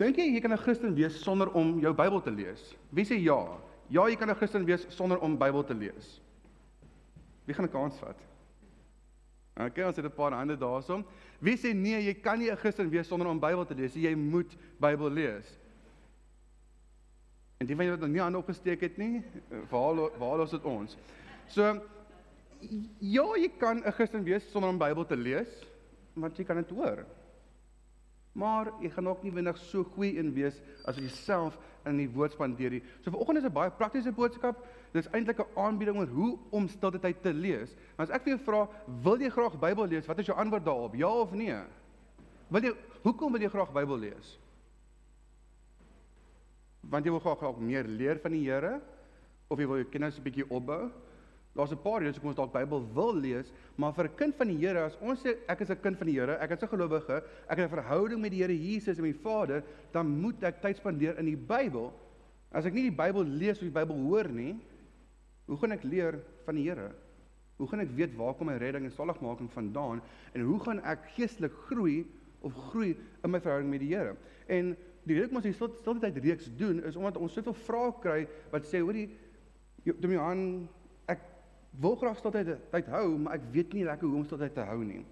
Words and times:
Dink 0.00 0.16
jy 0.16 0.30
jy 0.32 0.40
kan 0.40 0.52
'n 0.52 0.58
Christen 0.58 0.94
wees 0.94 1.20
sonder 1.22 1.50
om 1.52 1.78
jou 1.80 1.92
Bybel 1.92 2.20
te 2.20 2.30
lees? 2.30 2.74
Wie 2.88 3.04
sê 3.04 3.20
ja? 3.20 3.60
Ja, 3.88 4.08
jy 4.08 4.16
kan 4.16 4.30
'n 4.30 4.34
Christen 4.34 4.64
wees 4.64 4.86
sonder 4.88 5.18
om 5.18 5.36
Bybel 5.36 5.64
te 5.64 5.74
lees. 5.74 6.20
Wie 7.44 7.54
gaan 7.54 7.66
'n 7.66 7.70
kans 7.70 7.98
vat? 7.98 8.16
Okay, 9.56 9.84
ons 9.84 9.96
het 9.96 10.04
'n 10.04 10.14
paar 10.14 10.32
hande 10.32 10.56
daarsom. 10.56 11.04
Wie 11.38 11.56
sê 11.56 11.74
nee, 11.74 12.00
jy 12.04 12.14
kan 12.14 12.38
nie 12.38 12.50
'n 12.50 12.56
Christen 12.56 12.88
wees 12.88 13.08
sonder 13.08 13.28
om 13.28 13.38
Bybel 13.38 13.66
te 13.66 13.74
lees 13.74 13.94
nie. 13.94 14.04
Jy 14.08 14.14
moet 14.14 14.56
Bybel 14.78 15.10
lees. 15.10 15.58
En 17.58 17.66
die 17.66 17.76
julle 17.76 17.90
wat 17.90 18.00
nog 18.00 18.08
nie 18.08 18.20
hande 18.20 18.38
opgesteek 18.38 18.80
het 18.80 18.96
nie, 18.96 19.22
waar 19.68 19.94
waar 20.18 20.38
los 20.38 20.50
dit 20.50 20.64
ons? 20.64 20.96
So 21.46 21.80
ja, 22.98 23.36
jy 23.36 23.50
kan 23.58 23.82
'n 23.84 23.92
Christen 23.92 24.24
wees 24.24 24.50
sonder 24.50 24.70
om 24.70 24.78
Bybel 24.78 25.04
te 25.04 25.16
lees, 25.16 25.66
want 26.14 26.36
jy 26.36 26.44
kan 26.44 26.56
dit 26.56 26.70
hoor. 26.70 27.04
Maar 28.32 28.70
jy 28.80 28.90
gaan 28.94 29.08
ook 29.08 29.22
nie 29.22 29.32
wendig 29.32 29.58
so 29.58 29.84
goeie 29.84 30.18
in 30.20 30.32
wees 30.34 30.60
as 30.86 30.96
jy 30.96 31.08
self 31.08 31.58
in 31.88 31.96
die 31.98 32.08
woord 32.12 32.36
spandeer 32.36 32.70
nie. 32.70 32.82
So 33.02 33.10
vanoggend 33.10 33.38
is 33.38 33.44
'n 33.44 33.52
baie 33.52 33.70
praktiese 33.70 34.12
boodskap. 34.12 34.56
Dit 34.92 35.04
is 35.04 35.12
eintlik 35.12 35.40
'n 35.40 35.56
aanbieding 35.56 35.96
oor 35.96 36.06
hoe 36.06 36.38
om 36.50 36.68
stilte 36.68 36.98
tyd 36.98 37.22
te 37.22 37.32
lees. 37.32 37.74
Maar 37.96 38.06
as 38.06 38.14
ek 38.14 38.22
vir 38.22 38.36
jou 38.36 38.44
vra, 38.44 38.68
wil 39.02 39.18
jy 39.18 39.30
graag 39.30 39.58
Bybel 39.58 39.86
lees? 39.86 40.06
Wat 40.06 40.18
is 40.18 40.26
jou 40.26 40.38
antwoord 40.38 40.64
daarop? 40.64 40.94
Ja 40.94 41.08
of 41.08 41.32
nee? 41.32 41.58
Wil 42.48 42.62
jy 42.62 42.74
hoekom 43.02 43.32
wil 43.32 43.40
jy 43.40 43.48
graag 43.48 43.72
Bybel 43.72 43.98
lees? 43.98 44.38
Want 46.80 47.04
jy 47.04 47.10
wil 47.10 47.20
graag, 47.20 47.38
graag 47.38 47.58
meer 47.58 47.84
leer 47.84 48.18
van 48.18 48.32
die 48.32 48.44
Here 48.44 48.80
of 49.48 49.58
jy 49.58 49.66
wil 49.66 49.76
jou 49.76 49.90
kennis 49.90 50.18
'n 50.18 50.22
bietjie 50.22 50.50
opbou? 50.50 50.90
Daar's 51.52 51.72
'n 51.72 51.82
paar 51.82 52.00
redes 52.00 52.14
hoekom 52.16 52.30
ons 52.30 52.36
dalk 52.36 52.52
Bybel 52.52 52.92
wil 52.94 53.14
lees, 53.14 53.52
maar 53.74 53.92
vir 53.92 54.04
'n 54.04 54.14
kind 54.14 54.36
van 54.36 54.46
die 54.46 54.56
Here, 54.56 54.84
as 54.84 54.96
ons 55.00 55.20
sê 55.22 55.36
ek 55.48 55.60
is 55.60 55.70
'n 55.70 55.80
kind 55.80 55.98
van 55.98 56.06
die 56.06 56.18
Here, 56.18 56.38
ek 56.38 56.50
is 56.50 56.62
'n 56.62 56.68
gelowige, 56.68 57.22
ek 57.48 57.58
het 57.58 57.66
'n 57.66 57.76
verhouding 57.76 58.20
met 58.20 58.30
die 58.30 58.42
Here 58.42 58.56
Jesus 58.56 58.98
en 58.98 59.04
my 59.04 59.12
Vader, 59.12 59.62
dan 59.92 60.06
moet 60.20 60.42
ek 60.42 60.60
tyd 60.60 60.76
spandeer 60.76 61.18
in 61.18 61.24
die 61.24 61.36
Bybel. 61.36 61.92
As 62.52 62.64
ek 62.66 62.72
nie 62.72 62.90
die 62.90 62.96
Bybel 62.96 63.24
lees 63.24 63.58
of 63.58 63.72
die 63.72 63.80
Bybel 63.80 63.96
hoor 63.96 64.28
nie, 64.28 64.60
hoe 65.46 65.56
gaan 65.56 65.72
ek 65.72 65.82
leer 65.82 66.20
van 66.44 66.54
die 66.54 66.68
Here? 66.68 66.92
Hoe 67.56 67.68
gaan 67.68 67.80
ek 67.80 67.96
weet 67.96 68.16
waar 68.16 68.34
kom 68.34 68.46
my 68.46 68.56
redding 68.56 68.84
en 68.84 68.90
saligmaking 68.90 69.50
vandaan 69.50 70.00
en 70.34 70.40
hoe 70.40 70.60
gaan 70.60 70.80
ek 70.80 71.10
geestelik 71.16 71.52
groei 71.52 72.06
of 72.40 72.54
groei 72.54 72.96
in 73.24 73.30
my 73.30 73.40
verhouding 73.40 73.70
met 73.70 73.80
die 73.80 73.94
Here? 73.94 74.16
En 74.46 74.76
die 75.04 75.14
rede 75.14 75.26
hoekom 75.26 75.36
ons 75.36 75.48
hierdie 75.48 75.76
stilte 75.80 76.00
tyd 76.00 76.24
reeks 76.24 76.50
doen 76.56 76.82
is 76.84 76.96
omdat 76.96 77.16
ons 77.16 77.32
soveel 77.32 77.56
vrae 77.66 77.92
kry 78.00 78.28
wat 78.52 78.64
sê 78.68 78.80
hoorie 78.84 79.08
Dominee 79.84 80.20
wil 81.78 81.96
graag 81.96 82.18
stiltyd 82.18 82.56
tyd 82.70 82.86
hou, 82.86 83.18
maar 83.18 83.34
ek 83.38 83.48
weet 83.52 83.72
nie 83.72 83.84
lekker 83.84 84.08
hoe 84.08 84.16
om 84.16 84.24
stiltyd 84.24 84.54
te 84.54 84.66
hou 84.66 84.84
nie. 84.84 85.04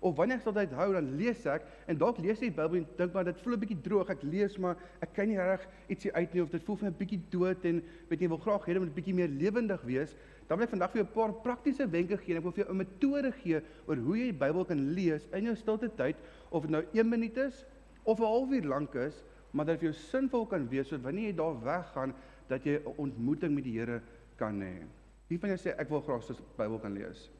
Of 0.00 0.16
wanneer 0.16 0.38
ek 0.38 0.44
stiltyd 0.44 0.72
hou, 0.76 0.88
dan 0.94 1.08
lees 1.18 1.44
ek 1.48 1.64
en 1.88 1.98
dalk 1.98 2.18
lees 2.22 2.38
ek 2.38 2.50
die 2.50 2.56
Bybel 2.56 2.80
en 2.82 2.86
dink 2.98 3.14
maar 3.14 3.24
dit 3.24 3.40
voel 3.42 3.54
'n 3.54 3.60
bietjie 3.60 3.80
droog. 3.82 4.10
Ek 4.10 4.22
lees 4.22 4.58
maar 4.58 4.76
ek 5.00 5.14
kan 5.14 5.28
nie 5.28 5.38
reg 5.38 5.66
ietsie 5.88 6.12
uit 6.12 6.34
nie 6.34 6.42
of 6.42 6.50
dit 6.50 6.62
voel 6.62 6.76
vir 6.76 6.84
my 6.84 6.90
'n 6.90 6.98
bietjie 6.98 7.20
dood 7.30 7.64
en 7.64 7.82
weet 8.08 8.20
jy 8.20 8.28
wil 8.28 8.38
graag 8.38 8.66
hê 8.66 8.72
dit 8.72 8.78
moet 8.82 8.90
'n 8.90 9.00
bietjie 9.00 9.14
meer 9.14 9.28
lewendig 9.28 9.82
wees. 9.82 10.16
Dan 10.48 10.58
wil 10.58 10.66
ek 10.66 10.70
vandag 10.70 10.90
vir 10.92 11.02
jou 11.02 11.06
'n 11.06 11.14
paar 11.14 11.32
praktiese 11.42 11.90
wenke 11.90 12.16
gee 12.16 12.34
en 12.34 12.38
ek 12.38 12.44
wil 12.44 12.52
vir 12.52 12.64
jou 12.64 12.72
'n 12.72 12.76
metode 12.76 13.32
gee 13.32 13.60
oor 13.86 13.96
hoe 13.96 14.16
jy 14.16 14.30
die 14.30 14.38
Bybel 14.38 14.64
kan 14.64 14.94
lees 14.94 15.26
in 15.32 15.44
jou 15.44 15.54
stilte 15.54 15.88
tyd 15.88 16.16
of 16.50 16.62
dit 16.62 16.70
nou 16.70 16.84
1 16.92 17.08
minuut 17.08 17.36
is 17.36 17.64
of 18.04 18.20
'n 18.20 18.22
halfuur 18.22 18.64
lank 18.64 18.94
is, 18.94 19.24
maar 19.52 19.64
dat 19.66 19.80
dit 19.80 19.88
vir 19.88 19.92
jou 19.92 20.10
sinvol 20.10 20.46
kan 20.46 20.68
wees 20.68 20.88
sodat 20.88 21.04
wanneer 21.04 21.32
jy 21.32 21.36
daar 21.36 21.62
weggaan 21.62 22.14
dat 22.48 22.64
jy 22.64 22.78
'n 22.78 22.94
ontmoeting 22.96 23.54
met 23.54 23.64
die 23.64 23.78
Here 23.78 24.02
kan 24.36 24.60
hê. 24.60 24.86
Wie 25.28 25.38
van 25.38 25.50
julle 25.50 25.62
sê 25.62 25.74
ek 25.74 25.90
wil 25.90 26.02
graag 26.06 26.22
so 26.22 26.34
Bybel 26.56 26.78
kan 26.78 26.94
lees? 26.94 27.30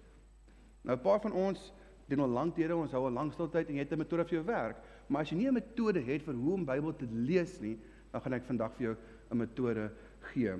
Nou 0.83 0.97
'n 0.97 1.03
paar 1.03 1.21
van 1.21 1.33
ons 1.33 1.73
doen 2.09 2.21
al 2.21 2.29
lank 2.29 2.57
deur 2.57 2.77
ons 2.77 2.93
hou 2.93 3.05
al 3.05 3.13
lank 3.13 3.33
stiltyd 3.33 3.69
en 3.69 3.75
jy 3.75 3.85
het 3.85 3.93
'n 3.93 3.99
metode 3.99 4.25
vir 4.25 4.39
jou 4.39 4.45
werk, 4.45 4.77
maar 5.09 5.23
as 5.23 5.31
jy 5.31 5.37
nie 5.37 5.49
'n 5.49 5.55
metode 5.55 6.01
het 6.01 6.23
vir 6.23 6.35
hoe 6.35 6.55
om 6.55 6.65
Bybel 6.65 6.97
te 6.97 7.07
lees 7.11 7.61
nie, 7.61 7.79
dan 8.13 8.21
gaan 8.21 8.33
ek 8.33 8.45
vandag 8.45 8.73
vir 8.75 8.83
jou 8.87 8.97
'n 9.31 9.37
metode 9.37 9.91
gee. 10.21 10.55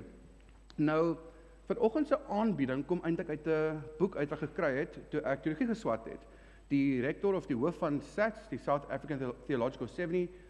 Nou 0.77 1.17
vanoggend 1.67 2.07
se 2.07 2.19
aanbieding 2.29 2.85
kom 2.85 3.01
eintlik 3.03 3.29
uit 3.29 3.47
'n 3.47 3.81
boek 3.97 4.15
uit 4.15 4.29
wat 4.29 4.39
gekry 4.39 4.77
het 4.77 5.09
toe 5.09 5.21
ek 5.21 5.43
teologie 5.43 5.67
geswat 5.67 6.05
het. 6.05 6.19
Die 6.69 7.01
rektor 7.01 7.33
of 7.33 7.47
die 7.47 7.55
hoof 7.55 7.77
van 7.77 8.01
SATS, 8.01 8.49
die 8.49 8.59
South 8.59 8.89
African 8.89 9.33
Theological 9.45 9.87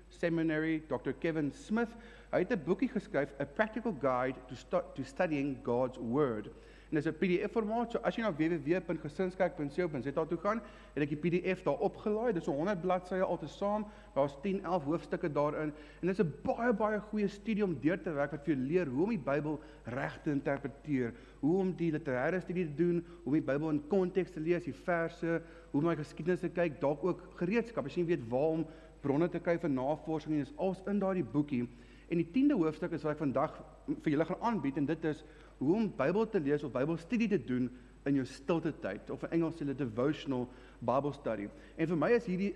Seminary, 0.10 0.84
Dr 0.88 1.12
Kevin 1.20 1.52
Smith, 1.52 1.96
hy 2.32 2.40
het 2.40 2.52
'n 2.52 2.64
boekie 2.66 2.90
geskryf, 2.90 3.34
A 3.40 3.46
Practical 3.46 3.96
Guide 4.00 4.40
to, 4.48 4.56
stu 4.56 4.80
to 4.96 5.04
Studying 5.04 5.58
God's 5.64 5.98
Word 5.98 6.50
en 6.90 6.96
dis 6.96 7.06
'n 7.06 7.18
PDF 7.18 7.52
formaat. 7.52 7.92
So 7.92 8.00
as 8.00 8.16
jy 8.16 8.22
na 8.22 8.32
www.gesinskerk.co.za 8.32 10.26
toe 10.26 10.38
gaan, 10.38 10.62
het 10.94 11.04
ek 11.04 11.10
die 11.10 11.18
PDF 11.18 11.64
daar 11.64 11.80
opgelaai. 11.80 12.34
Dis 12.34 12.44
so 12.44 12.52
100 12.52 12.82
bladsye 12.82 13.24
altesaam. 13.24 13.86
Daar's 14.16 14.38
10, 14.42 14.64
11 14.64 14.84
hoofstukke 14.84 15.32
daarin 15.32 15.74
en 16.02 16.08
dis 16.08 16.20
'n 16.20 16.34
baie 16.44 16.74
baie 16.74 17.00
goeie 17.00 17.28
studie 17.28 17.64
om 17.64 17.80
deur 17.80 18.02
te 18.02 18.12
werk 18.12 18.32
wat 18.32 18.46
vir 18.46 18.56
jou 18.56 18.66
leer 18.66 18.88
hoe 18.88 19.04
om 19.04 19.10
die 19.10 19.18
Bybel 19.18 19.60
reg 19.84 20.22
te 20.24 20.32
interpreteer, 20.32 21.14
hoe 21.40 21.58
om 21.58 21.76
die 21.76 21.92
literêre 21.92 22.42
studie 22.42 22.66
te 22.66 22.76
doen, 22.76 23.06
hoe 23.24 23.26
om 23.26 23.34
die 23.34 23.42
Bybel 23.42 23.70
in 23.70 23.88
konteks 23.88 24.32
te 24.32 24.40
lees, 24.40 24.64
die 24.64 24.74
verse, 24.74 25.42
hoe 25.72 25.82
om 25.82 25.88
na 25.88 25.96
geskiedenis 25.96 26.40
te 26.40 26.50
kyk, 26.50 26.82
dalk 26.82 27.04
ook 27.04 27.22
gereedskap 27.36 27.86
as 27.86 27.96
jy 27.96 28.06
weet 28.06 28.30
waar 28.30 28.50
om 28.50 28.66
bronne 29.02 29.30
te 29.30 29.40
kry 29.40 29.58
vir 29.58 29.70
navorsing 29.70 30.34
en 30.34 30.40
dis 30.40 30.58
als 30.58 30.82
in 30.88 31.00
daardie 31.00 31.24
boekie. 31.24 31.68
En 32.07 32.22
die 32.22 32.28
10de 32.31 32.56
hoofstuk 32.56 32.94
is 32.95 33.03
wat 33.03 33.16
ek 33.16 33.23
vandag 33.25 33.57
vir 33.88 34.13
julle 34.13 34.28
gaan 34.29 34.45
aanbied 34.51 34.78
en 34.79 34.88
dit 34.88 35.09
is 35.09 35.23
hoe 35.57 35.73
om 35.75 35.90
Bybel 35.97 36.29
te 36.31 36.40
lees 36.40 36.63
of 36.63 36.72
Bybelstudie 36.75 37.29
te 37.31 37.40
doen 37.44 37.68
in 38.07 38.22
jou 38.22 38.25
stilte 38.29 38.72
tyd 38.84 39.09
of 39.12 39.25
in 39.28 39.35
Engels 39.40 39.59
hulle 39.59 39.75
devotional 39.75 40.47
Bible 40.79 41.13
study. 41.16 41.50
En 41.75 41.90
vir 41.91 42.00
my 42.00 42.12
is 42.16 42.28
hierdie 42.29 42.53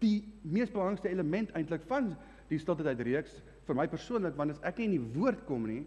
die 0.00 0.20
mees 0.42 0.70
belangrikste 0.72 1.10
element 1.12 1.52
eintlik 1.58 1.84
van 1.90 2.12
die 2.50 2.60
stilte 2.62 2.86
tyd 2.86 3.02
reeks 3.06 3.40
vir 3.66 3.78
my 3.78 3.88
persoonlik 3.90 4.38
want 4.38 4.54
as 4.54 4.62
ek 4.66 4.78
nie 4.80 4.88
in 4.90 4.96
die 4.96 5.18
woord 5.18 5.42
kom 5.48 5.66
nie, 5.66 5.82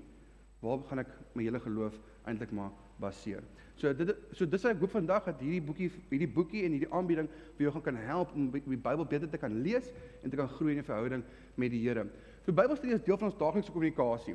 waar 0.64 0.84
gaan 0.90 1.06
ek 1.06 1.12
my 1.38 1.46
hele 1.48 1.62
geloof 1.64 1.96
eintlik 2.28 2.52
maar 2.56 2.74
baseer? 3.00 3.46
So 3.80 3.94
dit 3.96 4.12
so 4.36 4.44
dis 4.44 4.66
ek 4.68 4.82
hoop 4.82 4.92
vandag 4.92 5.30
dat 5.30 5.40
hierdie 5.40 5.64
boekie 5.64 5.88
hierdie 6.10 6.28
boekie 6.36 6.66
en 6.68 6.76
hierdie 6.76 6.92
aanbieding 6.96 7.30
vir 7.56 7.68
jou 7.68 7.72
gaan 7.78 7.86
kan 7.86 8.02
help 8.10 8.34
om 8.36 8.50
die 8.52 8.76
Bybel 8.76 9.08
beter 9.08 9.32
te 9.32 9.40
kan 9.40 9.56
lees 9.64 9.88
en 10.20 10.34
te 10.34 10.40
kan 10.40 10.52
groei 10.52 10.74
in 10.74 10.82
'n 10.84 10.90
verhouding 10.90 11.24
met 11.56 11.72
die 11.72 11.80
Here. 11.88 12.04
So 12.50 12.56
Bybelstudie 12.56 12.96
is 12.96 13.04
deel 13.06 13.18
van 13.22 13.28
ons 13.28 13.36
daaglikse 13.38 13.70
kommunikasie. 13.70 14.34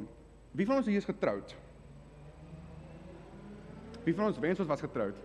Wie 0.54 0.64
van 0.68 0.76
ons 0.78 0.86
hier 0.86 1.00
is 1.00 1.06
getroud? 1.08 1.50
Wie 4.04 4.14
van 4.14 4.28
ons 4.28 4.38
wens 4.38 4.60
ons 4.62 4.68
was 4.70 4.84
getroud? 4.84 5.18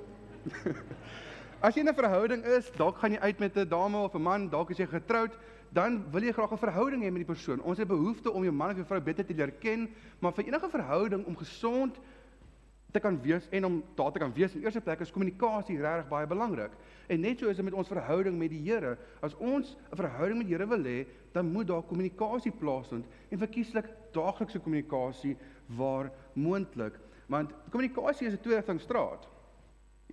As 1.67 1.77
jy 1.77 1.83
'n 1.83 1.93
verhouding 1.93 2.41
is, 2.57 2.71
dalk 2.79 2.97
gaan 2.97 3.13
jy 3.13 3.19
uit 3.21 3.43
met 3.45 3.59
'n 3.61 3.69
dame 3.69 4.01
of 4.01 4.15
'n 4.17 4.21
man, 4.25 4.49
dalk 4.49 4.73
is 4.73 4.81
jy 4.81 4.87
getroud, 4.89 5.37
dan 5.69 6.01
wil 6.09 6.25
jy 6.25 6.33
graag 6.33 6.49
'n 6.49 6.57
verhouding 6.65 7.05
hê 7.05 7.13
met 7.13 7.21
die 7.21 7.29
persoon. 7.29 7.61
Ons 7.61 7.77
het 7.77 7.87
behoefte 7.87 8.33
om 8.33 8.41
jou 8.41 8.53
man 8.53 8.73
of 8.73 8.81
jou 8.81 8.87
vrou 8.89 9.01
beter 9.01 9.25
te 9.25 9.37
leer 9.37 9.51
ken, 9.51 9.85
maar 10.19 10.33
vir 10.33 10.49
enige 10.49 10.69
verhouding 10.69 11.25
om 11.29 11.37
gesond 11.37 11.99
te 12.91 12.99
kan 12.99 13.21
wees 13.21 13.47
en 13.49 13.65
om 13.65 13.83
daar 13.95 14.11
te 14.11 14.19
kan 14.19 14.33
wees 14.33 14.55
in 14.55 14.63
eerste 14.63 14.81
plek 14.81 14.99
is 14.99 15.11
kommunikasie 15.11 15.77
regtig 15.77 16.07
baie 16.09 16.27
belangrik. 16.27 16.71
En 17.07 17.21
net 17.21 17.39
so 17.39 17.49
is 17.49 17.55
dit 17.55 17.65
met 17.65 17.73
ons 17.73 17.87
verhouding 17.87 18.37
met 18.37 18.49
die 18.49 18.61
Here. 18.65 18.97
As 19.21 19.35
ons 19.37 19.75
'n 19.91 19.95
verhouding 19.95 20.37
met 20.37 20.47
die 20.47 20.55
Here 20.55 20.67
wil 20.67 20.83
hê, 20.83 21.05
dan 21.33 21.51
moet 21.51 21.67
daar 21.67 21.83
kommunikasie 21.83 22.51
plaasvind 22.51 23.05
en 23.29 23.37
verkieslik 23.37 23.85
daaglikse 24.11 24.59
kommunikasie 24.59 25.37
waar 25.67 26.11
moontlik 26.33 26.99
want 27.29 27.53
kommunikasie 27.69 28.27
is 28.27 28.33
'n 28.33 28.41
tweerigtingstraat. 28.41 29.27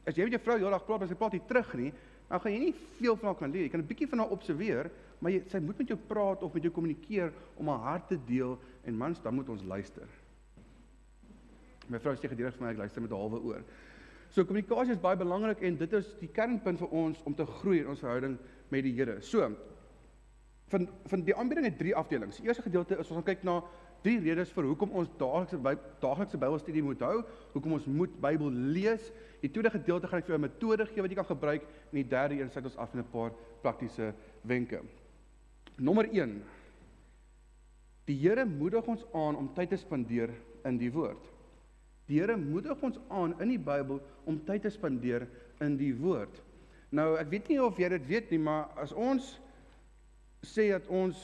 As 0.04 0.16
jy 0.16 0.22
met 0.22 0.32
jou 0.32 0.42
vrou 0.42 0.58
heeldag 0.58 0.84
praat, 0.84 1.02
as 1.02 1.08
jy 1.08 1.16
praat 1.16 1.32
nie 1.32 1.46
terug 1.48 1.74
nie, 1.74 1.92
dan 2.28 2.40
gaan 2.40 2.52
jy 2.52 2.58
nie 2.58 2.74
veel 2.98 3.16
van 3.16 3.26
haar 3.26 3.38
kan 3.38 3.50
leer. 3.50 3.62
Jy 3.62 3.68
kan 3.70 3.80
'n 3.80 3.86
bietjie 3.86 4.08
van 4.08 4.18
haar 4.18 4.28
observeer, 4.28 4.90
maar 5.18 5.32
jy 5.32 5.42
sy 5.48 5.58
moet 5.58 5.78
met 5.78 5.88
jou 5.88 5.98
praat 5.98 6.42
of 6.42 6.52
met 6.52 6.62
jou 6.62 6.72
kommunikeer 6.72 7.32
om 7.56 7.68
haar 7.68 7.78
hart 7.78 8.08
te 8.08 8.18
deel 8.26 8.58
en 8.84 8.96
mans, 8.96 9.22
dan 9.22 9.34
moet 9.34 9.48
ons 9.48 9.62
luister. 9.62 10.08
My 11.88 11.98
vrou 11.98 12.14
sê 12.14 12.28
gedurig 12.28 12.54
vir 12.54 12.66
my 12.66 12.72
ek 12.72 12.78
luister 12.78 13.00
met 13.02 13.10
'n 13.10 13.16
halwe 13.16 13.40
oor. 13.40 13.62
So 14.30 14.44
kommunikasie 14.44 14.92
is 14.92 14.98
baie 14.98 15.16
belangrik 15.16 15.62
en 15.62 15.76
dit 15.76 15.92
is 15.92 16.14
die 16.20 16.28
kernpunt 16.28 16.78
vir 16.78 16.88
ons 16.88 17.22
om 17.24 17.34
te 17.34 17.46
groei 17.46 17.80
in 17.80 17.88
ons 17.88 18.00
verhouding 18.00 18.38
met 18.70 18.82
die 18.82 18.92
Here. 18.92 19.20
So 19.20 19.56
van 20.68 20.88
van 21.06 21.22
die 21.24 21.34
aanbieding 21.34 21.66
het 21.66 21.78
drie 21.78 21.94
afdelings. 21.94 22.36
Die 22.36 22.46
eerste 22.48 22.62
gedeelte 22.62 22.98
is 22.98 23.10
ons 23.10 23.20
gaan 23.20 23.28
kyk 23.28 23.44
na 23.46 23.60
drie 24.02 24.18
redes 24.20 24.50
vir 24.54 24.64
hoekom 24.64 24.90
ons 24.90 25.10
daaglikse 25.18 25.58
daaglikse 26.02 26.38
Bybelstudie 26.38 26.82
moet 26.82 27.00
hou, 27.06 27.22
hoekom 27.54 27.78
ons 27.78 27.86
moet 27.86 28.20
Bybel 28.20 28.50
lees. 28.50 29.12
Die 29.42 29.50
tweede 29.50 29.70
gedeelte 29.70 30.10
gaan 30.10 30.18
ek 30.18 30.26
vir 30.26 30.34
jou 30.34 30.38
'n 30.38 30.48
metode 30.48 30.86
gee 30.86 31.02
wat 31.02 31.10
jy 31.10 31.16
kan 31.16 31.30
gebruik 31.36 31.62
en 31.62 31.96
die 32.02 32.08
derde 32.08 32.40
een 32.40 32.50
sluit 32.50 32.66
ons 32.66 32.76
af 32.76 32.94
met 32.94 33.04
'n 33.04 33.10
paar 33.10 33.32
praktiese 33.62 34.14
wenke. 34.42 34.82
Nommer 35.78 36.08
1. 36.12 36.42
Die 38.06 38.16
Here 38.16 38.44
moedig 38.44 38.86
ons 38.86 39.04
aan 39.12 39.36
om 39.36 39.54
tyd 39.54 39.68
te 39.68 39.76
spandeer 39.76 40.30
in 40.64 40.78
die 40.78 40.92
woord. 40.92 41.35
Die 42.06 42.20
Here 42.20 42.36
moedig 42.36 42.82
ons 42.86 42.98
aan 43.08 43.34
in 43.42 43.50
die 43.54 43.62
Bybel 43.62 44.00
om 44.24 44.38
tyd 44.46 44.62
te 44.62 44.70
spandeer 44.70 45.26
in 45.64 45.76
die 45.78 45.92
woord. 45.98 46.42
Nou, 46.94 47.16
ek 47.18 47.30
weet 47.32 47.48
nie 47.50 47.58
of 47.62 47.78
jy 47.80 47.88
dit 47.96 48.06
weet 48.06 48.30
nie, 48.30 48.38
maar 48.38 48.70
as 48.78 48.92
ons 48.94 49.32
sê 50.46 50.68
dat 50.70 50.86
ons 50.86 51.18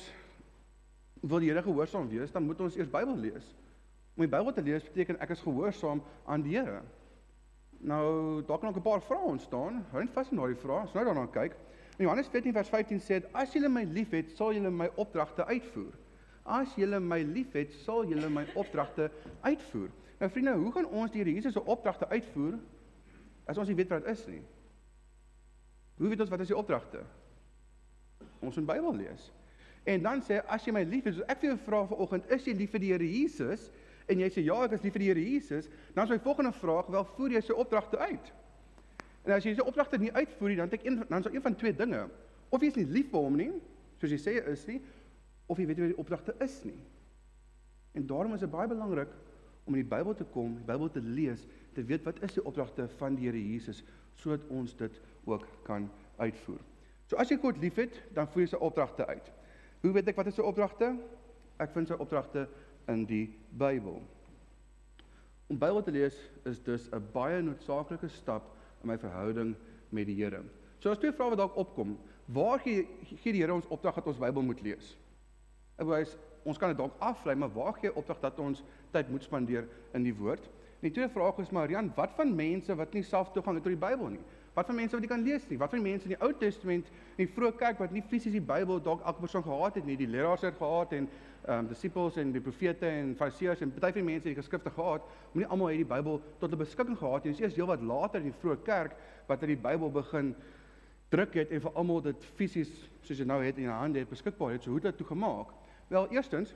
wil 1.23 1.43
die 1.43 1.53
Here 1.53 1.63
gehoorsaam 1.63 2.09
wees, 2.11 2.33
dan 2.35 2.49
moet 2.49 2.61
ons 2.61 2.79
eers 2.79 2.91
Bybel 2.91 3.15
lees. 3.29 3.53
Om 4.17 4.27
die 4.27 4.33
Bybel 4.33 4.53
te 4.57 4.65
lees 4.67 4.85
beteken 4.89 5.21
ek 5.23 5.37
is 5.37 5.45
gehoorsaam 5.45 6.03
aan 6.27 6.43
die 6.43 6.59
Here. 6.59 6.83
Nou, 7.83 8.43
daar 8.47 8.59
kan 8.59 8.69
ook 8.69 8.77
'n 8.77 8.83
paar 8.83 9.03
vrae 9.03 9.31
ontstaan. 9.35 9.85
Hou 9.91 10.03
net 10.03 10.13
vas 10.13 10.31
aan 10.31 10.37
daardie 10.37 10.57
vrae. 10.57 10.81
Ons 10.81 10.93
nou 10.93 11.05
daarna 11.05 11.27
kyk. 11.27 11.57
In 11.99 12.05
Johannes 12.05 12.29
14 12.29 12.53
vers 12.53 12.69
15 12.69 13.01
sê 13.01 13.21
dit 13.21 13.27
as 13.33 13.53
julle 13.53 13.69
my 13.69 13.85
liefhet, 13.85 14.31
sal 14.31 14.53
julle 14.53 14.71
my 14.71 14.91
opdragte 14.97 15.45
uitvoer. 15.45 15.93
As 16.45 16.75
julle 16.75 17.01
my 17.01 17.23
liefhet, 17.23 17.73
sal 17.73 18.05
julle 18.05 18.29
my 18.29 18.47
opdragte 18.55 19.11
uitvoer. 19.41 19.91
Nou 20.23 20.31
vriende, 20.31 20.53
hoe 20.55 20.73
gaan 20.73 20.87
ons 20.87 21.11
die 21.11 21.25
Jesus 21.27 21.53
se 21.53 21.65
opdragte 21.67 22.07
uitvoer 22.09 22.55
as 23.51 23.59
ons 23.59 23.67
nie 23.67 23.75
weet 23.75 23.89
wat 23.91 24.05
dit 24.05 24.13
is 24.13 24.21
nie? 24.31 24.43
Hoe 25.99 26.11
weet 26.13 26.21
ons 26.23 26.31
wat 26.31 26.45
is 26.45 26.53
die 26.53 26.57
opdragte? 26.57 27.01
Ons 28.39 28.61
moet 28.61 28.69
Bybel 28.69 28.95
lees. 29.01 29.25
En 29.83 30.05
dan 30.05 30.23
sê 30.23 30.39
as 30.47 30.63
jy 30.63 30.77
my 30.77 30.85
liefhet, 30.87 31.17
so 31.17 31.27
ek 31.27 31.41
vir 31.43 31.51
jou 31.51 31.57
vra 31.65 31.81
vanoggend, 31.91 32.31
is 32.31 32.47
jy 32.47 32.55
lief 32.55 32.71
vir 32.71 32.85
die 32.85 32.93
Here 32.93 33.09
Jesus? 33.17 33.65
En 34.07 34.23
jy 34.23 34.29
sê 34.31 34.45
ja, 34.47 34.61
ek 34.63 34.77
is 34.77 34.85
lief 34.87 34.95
vir 34.95 35.03
die 35.03 35.09
Here 35.11 35.25
Jesus, 35.27 35.67
dan 35.97 36.07
is 36.07 36.15
my 36.15 36.21
volgende 36.23 36.55
vraag, 36.55 36.95
wel 36.95 37.09
voer 37.17 37.35
jy 37.35 37.43
sy 37.49 37.59
opdragte 37.65 37.99
uit? 37.99 38.31
En 39.27 39.35
as 39.41 39.51
jy 39.51 39.57
sy 39.59 39.67
opdragte 39.67 39.99
nie 39.99 40.15
uitvoer 40.15 40.55
nie, 40.55 40.61
dan 40.63 40.71
het 40.71 40.79
ek 40.79 40.87
een 40.87 41.03
dan 41.03 41.27
daar 41.27 41.35
een 41.35 41.47
van 41.49 41.59
twee 41.59 41.75
dinge. 41.83 42.05
Of 42.55 42.63
jy 42.63 42.71
is 42.71 42.79
nie 42.79 42.87
lief 42.95 43.11
vir 43.11 43.27
hom 43.27 43.43
nie, 43.43 43.51
soos 43.99 44.15
jy 44.15 44.23
sê 44.23 44.39
jy 44.39 44.47
is 44.55 44.65
nie, 44.71 44.79
of 45.51 45.59
jy 45.59 45.67
weet 45.67 45.83
nie 45.83 45.89
wat 45.89 45.95
die 45.97 46.03
opdragte 46.07 46.39
is 46.47 46.61
nie. 46.63 46.79
En 47.99 48.07
daarom 48.07 48.39
is 48.39 48.47
dit 48.47 48.55
baie 48.55 48.71
belangrik 48.71 49.11
om 49.65 49.75
in 49.75 49.83
die 49.83 49.91
Bybel 49.91 50.15
te 50.15 50.27
kom, 50.35 50.57
die 50.59 50.67
Bybel 50.67 50.91
te 50.91 51.01
lees, 51.01 51.47
te 51.75 51.85
weet 51.87 52.05
wat 52.07 52.21
is 52.23 52.35
die 52.37 52.45
opdragte 52.45 52.89
van 52.99 53.17
die 53.19 53.29
Here 53.29 53.41
Jesus 53.41 53.83
sodat 54.21 54.45
ons 54.53 54.75
dit 54.77 54.99
ook 55.25 55.47
kan 55.67 55.89
uitvoer. 56.21 56.61
So 57.09 57.17
as 57.21 57.31
jy 57.33 57.39
God 57.41 57.61
liefhet, 57.63 57.97
dan 58.15 58.29
voer 58.31 58.45
jy 58.45 58.51
sy 58.53 58.61
opdragte 58.63 59.07
uit. 59.09 59.31
Hoe 59.83 59.93
weet 59.95 60.11
ek 60.13 60.19
wat 60.19 60.29
is 60.31 60.37
sy 60.39 60.45
opdragte? 60.47 60.93
Ek 61.63 61.73
vind 61.75 61.91
sy 61.91 61.97
opdragte 62.01 62.47
in 62.93 63.07
die 63.09 63.25
Bybel. 63.59 64.01
Om 65.51 65.59
Bybel 65.61 65.83
te 65.85 65.95
lees 65.95 66.17
is 66.49 66.61
dus 66.63 66.89
'n 66.93 67.03
baie 67.13 67.43
noodsaaklike 67.43 68.09
stap 68.09 68.55
in 68.83 68.89
my 68.89 68.99
verhouding 68.99 69.55
met 69.91 70.07
die 70.07 70.17
Here. 70.17 70.43
So 70.79 70.91
as 70.91 70.99
twee 70.99 71.13
vrae 71.13 71.29
wat 71.31 71.39
dalk 71.39 71.57
opkom, 71.57 71.99
waar 72.27 72.59
gee 72.59 72.87
gee 73.23 73.33
die 73.33 73.43
Here 73.43 73.55
ons 73.55 73.69
opdrag 73.69 73.95
dat 73.95 74.07
ons 74.07 74.19
Bybel 74.19 74.43
moet 74.43 74.63
lees? 74.63 74.97
Ek 75.79 75.87
wys 75.87 76.17
ons 76.45 76.59
kan 76.59 76.73
dit 76.73 76.79
dalk 76.79 76.99
aflei, 76.99 77.37
maar 77.39 77.53
waar 77.55 77.75
gee 77.79 77.95
opdrag 77.95 78.21
dat 78.21 78.39
ons 78.43 78.63
tyd 78.91 79.11
moet 79.11 79.23
spandeer 79.23 79.69
in 79.95 80.03
die 80.07 80.15
woord? 80.15 80.49
En 80.83 80.89
die 80.89 80.95
tweede 80.97 81.13
vraag 81.15 81.39
is 81.39 81.51
maar 81.55 81.69
Rian, 81.71 81.93
wat 81.95 82.15
van 82.17 82.35
mense 82.35 82.75
wat 82.75 82.95
nie 82.95 83.05
self 83.07 83.31
toegang 83.33 83.55
het 83.55 83.63
tot 83.63 83.75
die 83.75 83.83
Bybel 83.87 84.17
nie? 84.17 84.23
Wat 84.57 84.67
van 84.67 84.75
mense 84.75 84.97
wat 84.97 85.05
nie 85.05 85.11
kan 85.13 85.23
lees 85.23 85.45
nie? 85.49 85.59
Wat 85.59 85.71
van 85.71 85.83
mense 85.83 86.09
in 86.09 86.17
die 86.17 86.21
Ou 86.21 86.33
Testament 86.41 86.89
in 87.15 87.23
die 87.23 87.29
vroeë 87.33 87.55
kerk 87.61 87.79
wat 87.81 87.95
nie 87.95 88.03
fisies 88.11 88.35
die 88.35 88.43
Bybel 88.43 88.83
dalk 88.83 89.05
elke 89.07 89.23
persoon 89.23 89.45
gehad 89.47 89.79
het 89.79 89.87
nie, 89.87 89.97
die 89.97 90.11
leraars 90.11 90.43
het 90.43 90.59
gehad 90.59 90.97
en 90.99 91.07
ehm 91.43 91.59
um, 91.59 91.69
disippels 91.71 92.19
en 92.23 92.35
die 92.35 92.43
profete 92.43 92.87
en 92.87 93.15
fariseërs 93.19 93.65
en 93.65 93.73
baie 93.75 93.95
van 93.95 94.05
mense 94.07 94.29
het 94.29 94.37
die 94.37 94.43
geskrifte 94.43 94.71
gehad, 94.71 95.07
moenie 95.33 95.49
almal 95.51 95.73
het 95.73 95.81
die 95.81 95.89
Bybel 95.95 96.21
tot 96.39 96.45
hulle 96.51 96.61
beskikking 96.61 96.99
gehad 96.99 97.25
nie. 97.25 97.33
Dis 97.33 97.43
eers 97.43 97.57
heelwat 97.59 97.83
later 97.83 98.23
in 98.23 98.29
die 98.31 98.37
vroeë 98.43 98.61
kerk 98.67 98.99
wat 99.31 99.43
hulle 99.43 99.57
die 99.57 99.63
Bybel 99.65 99.91
begin 99.91 100.35
druk 101.15 101.35
het 101.39 101.51
en 101.51 101.63
vir 101.65 101.75
almal 101.79 102.03
dit 102.05 102.29
fisies 102.39 102.71
soos 103.07 103.19
jy 103.19 103.27
nou 103.27 103.41
het 103.43 103.59
in 103.59 103.67
jou 103.71 103.75
hande 103.75 104.03
het 104.03 104.11
beskikbaar 104.11 104.55
het. 104.55 104.63
So 104.63 104.71
hoe 104.75 104.81
het 104.83 104.91
dit 104.93 105.03
toe 105.03 105.11
gemaak? 105.15 105.51
Wel, 105.93 106.09
eerstens 106.09 106.55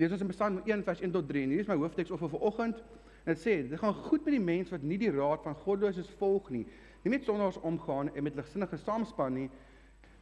lees 0.00 0.10
ons 0.10 0.22
in 0.24 0.30
Psalm 0.32 0.56
1 0.64 0.80
vers 0.82 1.00
1 1.04 1.12
tot 1.14 1.28
3 1.28 1.44
en 1.46 1.52
hier 1.54 1.62
is 1.62 1.68
my 1.70 1.76
hoofteks 1.78 2.10
of 2.10 2.18
vir 2.24 2.32
vanoggend. 2.32 2.80
Dit 3.22 3.38
sê, 3.38 3.52
dit 3.68 3.78
gaan 3.78 3.94
goed 4.08 4.24
met 4.26 4.34
die 4.34 4.42
mens 4.42 4.72
wat 4.72 4.82
nie 4.82 4.98
die 4.98 5.12
raad 5.14 5.44
van 5.46 5.54
goddeloses 5.60 6.08
volg 6.18 6.48
nie, 6.50 6.64
nie 7.04 7.12
met 7.12 7.28
sondaars 7.28 7.60
omgaan 7.68 8.10
en 8.10 8.26
met 8.26 8.34
ligsinnige 8.34 8.80
saamspan 8.82 9.36
nie, 9.36 9.46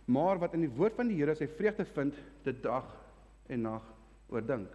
maar 0.05 0.43
wat 0.43 0.58
in 0.58 0.67
die 0.67 0.73
woord 0.76 0.99
van 0.99 1.08
die 1.08 1.17
Here 1.17 1.37
sy 1.38 1.49
vreugde 1.49 1.87
vind, 1.94 2.19
dit 2.44 2.61
dag 2.67 2.90
en 3.49 3.64
nag 3.70 3.88
oordink. 4.35 4.75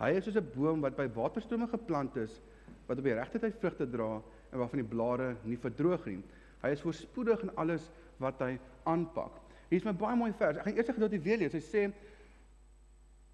Hy 0.00 0.14
is 0.16 0.24
soos 0.24 0.40
'n 0.40 0.52
boom 0.56 0.80
wat 0.80 0.96
by 0.96 1.08
waterstrome 1.12 1.68
geplant 1.68 2.16
is, 2.16 2.40
wat 2.86 2.98
op 2.98 3.04
die 3.04 3.18
regte 3.20 3.38
tyd 3.38 3.60
vrugte 3.60 3.90
dra 3.90 4.22
en 4.52 4.58
waarvan 4.58 4.80
die 4.80 4.92
blare 4.96 5.36
nie 5.44 5.60
verdroog 5.60 6.06
nie. 6.06 6.22
Hy 6.62 6.70
is 6.70 6.80
voorspoedig 6.80 7.42
in 7.42 7.56
alles 7.56 7.90
wat 8.18 8.40
hy 8.40 8.58
aanpak. 8.84 9.43
Hier 9.68 9.78
is 9.78 9.84
'n 9.84 9.96
baie 9.96 10.16
mooi 10.16 10.32
vers. 10.32 10.56
Ek 10.56 10.64
gaan 10.64 10.76
eers 10.76 10.88
'n 10.88 10.92
gedeelte 10.92 11.20
weer 11.20 11.38
lees. 11.38 11.52
Hy 11.52 11.60
sê 11.60 11.92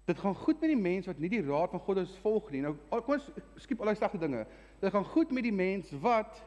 Dit 0.05 0.19
gaan 0.19 0.35
goed 0.35 0.59
met 0.59 0.69
die 0.69 0.81
mens 0.81 1.05
wat 1.05 1.19
nie 1.21 1.29
die 1.29 1.43
raad 1.45 1.69
van 1.69 1.79
God 1.79 2.01
ons 2.01 2.17
volg 2.23 2.49
nie. 2.51 2.61
Nou 2.65 2.73
kom 2.89 3.13
ons 3.15 3.27
skiep 3.61 3.79
al 3.79 3.93
die 3.93 3.99
slegte 3.99 4.19
dinge. 4.21 4.45
Dit 4.81 4.91
gaan 4.91 5.05
goed 5.13 5.31
met 5.31 5.45
die 5.45 5.53
mens 5.53 5.91
wat 6.03 6.41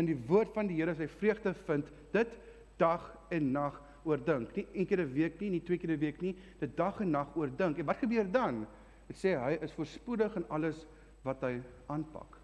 in 0.00 0.06
die 0.06 0.16
woord 0.28 0.54
van 0.54 0.70
die 0.70 0.78
Here 0.78 0.94
sy 0.94 1.08
vreugde 1.18 1.54
vind. 1.66 1.90
Dit 2.14 2.30
dag 2.78 3.02
en 3.34 3.50
nag 3.52 3.80
oordink. 4.04 4.54
Nie 4.56 4.66
een 4.72 4.86
keer 4.86 5.00
'n 5.00 5.12
week 5.12 5.40
nie, 5.40 5.50
nie 5.50 5.62
twee 5.62 5.78
keer 5.78 5.90
'n 5.90 5.98
week 5.98 6.20
nie, 6.20 6.36
dit 6.60 6.76
dag 6.76 7.00
en 7.00 7.10
nag 7.10 7.36
oordink. 7.36 7.78
En 7.78 7.84
wat 7.84 7.96
gebeur 7.96 8.30
dan? 8.30 8.66
Dit 9.08 9.16
sê 9.16 9.36
hy 9.36 9.58
is 9.60 9.72
voorspoedig 9.72 10.36
in 10.36 10.48
alles 10.48 10.86
wat 11.22 11.40
hy 11.40 11.60
aanpak. 11.86 12.38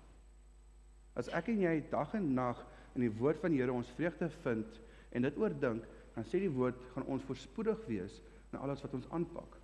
As 1.15 1.29
ek 1.29 1.49
en 1.49 1.61
jy 1.61 1.85
dag 1.91 2.15
en 2.15 2.35
nag 2.35 2.67
in 2.95 3.01
die 3.01 3.19
woord 3.19 3.41
van 3.41 3.51
die 3.51 3.61
Here 3.61 3.73
ons 3.73 3.91
vreugde 3.97 4.31
vind 4.43 4.81
en 5.13 5.23
dit 5.23 5.37
oordink, 5.37 5.85
dan 6.15 6.25
sê 6.25 6.41
die 6.43 6.53
woord 6.53 6.79
gaan 6.95 7.07
ons 7.07 7.25
voorspoedig 7.25 7.87
wees 7.87 8.23
in 8.53 8.59
alles 8.59 8.83
wat 8.83 8.95
ons 8.95 9.09
aanpak. 9.11 9.59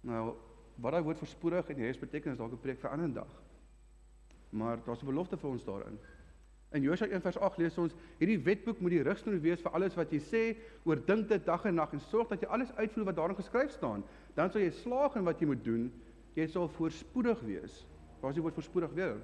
Nou, 0.00 0.34
wat 0.82 0.92
daai 0.92 1.04
woord 1.04 1.18
voorspoedig 1.18 1.68
en 1.68 1.84
res 1.84 2.00
beteken 2.00 2.32
is 2.32 2.38
dalk 2.38 2.52
'n 2.52 2.64
preek 2.64 2.80
vir 2.80 2.90
'n 2.90 2.92
ander 2.92 3.12
dag. 3.22 3.42
Maar 4.50 4.84
daar's 4.84 5.02
'n 5.02 5.06
belofte 5.06 5.36
vir 5.36 5.50
ons 5.50 5.64
daarin. 5.64 5.98
In 6.72 6.82
Josua 6.82 7.06
1 7.06 7.20
vers 7.20 7.38
8 7.38 7.58
lees 7.58 7.78
ons: 7.78 7.94
"Hierdie 8.18 8.38
wetboek 8.38 8.80
moet 8.80 8.90
die 8.90 9.02
rigsnoer 9.02 9.40
wees 9.40 9.60
vir 9.60 9.72
alles 9.72 9.94
wat 9.94 10.10
jy 10.10 10.18
sê, 10.18 10.56
oordink 10.84 11.28
dit 11.28 11.44
dag 11.44 11.64
en 11.64 11.74
nag 11.74 11.92
en 11.92 12.00
sorg 12.00 12.28
dat 12.28 12.40
jy 12.40 12.48
alles 12.48 12.72
uitvoer 12.76 13.04
wat 13.04 13.16
daarin 13.16 13.36
geskryf 13.36 13.70
staan. 13.70 14.04
Dan 14.34 14.50
sal 14.50 14.60
jy 14.60 14.70
slaag 14.70 15.16
in 15.16 15.24
wat 15.24 15.40
jy 15.40 15.46
moet 15.46 15.64
doen. 15.64 15.92
Jy 16.34 16.46
sal 16.46 16.68
voorspoedig 16.68 17.40
wees." 17.40 17.86
Waar 18.20 18.30
is 18.30 18.34
die 18.34 18.42
woord 18.42 18.54
voorspoedig 18.54 18.92
weer? 18.92 19.16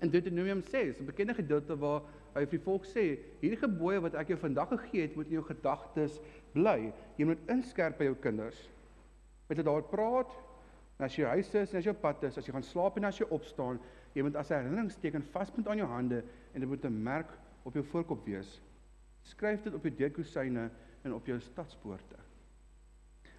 In 0.00 0.10
Deuteronomium 0.10 0.62
6, 0.62 1.00
'n 1.00 1.04
bekende 1.04 1.34
gedeelte 1.34 1.76
waar 1.76 2.02
hy 2.34 2.46
vir 2.46 2.58
die 2.58 2.64
volk 2.64 2.84
sê: 2.84 3.18
"Hierdie 3.40 3.60
gebooie 3.60 4.00
wat 4.00 4.14
ek 4.14 4.28
jou 4.28 4.38
vandag 4.38 4.68
gegee 4.68 5.02
het, 5.02 5.16
moet 5.16 5.26
in 5.26 5.32
jou 5.32 5.44
gedagtes 5.44 6.20
bly. 6.52 6.92
Jy 7.16 7.24
moet 7.24 7.48
inskerp 7.48 7.98
by 7.98 8.04
jou 8.04 8.14
kinders." 8.14 8.68
met 9.50 9.58
hulle 9.58 9.70
daar 9.70 9.88
praat. 9.90 10.32
En 10.96 11.04
as 11.04 11.16
jy 11.16 11.26
huis 11.26 11.48
is 11.54 11.72
en 11.72 11.80
as 11.80 11.86
jy 11.86 11.92
op 11.94 12.02
pad 12.04 12.22
is, 12.28 12.36
as 12.38 12.46
jy 12.46 12.54
gaan 12.54 12.66
slaap 12.66 12.98
en 13.00 13.08
as 13.08 13.18
jy 13.18 13.26
opstaan, 13.34 13.80
jy 14.14 14.22
moet 14.22 14.36
as 14.38 14.50
'n 14.50 14.60
herinneringsteken 14.60 15.24
vaspunt 15.32 15.68
aan 15.68 15.80
jou 15.82 15.88
hande 15.88 16.22
en 16.54 16.60
dit 16.60 16.68
moet 16.68 16.84
'n 16.84 17.02
merk 17.02 17.30
op 17.64 17.74
jou 17.74 17.84
voorkop 17.84 18.24
wees. 18.26 18.60
Skryf 19.22 19.62
dit 19.62 19.74
op 19.74 19.82
jou 19.82 19.94
deurkusyne 19.94 20.70
en 21.02 21.14
op 21.14 21.26
jou 21.26 21.40
stadspoorte. 21.40 22.16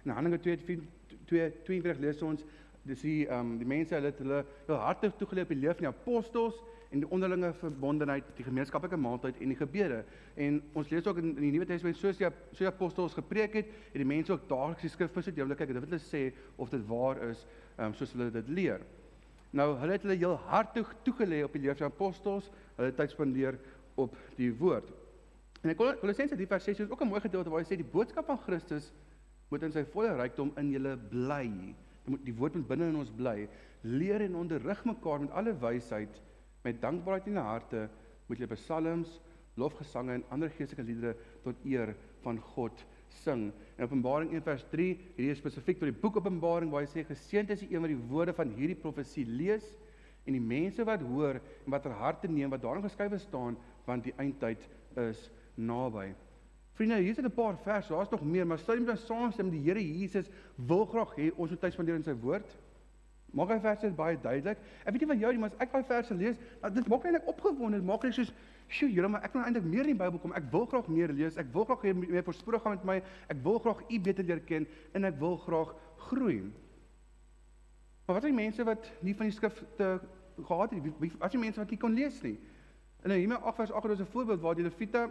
In 0.04 0.10
Handelinge 0.10 0.40
2:22 0.40 1.98
lees 1.98 2.22
ons 2.22 2.44
dis 2.88 3.00
die 3.00 3.26
ehm 3.28 3.52
um, 3.52 3.58
die 3.58 3.68
mense 3.68 3.94
hulle 3.94 4.10
het 4.10 4.18
hulle 4.18 4.44
hul 4.66 4.78
harte 4.82 5.12
toegeleef 5.18 5.48
op 5.48 5.54
die 5.54 5.62
lewe 5.62 5.74
van 5.78 5.86
die 5.86 5.92
apostels 5.92 6.62
en 6.92 7.00
die 7.00 7.08
onderlinge 7.08 7.52
verbondenheid, 7.56 8.24
die 8.36 8.44
gemeenskaplike 8.44 8.98
maaltyd 9.00 9.38
en 9.40 9.48
die 9.48 9.56
gebede. 9.56 10.02
En 10.36 10.58
ons 10.76 10.90
lees 10.92 11.06
ook 11.06 11.22
in, 11.22 11.30
in 11.38 11.46
die 11.46 11.52
Nuwe 11.54 11.66
Testament 11.66 11.96
soos 11.96 12.18
die 12.20 12.28
so 12.28 12.58
die 12.58 12.68
apostels 12.68 13.14
gepreek 13.16 13.54
het 13.56 13.70
en 13.92 14.02
die 14.02 14.08
mense 14.08 14.34
ook 14.34 14.44
daagliks 14.50 14.84
die 14.84 14.92
skrif 14.92 15.14
wil 15.14 15.54
kyk 15.56 15.72
wat 15.72 15.86
hulle 15.86 16.00
sê 16.04 16.24
of 16.56 16.70
dit 16.70 16.82
waar 16.88 17.22
is, 17.30 17.46
um, 17.78 17.94
soos 17.94 18.12
hulle 18.12 18.30
dit 18.34 18.48
leer. 18.48 18.84
Nou, 19.52 19.72
hulle 19.80 19.96
het 19.96 20.04
hulle 20.04 20.18
heel 20.20 20.36
hartig 20.48 20.92
toegelê 21.04 21.42
op 21.44 21.52
die 21.56 21.62
lewe 21.64 21.76
van 21.80 21.88
apostels, 21.88 22.50
hulle 22.76 22.92
tyd 22.96 23.10
spandeer 23.12 23.58
op 24.00 24.16
die 24.36 24.50
woord. 24.52 24.92
En 25.62 25.76
Kolossense 25.78 26.36
3 26.36 26.46
vers 26.50 26.64
6 26.64 26.80
is 26.84 26.90
ook 26.90 27.02
'n 27.02 27.08
mooi 27.08 27.20
gedeelte 27.20 27.50
waar 27.50 27.60
hy 27.62 27.66
sê 27.66 27.76
die 27.76 27.92
boodskap 27.92 28.26
van 28.26 28.38
Christus 28.38 28.92
moet 29.48 29.62
in 29.62 29.72
sy 29.72 29.84
volle 29.84 30.16
rykdom 30.16 30.52
in 30.56 30.70
julle 30.70 30.96
bly. 30.96 31.74
Die 32.06 32.34
woord 32.34 32.54
moet 32.58 32.68
binne 32.68 32.88
in 32.90 32.98
ons 32.98 33.12
bly. 33.14 33.48
Leer 33.82 34.24
en 34.24 34.36
onderrig 34.42 34.84
mekaar 34.84 35.20
met 35.22 35.34
alle 35.38 35.54
wysheid 35.58 36.20
Met 36.62 36.80
dankbaarheid 36.82 37.26
in 37.26 37.38
die 37.38 37.42
harte 37.42 37.86
moet 38.28 38.40
jy 38.40 38.46
psalms, 38.54 39.18
lofgesange 39.58 40.14
en 40.14 40.24
ander 40.32 40.50
geestelike 40.54 40.86
liedere 40.86 41.14
tot 41.44 41.64
eer 41.68 41.92
van 42.22 42.38
God 42.54 42.84
sing. 43.22 43.48
In 43.76 43.84
Openbaring 43.84 44.30
1:3, 44.38 44.86
hierdie 45.16 45.32
is 45.34 45.42
spesifiek 45.42 45.80
tot 45.80 45.90
die 45.90 46.00
boek 46.04 46.20
Openbaring 46.20 46.70
waar 46.72 46.86
hy 46.86 46.90
sê 46.92 47.04
geseënd 47.04 47.50
is 47.50 47.64
die 47.64 47.74
een 47.74 47.82
wat 47.82 47.92
die 47.92 48.04
woorde 48.12 48.34
van 48.38 48.54
hierdie 48.56 48.78
profesie 48.78 49.26
lees 49.26 49.66
en 50.24 50.38
die 50.38 50.40
mense 50.40 50.86
wat 50.86 51.02
hoor 51.02 51.40
en 51.42 51.74
wat 51.74 51.82
ter 51.82 51.98
harte 51.98 52.30
neem 52.30 52.50
wat 52.54 52.62
daarin 52.62 52.86
geskrywe 52.86 53.18
staan, 53.18 53.58
want 53.84 54.06
die 54.06 54.14
eindtyd 54.22 54.62
is 55.10 55.28
naby. 55.56 56.12
Vriende, 56.72 56.96
hier 56.96 57.10
is 57.10 57.18
'n 57.18 57.30
paar 57.30 57.56
verse, 57.58 57.92
daar's 57.92 58.10
nog 58.10 58.24
meer, 58.24 58.46
maar 58.46 58.58
stel 58.58 58.76
jy 58.76 58.88
ons 58.90 59.06
saamstem, 59.06 59.50
die 59.50 59.60
Here 59.60 59.98
Jesus 59.98 60.30
wil 60.56 60.86
graag 60.86 61.14
hê 61.16 61.30
ons 61.36 61.50
moet 61.50 61.60
tyd 61.60 61.72
spandeer 61.72 61.94
in 61.94 62.02
sy 62.02 62.14
woord. 62.14 62.56
Maak 63.32 63.48
hy 63.48 63.60
verse 63.60 63.90
baie 63.96 64.18
duidelik. 64.20 64.58
Ek 64.84 64.92
weet 64.92 65.00
nie 65.00 65.06
van 65.06 65.18
jou 65.18 65.32
nie, 65.32 65.40
maar 65.40 65.50
as 65.50 65.60
ek 65.64 65.72
daai 65.72 65.84
verse 65.84 66.14
lees, 66.14 66.36
dit 66.74 66.88
maak 66.88 67.04
my 67.04 67.10
net 67.10 67.24
opgewonde. 67.26 67.78
Dit 67.80 67.86
maak 67.86 68.02
net 68.02 68.14
soos, 68.14 68.32
"Sjoe, 68.68 68.90
Here, 68.90 69.08
maar 69.08 69.22
ek 69.24 69.32
wil 69.32 69.42
eintlik 69.42 69.64
meer 69.64 69.86
in 69.88 69.96
die 69.96 70.04
Bybel 70.04 70.18
kom. 70.18 70.32
Ek 70.32 70.50
wil 70.50 70.66
graag 70.66 70.88
meer 70.88 71.12
lees. 71.12 71.36
Ek 71.36 71.46
wil 71.52 71.64
graag 71.64 71.82
meer 71.94 72.22
voorspoedig 72.22 72.62
gaan 72.62 72.72
met 72.72 72.84
my. 72.84 73.02
Ek 73.28 73.36
wil 73.42 73.58
graag 73.58 73.80
U 73.88 74.00
beter 74.00 74.24
leer 74.24 74.40
ken 74.40 74.66
en 74.92 75.04
ek 75.04 75.18
wil 75.18 75.36
graag 75.36 75.74
groei." 75.96 76.52
Maar 78.06 78.16
wat 78.16 78.24
is 78.24 78.30
die 78.30 78.42
mense 78.42 78.64
wat 78.64 78.90
nie 79.00 79.14
van 79.14 79.26
die 79.26 79.34
skrif 79.34 79.64
te 79.76 80.00
gehad 80.42 80.70
het 80.70 80.82
nie? 80.82 80.92
Wat 81.18 81.26
is 81.26 81.30
die 81.30 81.40
mense 81.40 81.60
wat 81.60 81.70
nie 81.70 81.78
kon 81.78 81.94
lees 81.94 82.22
nie? 82.22 82.38
In 83.02 83.10
Nehemia 83.10 83.36
8 83.36 83.56
vers 83.56 83.72
8 83.72 83.90
is 83.90 84.00
'n 84.00 84.12
voorbeeld 84.12 84.40
waar 84.40 84.54
die 84.54 84.64
Lewiete, 84.64 85.08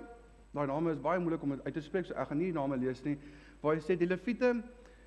daai 0.51 0.67
name 0.67 0.91
is 0.91 1.01
baie 1.01 1.19
moeilik 1.19 1.43
om 1.43 1.55
uit 1.63 1.73
te 1.73 1.81
spreek, 1.81 2.05
so 2.05 2.15
ek 2.19 2.27
gaan 2.31 2.41
nie 2.41 2.51
die 2.51 2.59
name 2.59 2.77
lees 2.77 3.03
nie, 3.05 3.17
waar 3.61 3.77
hy 3.77 3.83
sê 3.85 3.95
die 3.95 4.09
Lewiete 4.09 4.53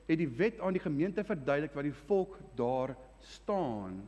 het 0.09 0.19
die 0.21 0.29
wet 0.39 0.61
aan 0.61 0.77
die 0.77 0.83
gemeente 0.83 1.25
verduidelik 1.25 1.75
wat 1.77 1.89
die 1.89 1.99
volk 2.09 2.39
daar 2.57 2.95
staan. 3.21 4.03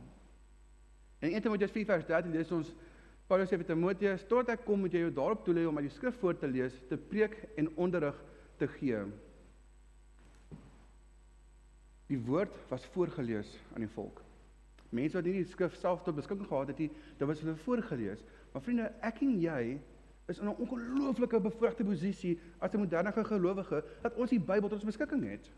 In 1.21 1.33
1 1.33 1.41
Timoteus 1.45 1.73
4 1.73 1.85
vers 1.89 2.05
13 2.09 2.35
lees 2.35 2.53
ons 2.53 2.73
Paulus 3.27 3.49
sê 3.51 3.57
vir 3.59 3.67
Timoteus, 3.67 4.23
"Totdat 4.23 4.59
ek 4.59 4.65
kom, 4.65 4.79
moet 4.79 4.93
jy 4.93 4.99
jou 4.99 5.11
daarop 5.11 5.43
toelê 5.43 5.67
om 5.67 5.77
uit 5.77 5.89
die 5.89 5.95
skrif 5.95 6.15
voor 6.15 6.37
te 6.37 6.47
lees, 6.47 6.73
te 6.87 6.95
preek 6.95 7.35
en 7.57 7.67
onderrig 7.75 8.15
te 8.57 8.67
gee." 8.67 9.03
Die 12.07 12.17
woord 12.17 12.55
was 12.69 12.85
voorgeles 12.85 13.59
aan 13.75 13.81
die 13.81 13.93
volk. 13.93 14.21
Mense 14.89 15.17
wat 15.17 15.25
nie 15.25 15.43
die 15.43 15.51
skrif 15.51 15.75
self 15.75 16.03
tot 16.03 16.15
beskikking 16.15 16.47
gehad 16.47 16.67
het 16.67 16.77
nie, 16.77 16.91
dit 17.17 17.27
was 17.27 17.41
hulle 17.41 17.55
voorgeles. 17.55 18.23
Maar 18.53 18.61
vriende, 18.61 18.93
ek 19.01 19.21
en 19.21 19.41
jy 19.41 19.79
is 20.27 20.39
in 20.39 20.47
'n 20.47 20.55
ongelooflike 20.59 21.39
bevoordeelde 21.39 21.83
posisie 21.83 22.39
as 22.57 22.71
'n 22.71 22.77
moderne 22.79 23.11
gelowige 23.11 23.83
dat 24.01 24.15
ons 24.15 24.29
die 24.29 24.39
Bybel 24.39 24.69
tot 24.69 24.71
ons 24.71 24.83
beskikking 24.83 25.29
het. 25.29 25.51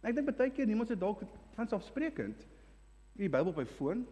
Ek 0.00 0.14
dink 0.14 0.36
baie 0.36 0.50
keer 0.50 0.66
niemand 0.66 0.88
se 0.88 0.96
dalk 0.98 1.22
vanselfsprekend 1.54 2.46
die 3.12 3.28
Bybel 3.28 3.46
op 3.46 3.56
my 3.56 3.66
foon, 3.66 4.06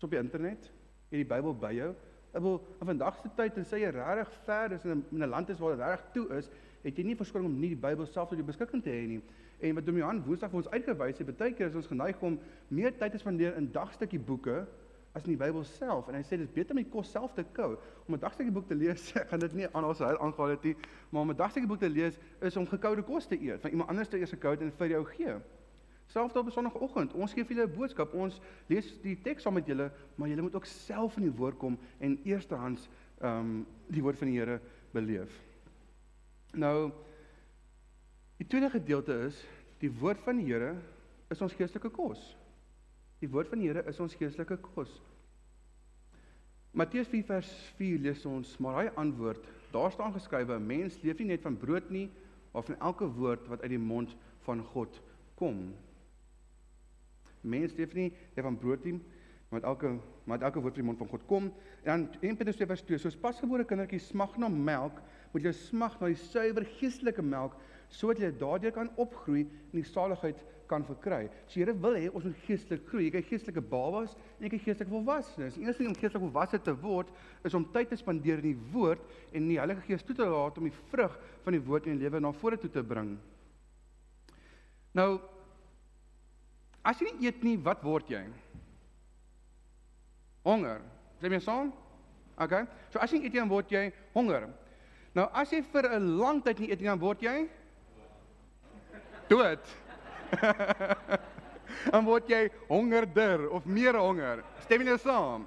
op 0.00 0.10
die 0.10 0.18
internet, 0.18 0.70
het 1.08 1.18
die 1.18 1.26
Bybel 1.26 1.54
by 1.54 1.72
jou. 1.72 1.94
Ek 2.32 2.40
wil 2.40 2.60
in 2.80 2.86
vandag 2.86 3.20
se 3.20 3.28
tyd 3.36 3.56
en 3.56 3.64
sê 3.64 3.80
jy 3.82 3.90
regtig 3.90 4.32
ver 4.44 4.72
is 4.72 4.84
in 4.84 5.04
'n 5.10 5.28
land 5.28 5.48
is 5.48 5.58
waar 5.58 5.76
dit 5.76 5.86
reg 5.86 6.04
toe 6.12 6.28
is, 6.36 6.50
het 6.82 6.96
jy 6.96 7.04
nie 7.04 7.16
verskoning 7.16 7.50
om 7.50 7.60
nie 7.60 7.74
die 7.74 7.82
Bybel 7.88 8.06
self 8.06 8.28
tot 8.28 8.38
jou 8.38 8.46
beskikking 8.46 8.82
te 8.82 8.90
hê 8.90 9.06
nie. 9.06 9.22
En 9.60 9.74
wat 9.74 9.86
Dominee 9.86 10.22
Woensdag 10.22 10.50
vir 10.50 10.56
ons 10.56 10.70
uitgewys 10.70 11.18
het, 11.18 11.36
baie 11.36 11.52
keer 11.52 11.66
is 11.66 11.74
ons 11.74 11.86
geneig 11.86 12.22
om 12.22 12.38
meer 12.68 12.96
tyd 12.98 13.12
te 13.12 13.18
spandeer 13.18 13.56
in 13.56 13.72
dagstukkie 13.72 14.20
boeke 14.20 14.66
as 15.12 15.24
in 15.24 15.34
die 15.34 15.40
Bybel 15.40 15.64
self. 15.64 16.08
En 16.08 16.14
hy 16.14 16.22
sê 16.26 16.38
dis 16.40 16.50
beter 16.52 16.76
om 16.76 16.82
die 16.82 16.90
kos 16.90 17.10
self 17.10 17.34
te 17.34 17.44
kou. 17.56 17.76
Om 18.06 18.14
'n 18.14 18.20
dagstukkie 18.20 18.52
boek 18.52 18.68
te 18.68 18.74
lees, 18.74 19.12
ek 19.20 19.28
gaan 19.28 19.40
dit 19.40 19.54
nie 19.54 19.68
aan 19.72 19.84
ons 19.84 19.98
heel 19.98 20.18
aangehaal 20.18 20.56
het 20.56 20.64
nie, 20.64 20.76
maar 21.10 21.22
om 21.22 21.30
'n 21.30 21.36
dagstukkie 21.36 21.68
boek 21.68 21.80
te 21.80 21.90
lees 21.90 22.18
is 22.40 22.56
om 22.56 22.66
gekoude 22.66 23.02
kos 23.02 23.26
te 23.26 23.40
eet 23.40 23.60
van 23.60 23.70
iemand 23.70 23.88
anders 23.88 24.08
te 24.08 24.18
eers 24.18 24.30
gekou 24.30 24.56
en 24.56 24.72
vir 24.72 24.88
jou 24.88 25.04
gee. 25.04 25.38
Selfs 26.08 26.36
op 26.36 26.46
'n 26.46 26.50
sonoggend, 26.50 27.12
ons 27.12 27.32
gee 27.32 27.44
vir 27.44 27.56
julle 27.56 27.68
'n 27.68 27.76
boodskap. 27.76 28.14
Ons 28.14 28.40
lees 28.66 29.00
die 29.02 29.16
teks 29.22 29.42
saam 29.42 29.54
met 29.54 29.66
julle, 29.66 29.90
maar 30.16 30.28
julle 30.28 30.42
moet 30.42 30.54
ook 30.54 30.64
self 30.66 31.16
in 31.16 31.22
die 31.22 31.36
woord 31.36 31.58
kom 31.58 31.78
en 32.00 32.18
eerstehands 32.24 32.88
ehm 33.20 33.38
um, 33.38 33.66
die 33.88 34.02
woord 34.02 34.18
van 34.18 34.28
die 34.28 34.38
Here 34.38 34.60
beleef. 34.92 35.42
Nou 36.52 36.92
die 38.36 38.46
tweede 38.46 38.70
gedeelte 38.70 39.12
is 39.26 39.44
die 39.78 39.90
woord 39.90 40.20
van 40.20 40.36
die 40.36 40.46
Here 40.46 40.76
is 41.28 41.42
ons 41.42 41.54
geestelike 41.54 41.90
kos. 41.90 42.36
Die 43.18 43.30
woord 43.30 43.50
van 43.50 43.62
die 43.62 43.68
Here 43.70 43.82
is 43.90 43.98
ons 44.00 44.14
geestelike 44.18 44.60
kos. 44.62 44.92
Matteus 46.78 47.08
4 47.10 47.24
vers 47.26 47.50
4 47.78 47.98
lees 48.04 48.24
ons, 48.28 48.54
maar 48.62 48.76
hy 48.82 48.86
antwoord, 49.00 49.46
daar 49.72 49.90
staan 49.90 50.14
geskrywe, 50.14 50.58
mens 50.62 51.00
leef 51.02 51.18
nie 51.18 51.32
net 51.32 51.42
van 51.42 51.56
brood 51.58 51.88
nie, 51.90 52.06
maar 52.52 52.66
van 52.68 52.78
elke 52.90 53.08
woord 53.18 53.48
wat 53.50 53.64
uit 53.64 53.72
die 53.74 53.82
mond 53.82 54.14
van 54.46 54.62
God 54.72 55.00
kom. 55.40 55.64
Mens 57.42 57.74
leef 57.78 57.96
nie 57.96 58.10
net 58.36 58.44
van 58.44 58.58
brood 58.60 58.86
nie, 58.86 58.98
maar 59.50 59.64
elke 59.66 59.96
maar 60.28 60.42
elke 60.44 60.60
woord 60.60 60.76
uit 60.76 60.82
die 60.82 60.84
mond 60.84 60.98
van 61.00 61.08
God 61.08 61.22
kom. 61.26 61.46
En 61.82 61.88
dan 61.88 62.02
1 62.20 62.36
Petrus 62.36 62.58
2 62.60 62.68
vers 62.68 62.82
2, 62.84 62.98
soos 63.00 63.16
pasgebore 63.16 63.64
kindertjies 63.64 64.10
smag 64.12 64.34
na 64.36 64.50
melk, 64.52 64.98
moet 65.32 65.46
jy 65.48 65.54
smag 65.56 65.96
na 66.00 66.10
die 66.12 66.20
suiwer 66.20 66.66
geestelike 66.78 67.24
melk 67.24 67.56
sodat 67.88 68.20
jy 68.20 68.28
daardeur 68.36 68.74
kan 68.76 68.90
opgroei 69.00 69.46
en 69.46 69.78
die 69.78 69.86
saligheid 69.88 70.42
kan 70.68 70.84
verkry. 70.86 71.28
So 71.46 71.60
Here 71.60 71.72
wil 71.72 71.96
hê 71.96 72.08
ons 72.12 72.24
moet 72.24 72.44
geestelik 72.46 72.84
groei. 72.90 73.06
Jy 73.08 73.14
kyk 73.16 73.30
geestelike 73.32 73.64
babas 73.70 74.14
en 74.38 74.46
jy 74.46 74.52
kyk 74.54 74.66
geestelik 74.66 74.92
volwassenes. 74.92 75.56
Die 75.56 75.64
eerste 75.66 75.82
ding 75.82 75.94
om 75.94 75.98
geestelik 75.98 76.26
volwasse 76.26 76.60
te 76.62 76.74
word 76.82 77.08
is 77.48 77.56
om 77.56 77.66
tyd 77.72 77.88
te 77.88 77.96
spandeer 77.96 78.42
in 78.42 78.52
die 78.52 78.74
woord 78.74 79.02
en 79.32 79.48
die 79.48 79.58
Heilige 79.58 79.86
Gees 79.88 80.04
toe 80.06 80.16
te 80.16 80.28
laat 80.28 80.60
om 80.60 80.68
die 80.68 80.78
vrug 80.92 81.16
van 81.44 81.56
die 81.56 81.64
woord 81.64 81.88
in 81.88 81.96
jou 81.96 82.04
lewe 82.04 82.20
na 82.20 82.32
vore 82.32 82.60
toe 82.60 82.70
te 82.70 82.84
bring. 82.84 83.16
Nou 84.94 85.10
As 86.88 87.00
jy 87.02 87.10
nie 87.12 87.28
eet 87.28 87.42
nie, 87.44 87.56
wat 87.60 87.82
word 87.84 88.08
jy? 88.08 88.22
Honger. 90.46 90.80
Sê 91.20 91.28
my 91.28 91.40
saam? 91.42 91.72
OK. 92.40 92.54
So 92.94 93.02
as 93.02 93.12
jy 93.12 93.20
eet, 93.26 93.34
dan 93.34 93.50
word 93.50 93.72
jy 93.72 93.88
honger. 94.14 94.46
Nou 95.16 95.26
as 95.36 95.52
jy 95.52 95.60
vir 95.72 95.88
'n 95.98 96.16
lang 96.16 96.40
tyd 96.44 96.60
nie 96.60 96.70
eet 96.70 96.80
nie, 96.80 96.88
dan 96.88 97.00
word 97.00 97.20
jy 97.20 97.48
dood. 99.28 99.60
dan 101.92 102.04
word 102.06 102.28
jy 102.30 102.48
hongerder 102.68 103.48
of 103.54 103.66
meer 103.66 103.98
honger. 103.98 104.42
Stem 104.64 104.84
jy 104.84 104.90
nou 104.90 104.98
saam? 105.02 105.46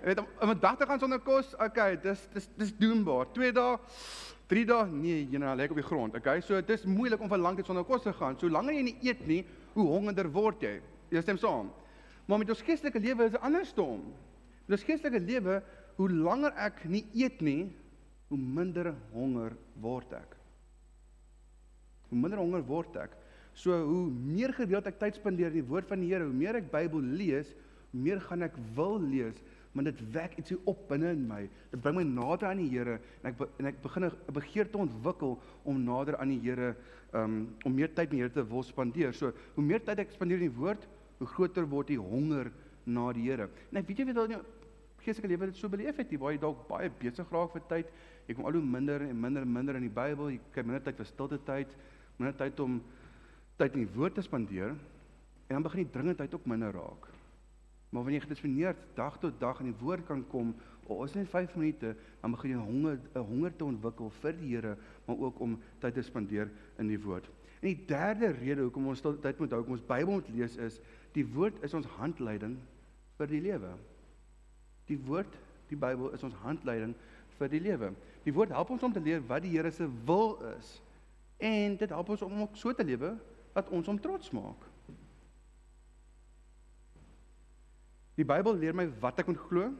Jy 0.00 0.12
weet 0.12 0.20
om 0.22 0.50
'n 0.50 0.60
dag 0.60 0.76
te 0.78 0.86
gaan 0.86 1.00
sonder 1.00 1.18
kos, 1.18 1.54
okay, 1.58 1.96
dis 1.96 2.28
dis 2.32 2.48
dis 2.56 2.72
doenbaar. 2.78 3.26
2 3.32 3.52
dae, 3.52 3.78
3 4.46 4.64
dae, 4.64 4.86
nee, 4.86 5.24
jy 5.30 5.38
nou 5.38 5.56
lê 5.56 5.68
op 5.70 5.80
die 5.80 5.86
grond. 5.86 6.14
Okay, 6.14 6.40
so 6.40 6.60
dit 6.60 6.78
is 6.78 6.84
moeilik 6.86 7.20
om 7.20 7.28
vir 7.28 7.38
lank 7.38 7.56
tyd 7.56 7.66
sonder 7.66 7.84
kos 7.84 8.02
te 8.02 8.12
gaan. 8.12 8.38
Solank 8.38 8.70
jy 8.70 8.82
nie 8.82 8.98
eet 9.02 9.26
nie, 9.26 9.44
hoe 9.74 9.86
hongerder 9.86 10.30
word 10.30 10.62
jy. 10.62 10.80
Jy 11.10 11.22
stem 11.22 11.38
saam. 11.38 11.72
Maar 12.26 12.38
met 12.38 12.50
ons 12.50 12.62
geestelike 12.62 13.00
lewe 13.00 13.24
is 13.24 13.34
dit 13.34 13.40
andersom. 13.40 14.02
Met 14.66 14.78
ons 14.78 14.86
geestelike 14.86 15.22
lewe, 15.22 15.62
hoe 15.96 16.08
langer 16.10 16.52
ek 16.58 16.84
nie 16.90 17.04
eet 17.14 17.40
nie, 17.40 17.72
hoe 18.28 18.38
minder 18.38 18.92
honger 19.12 19.54
word 19.80 20.12
ek. 20.18 20.34
Hoe 22.10 22.18
minder 22.18 22.42
honger 22.42 22.64
word 22.66 22.96
ek. 23.00 23.14
So 23.56 23.72
hoe 23.72 24.04
meer 24.12 24.52
gereeld 24.52 24.88
ek 24.90 24.98
tyd 25.00 25.16
spandeer 25.16 25.54
in 25.54 25.62
die 25.62 25.68
woord 25.68 25.88
van 25.88 26.02
die 26.04 26.10
Here, 26.12 26.26
hoe 26.28 26.36
meer 26.36 26.58
ek 26.60 26.68
Bybel 26.72 27.04
lees, 27.16 27.54
hoe 27.92 28.02
meer 28.04 28.20
gaan 28.20 28.44
ek 28.44 28.58
wil 28.76 28.98
lees, 29.00 29.38
want 29.76 29.88
dit 29.90 30.02
wek 30.14 30.36
ietsie 30.40 30.56
op 30.68 30.82
binne 30.88 31.12
in 31.12 31.24
my. 31.28 31.42
Dit 31.72 31.80
bring 31.84 31.98
my 31.98 32.04
nader 32.08 32.50
aan 32.50 32.60
die 32.60 32.68
Here 32.72 32.98
en 33.22 33.30
ek 33.30 33.40
en 33.60 33.70
ek 33.72 33.80
begin 33.84 34.08
'n 34.08 34.34
begeerte 34.36 34.78
ontwikkel 34.78 35.38
om 35.64 35.82
nader 35.84 36.16
aan 36.20 36.32
die 36.32 36.40
Here 36.40 36.74
um 37.12 37.48
om 37.64 37.74
meer 37.74 37.88
tyd 37.88 38.10
met 38.10 38.10
die 38.10 38.20
Here 38.24 38.32
te 38.32 38.44
wil 38.44 38.62
spandeer. 38.62 39.12
So 39.12 39.32
hoe 39.54 39.64
meer 39.64 39.80
tyd 39.80 39.98
ek 39.98 40.12
spandeer 40.12 40.40
in 40.40 40.48
die 40.50 40.58
woord, 40.60 40.86
hoe 41.18 41.26
groter 41.26 41.68
word 41.68 41.88
die 41.88 42.00
honger 42.00 42.52
na 42.84 43.12
die 43.12 43.28
Here. 43.28 43.48
En 43.72 43.78
ek 43.78 43.88
weet 43.88 43.98
jy 43.98 44.06
weet 44.06 44.16
al 44.16 44.28
jou 44.28 44.42
geestelike 45.06 45.28
lewe 45.28 45.46
dit 45.46 45.56
so 45.56 45.68
beleef 45.68 45.96
het, 45.96 46.10
jy 46.10 46.18
waar 46.18 46.32
jy 46.32 46.40
dalk 46.42 46.68
baie 46.68 46.90
besig 47.00 47.30
raak 47.30 47.52
vir 47.52 47.62
tyd, 47.68 47.90
jy 48.26 48.34
kom 48.34 48.46
al 48.46 48.52
hoe 48.58 48.62
minder 48.62 49.02
en 49.02 49.20
minder 49.20 49.42
en 49.42 49.52
minder 49.52 49.76
in 49.76 49.86
die 49.86 49.92
Bybel, 49.92 50.32
jy 50.34 50.40
kry 50.52 50.64
minder 50.66 50.82
tyd 50.82 50.96
vir 50.96 51.06
stilte 51.06 51.38
tyd, 51.46 51.76
minder 52.18 52.34
tyd 52.34 52.60
om 52.60 52.80
tyd 53.56 53.76
in 53.76 53.86
die 53.86 53.94
woord 53.96 54.16
te 54.16 54.24
spandeer 54.24 54.74
en 55.46 55.54
dan 55.54 55.64
begin 55.64 55.84
die 55.84 55.92
dringendheid 55.92 56.34
ook 56.34 56.46
minder 56.46 56.74
raak. 56.74 57.08
Maar 57.88 58.02
wanneer 58.02 58.20
jy 58.20 58.26
gedisciplineerd 58.26 58.80
dag 58.96 59.18
tot 59.22 59.38
dag 59.40 59.60
in 59.62 59.70
die 59.70 59.80
woord 59.80 60.04
kan 60.08 60.24
kom, 60.28 60.54
al 60.88 61.04
is 61.06 61.14
net 61.16 61.30
5 61.30 61.54
minute, 61.56 61.94
dan 62.20 62.34
begin 62.34 62.52
jy 62.52 62.64
honger 62.66 62.98
'n 63.14 63.24
honger 63.30 63.56
te 63.56 63.64
ontwikkel 63.64 64.10
vir 64.20 64.32
die 64.32 64.54
Here, 64.54 64.76
maar 65.06 65.16
ook 65.16 65.40
om 65.40 65.58
tyd 65.80 65.94
te 65.94 66.02
spandeer 66.02 66.50
in 66.78 66.88
die 66.88 67.00
woord. 67.00 67.26
En 67.60 67.68
die 67.68 67.84
derde 67.86 68.30
rede 68.30 68.62
hoekom 68.62 68.86
ons 68.86 69.00
tyd 69.00 69.38
moet 69.38 69.50
hou, 69.50 69.60
hoekom 69.60 69.78
ons 69.78 69.86
Bybel 69.86 70.12
moet 70.12 70.28
lees 70.28 70.56
is, 70.56 70.80
die 71.12 71.26
woord 71.26 71.62
is 71.62 71.74
ons 71.74 71.86
handleiding 71.86 72.58
vir 73.16 73.26
die 73.26 73.40
lewe. 73.40 73.72
Die 74.86 74.98
woord, 74.98 75.38
die 75.68 75.76
Bybel 75.76 76.12
is 76.12 76.22
ons 76.22 76.34
handleiding 76.34 76.94
vir 77.38 77.48
die 77.48 77.60
lewe. 77.60 77.92
Die 78.24 78.32
woord 78.32 78.50
help 78.50 78.70
ons 78.70 78.82
om 78.82 78.92
te 78.92 79.00
leer 79.00 79.24
wat 79.26 79.42
die 79.42 79.50
Here 79.50 79.70
se 79.70 79.88
wil 80.04 80.38
is. 80.58 80.82
En 81.38 81.76
dit 81.76 81.88
help 81.88 82.08
ons 82.08 82.22
om 82.22 82.40
ook 82.40 82.56
so 82.56 82.72
te 82.72 82.84
lewe 82.84 83.16
wat 83.56 83.72
ons 83.72 83.88
om 83.88 83.98
trots 84.00 84.30
maak. 84.36 84.64
Die 88.16 88.24
Bybel 88.24 88.56
leer 88.56 88.76
my 88.76 88.86
wat 89.00 89.20
ek 89.20 89.28
moet 89.28 89.40
glo 89.48 89.70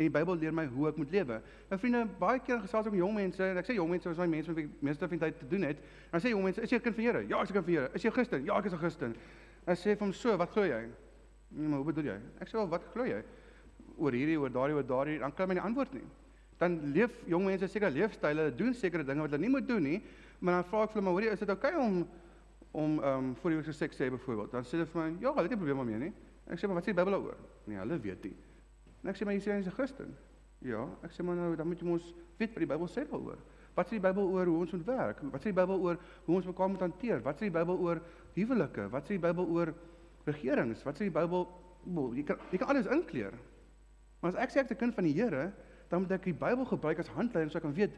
en 0.00 0.06
die 0.06 0.12
Bybel 0.14 0.38
leer 0.40 0.54
my 0.56 0.64
hoe 0.72 0.88
ek 0.88 0.98
moet 0.98 1.10
lewe. 1.12 1.36
Nou 1.68 1.78
vriende, 1.78 2.06
baie 2.18 2.40
keer 2.42 2.62
gesels 2.62 2.86
ek 2.88 2.94
met 2.94 3.02
jong 3.02 3.18
mense 3.18 3.44
en 3.46 3.60
ek 3.60 3.68
sê 3.68 3.76
jong 3.76 3.90
mense 3.92 4.10
is 4.10 4.22
my 4.22 4.26
mense 4.32 4.50
met 4.50 4.58
wie 4.62 4.68
ek 4.70 4.86
meeste 4.88 5.06
van 5.06 5.18
die 5.18 5.22
tyd 5.26 5.42
te 5.42 5.48
doen 5.50 5.66
het. 5.68 5.82
Dan 6.10 6.22
sê 6.24 6.32
jong 6.32 6.46
mense, 6.46 6.62
is 6.64 6.72
jy 6.72 6.78
'n 6.78 6.86
kind 6.86 6.96
van 6.96 7.04
Here? 7.04 7.20
Ja, 7.28 7.42
ek 7.42 7.44
is 7.44 7.50
'n 7.50 7.54
kind 7.58 7.66
van 7.66 7.74
Here. 7.74 7.90
Is 7.94 8.02
jy 8.02 8.08
'n 8.08 8.16
Christen? 8.16 8.44
Ja, 8.44 8.58
ek 8.58 8.64
is 8.64 8.72
'n 8.72 8.78
Christen. 8.78 9.14
En 9.66 9.76
sê 9.76 9.96
vir 9.96 10.06
hom 10.06 10.12
so, 10.12 10.36
wat 10.36 10.50
glo 10.50 10.64
jy? 10.64 10.88
Nee, 11.50 11.68
maar 11.68 11.78
hoe 11.78 11.92
bedoel 11.92 12.04
jy? 12.04 12.18
Ek 12.40 12.48
sê 12.48 12.52
wel, 12.52 12.68
wat 12.68 12.84
glo 12.94 13.04
jy? 13.04 13.22
Oor 13.98 14.12
hierdie, 14.12 14.38
oor 14.40 14.50
daardie, 14.50 14.74
oor 14.74 14.86
daardie, 14.86 15.18
dan 15.18 15.34
kan 15.34 15.48
my 15.48 15.54
nie 15.54 15.62
antwoord 15.62 15.92
nie. 15.92 16.06
Dan 16.58 16.92
leef 16.92 17.10
jong 17.26 17.44
mense 17.44 17.68
seker 17.68 17.90
leefstyle, 17.90 18.40
hulle 18.40 18.54
doen 18.54 18.74
sekere 18.74 19.04
dinge 19.04 19.20
wat 19.20 19.30
hulle 19.30 19.42
nie 19.42 19.50
moet 19.50 19.68
doen 19.68 19.82
nie, 19.82 20.02
maar 20.40 20.62
dan 20.62 20.64
vra 20.64 20.82
ek 20.82 20.90
vir 20.90 20.94
hulle, 20.94 21.04
maar 21.04 21.12
hoorie, 21.12 21.30
is 21.30 21.38
dit 21.38 21.48
oukei 21.48 21.74
okay 21.74 21.86
om 21.86 22.08
om 22.70 22.98
ehm 23.02 23.30
um, 23.30 23.36
voor 23.36 23.50
die 23.50 23.72
seks 23.72 23.96
te 23.96 24.04
hê 24.04 24.10
byvoorbeeld. 24.10 24.52
Dan 24.52 24.64
sê 24.64 24.78
hulle 24.78 24.86
vir 24.86 25.02
my, 25.02 25.16
ja, 25.20 25.32
hulle 25.34 25.48
het 25.48 25.50
nie 25.50 25.58
probleme 25.58 25.82
daarmee 25.82 25.98
nie. 25.98 26.12
En 26.46 26.54
ek 26.54 26.60
sê 26.60 26.68
maar 26.68 26.78
wat 26.78 26.86
sê 26.86 26.92
die 26.92 26.98
Bybel 26.98 27.16
daaroor? 27.16 27.38
Nee, 27.64 27.78
hulle 27.78 28.00
weet 28.00 28.24
nie. 28.24 28.36
En 29.02 29.10
ek 29.10 29.18
sê 29.18 29.26
maar 29.26 29.34
jy 29.34 29.42
sê 29.44 29.56
jy's 29.56 29.66
'n 29.66 29.76
Christen. 29.78 30.16
Ja, 30.60 30.88
ek 31.02 31.12
sê 31.12 31.24
maar 31.24 31.36
nou 31.36 31.56
dan 31.56 31.66
moet 31.66 31.80
jy 31.80 31.86
mos 31.86 32.14
weet 32.38 32.52
wat 32.54 32.62
die 32.62 32.70
Bybel 32.72 32.88
sê 32.88 33.06
daaroor. 33.08 33.38
Wat 33.74 33.86
sê 33.86 33.96
die 33.96 34.06
Bybel 34.06 34.26
oor 34.28 34.46
hoe 34.46 34.58
ons 34.58 34.72
moet 34.72 34.86
werk? 34.86 35.22
Wat 35.32 35.40
sê 35.40 35.52
die 35.52 35.60
Bybel 35.60 35.78
oor 35.80 35.98
hoe 36.26 36.36
ons 36.36 36.46
mekaar 36.46 36.68
moet 36.68 36.80
hanteer? 36.80 37.22
Wat 37.22 37.36
sê 37.36 37.48
die 37.48 37.58
Bybel 37.58 37.78
oor 37.78 38.02
huwelike? 38.34 38.90
Wat 38.90 39.04
sê 39.04 39.16
die 39.16 39.24
Bybel 39.24 39.46
oor 39.46 39.74
regerings? 40.26 40.82
Wat 40.84 40.94
sê 40.98 41.08
die 41.08 41.14
Bybel? 41.14 41.46
Bo, 41.84 42.12
jy 42.12 42.22
kan 42.22 42.36
jy 42.52 42.58
kan 42.58 42.68
alles 42.68 42.86
inkleer. 42.86 43.32
Maar 44.20 44.34
as 44.34 44.40
ek 44.44 44.50
sê 44.50 44.60
ek 44.60 44.70
is 44.70 44.76
'n 44.76 44.80
kind 44.80 44.94
van 44.94 45.04
die 45.04 45.14
Here, 45.14 45.52
dan 45.88 46.02
moet 46.02 46.12
ek 46.12 46.24
die 46.24 46.34
Bybel 46.34 46.64
gebruik 46.64 46.98
as 46.98 47.08
handleiding 47.08 47.50
sodat 47.50 47.64
ek 47.64 47.68
kan 47.68 47.74
weet 47.74 47.94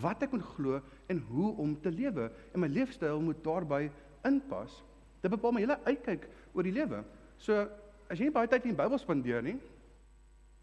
wat 0.00 0.22
ek 0.22 0.32
moet 0.32 0.46
glo 0.54 0.80
en 1.08 1.18
hoe 1.28 1.56
om 1.56 1.80
te 1.80 1.90
lewe. 1.90 2.30
En 2.54 2.60
my 2.60 2.68
leefstyl 2.68 3.20
moet 3.20 3.42
daarbey 3.44 3.90
inpas. 4.24 4.82
Dit 5.22 5.32
bepaal 5.32 5.54
my 5.56 5.62
hele 5.64 5.78
uitkyk 5.86 6.26
oor 6.52 6.66
die 6.66 6.74
lewe. 6.74 7.02
So 7.40 7.64
as 8.10 8.18
jy 8.18 8.28
nie 8.28 8.34
baie 8.34 8.48
tyd 8.50 8.66
in 8.66 8.74
die 8.74 8.78
Bybel 8.78 9.00
spandeer 9.00 9.42
nie, 9.44 9.56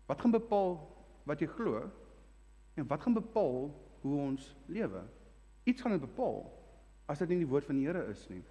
wat 0.10 0.22
gaan 0.22 0.34
bepaal 0.34 0.76
wat 1.30 1.42
jy 1.42 1.48
glo 1.54 1.84
en 2.78 2.88
wat 2.90 3.04
gaan 3.04 3.18
bepaal 3.18 3.70
hoe 4.02 4.16
ons 4.22 4.56
lewe? 4.72 5.04
Iets 5.70 5.84
gaan 5.84 5.96
dit 5.96 6.04
bepaal 6.04 6.44
as 7.12 7.22
dit 7.22 7.34
nie 7.34 7.44
die 7.44 7.50
woord 7.50 7.68
van 7.68 7.78
die 7.78 7.88
Here 7.88 8.04
is 8.12 8.24
nie. 8.32 8.42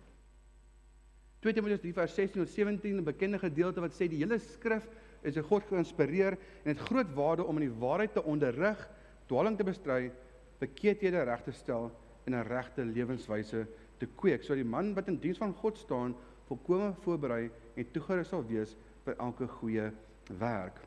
2 1.40 1.57
Timoteus 1.57 1.81
3 1.81 1.95
vers 1.97 2.14
16 2.19 2.43
tot 2.43 2.52
17 2.52 2.99
'n 2.99 3.05
bekende 3.05 3.38
gedeelte 3.38 3.81
wat 3.81 3.95
sê 3.97 4.09
die 4.09 4.21
hele 4.21 4.38
skrif 4.38 4.87
is 5.23 5.35
deur 5.35 5.45
God 5.45 5.64
geïnspireer 5.69 6.37
en 6.64 6.69
het 6.69 6.85
groot 6.88 7.14
waarde 7.14 7.45
om 7.45 7.57
in 7.57 7.69
die 7.69 7.81
waarheid 7.81 8.12
te 8.12 8.23
onderrig, 8.23 8.88
dwaling 9.26 9.57
te 9.57 9.64
bestry, 9.64 10.12
verkeerdhede 10.61 11.25
reg 11.25 11.43
te 11.43 11.52
stel 11.52 11.90
en 12.26 12.35
'n 12.35 12.47
regte 12.49 12.85
lewenswyse 12.85 13.67
te 14.00 14.09
kweek. 14.21 14.45
So 14.45 14.57
die 14.59 14.66
man 14.66 14.95
wat 14.97 15.09
in 15.12 15.21
diens 15.21 15.40
van 15.40 15.54
God 15.61 15.78
staan, 15.78 16.14
volkome 16.49 16.92
voorberei 17.04 17.50
en 17.76 17.90
toegerus 17.95 18.33
sal 18.33 18.47
wees 18.49 18.76
vir 19.04 19.19
elke 19.19 19.47
goeie 19.61 19.90
werk. 20.40 20.80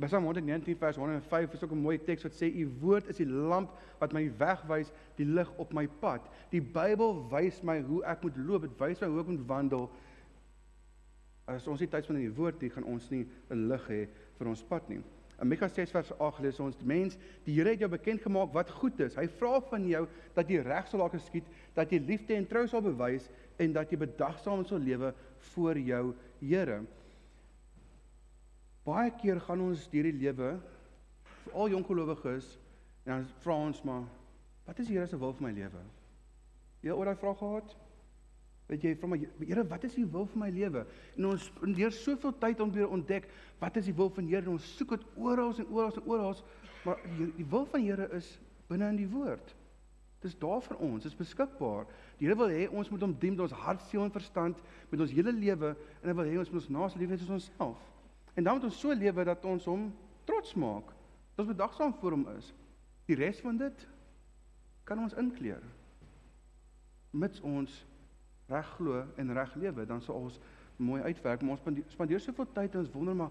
Psalm 0.00 0.24
119 0.24 0.76
vers 0.78 0.96
105 0.96 1.52
is 1.52 1.64
ook 1.64 1.72
'n 1.72 1.82
mooi 1.82 1.98
teks 1.98 2.22
wat 2.22 2.32
sê 2.32 2.46
u 2.46 2.70
woord 2.80 3.08
is 3.08 3.16
die 3.16 3.28
lamp 3.28 3.70
wat 3.98 4.12
my 4.12 4.30
weg 4.38 4.62
wys, 4.68 4.92
die 5.16 5.26
lig 5.26 5.50
op 5.56 5.72
my 5.72 5.88
pad. 5.88 6.20
Die 6.50 6.62
Bybel 6.62 7.28
wys 7.30 7.62
my 7.62 7.82
hoe 7.82 8.04
ek 8.04 8.22
moet 8.22 8.36
loop, 8.36 8.62
dit 8.62 8.78
wys 8.78 9.00
my 9.00 9.08
hoe 9.08 9.20
ek 9.20 9.26
moet 9.26 9.46
wandel. 9.46 9.90
As 11.44 11.66
ons 11.66 11.80
nie 11.80 11.88
tyd 11.88 12.06
van 12.06 12.16
in 12.16 12.22
die 12.22 12.36
woord 12.36 12.60
nie, 12.60 12.70
gaan 12.70 12.84
ons 12.84 13.10
nie 13.10 13.26
'n 13.50 13.68
lig 13.68 13.88
hê 13.88 14.08
vir 14.38 14.46
ons 14.46 14.62
pad 14.62 14.88
nie. 14.88 15.02
In 15.40 15.48
Mikha 15.48 15.68
6 15.68 15.90
vers 15.90 16.12
8 16.18 16.42
lees 16.44 16.60
ons: 16.60 16.76
"Mens, 16.84 17.16
die 17.44 17.54
Here 17.54 17.70
het 17.70 17.78
jou 17.78 17.90
bekend 17.90 18.20
gemaak 18.22 18.52
wat 18.52 18.70
goed 18.70 19.00
is. 19.00 19.16
Hy 19.16 19.26
vra 19.28 19.60
van 19.60 19.86
jou 19.88 20.06
dat 20.34 20.48
jy 20.48 20.60
reg 20.60 20.88
sal 20.88 21.00
laat 21.00 21.16
geskied, 21.16 21.46
dat 21.74 21.90
jy 21.90 21.98
liefde 21.98 22.34
en 22.34 22.46
trou 22.46 22.66
sal 22.68 22.82
bewys 22.84 23.30
en 23.56 23.72
dat 23.72 23.90
jy 23.90 23.96
bedagsaam 23.96 24.64
sal 24.64 24.78
lewe 24.78 25.14
voor 25.38 25.78
jou 25.78 26.14
Here." 26.40 26.82
Baie 28.84 29.10
keer 29.10 29.40
gaan 29.40 29.60
ons 29.60 29.88
deur 29.88 30.02
die 30.02 30.18
lewe 30.18 30.60
vir 31.44 31.52
al 31.54 31.68
jong 31.68 31.86
gelowiges 31.86 32.58
en 33.04 33.12
dan 33.12 33.26
vra 33.40 33.54
ons 33.54 33.82
maar 33.82 34.04
wat 34.66 34.78
is 34.78 34.86
die 34.86 34.96
Here 34.96 35.06
se 35.06 35.18
wil 35.18 35.32
vir 35.32 35.46
my 35.48 35.52
lewe? 35.52 35.82
Jy 36.82 36.92
oor 36.92 37.04
daai 37.04 37.16
vraag 37.16 37.38
gehad? 37.38 37.76
Weet 38.70 38.84
jy, 38.86 38.92
vra 39.00 39.08
my 39.10 39.18
Here, 39.42 39.64
wat 39.66 39.84
is 39.88 39.96
u 39.98 40.04
wil 40.12 40.28
vir 40.30 40.38
my 40.44 40.48
lewe? 40.54 40.84
En 41.18 41.30
ons 41.32 41.46
spandeer 41.50 41.94
soveel 41.94 42.34
tyd 42.38 42.60
om 42.62 42.70
weer 42.70 42.90
ontdek 42.92 43.26
wat 43.58 43.80
is 43.80 43.88
die 43.90 43.94
wil 43.96 44.12
van 44.14 44.28
die 44.28 44.36
Here 44.36 44.46
en 44.46 44.54
ons 44.54 44.68
soek 44.76 44.94
dit 44.94 45.06
oral 45.18 45.50
en 45.58 45.72
oral 45.74 45.96
en 45.98 46.06
oral, 46.06 46.44
maar 46.84 47.02
die, 47.16 47.26
die 47.40 47.48
wil 47.50 47.66
van 47.72 47.82
die 47.82 47.90
Here 47.90 48.06
is 48.14 48.28
binne 48.70 48.92
in 48.94 49.00
die 49.00 49.08
woord. 49.10 49.56
Dit 50.20 50.30
is 50.30 50.38
daar 50.38 50.62
vir 50.62 50.78
ons, 50.84 51.08
is 51.08 51.18
beskikbaar. 51.18 51.90
Die 52.20 52.28
Here 52.28 52.38
wil 52.38 52.54
hê 52.54 52.68
ons 52.68 52.92
moet 52.92 53.02
hom 53.02 53.16
dien 53.18 53.34
met 53.34 53.46
ons 53.48 53.58
hart, 53.64 53.82
siel 53.88 54.04
en 54.04 54.14
verstand, 54.14 54.62
met 54.92 55.02
ons 55.02 55.18
hele 55.18 55.34
lewe 55.34 55.74
en 55.74 56.12
hy 56.12 56.16
wil 56.20 56.30
hê 56.30 56.38
ons 56.38 56.54
moet 56.54 56.62
ons 56.62 56.72
naaste 56.78 57.02
lief 57.02 57.10
hê 57.10 57.18
soos 57.18 57.34
onsself. 57.40 57.82
En 58.38 58.46
dan 58.46 58.60
moet 58.60 58.70
ons 58.70 58.80
so 58.84 58.94
lewe 58.94 59.26
dat 59.26 59.50
ons 59.50 59.66
hom 59.66 59.88
trots 60.30 60.54
maak. 60.54 60.94
Dat 61.34 61.42
ons 61.42 61.52
bedagsaam 61.56 61.98
vir 61.98 62.14
hom 62.14 62.26
is. 62.36 62.54
Die 63.10 63.18
res 63.18 63.42
van 63.42 63.58
dit 63.58 63.86
kan 64.86 65.02
ons 65.02 65.16
inkleer. 65.18 65.64
Mits 67.10 67.42
ons 67.42 67.80
reg 68.50 68.74
glo 68.76 69.04
en 69.16 69.32
reg 69.36 69.54
lewe, 69.54 69.86
dan 69.86 70.02
sal 70.02 70.18
ons 70.26 70.40
mooi 70.76 71.02
uitwerk. 71.02 71.42
Maar 71.42 71.58
ons 71.58 71.80
spandeer 71.94 72.20
soveel 72.20 72.48
tyd 72.56 72.74
en 72.74 72.84
ons 72.84 72.92
wonder 72.94 73.16
maar 73.16 73.30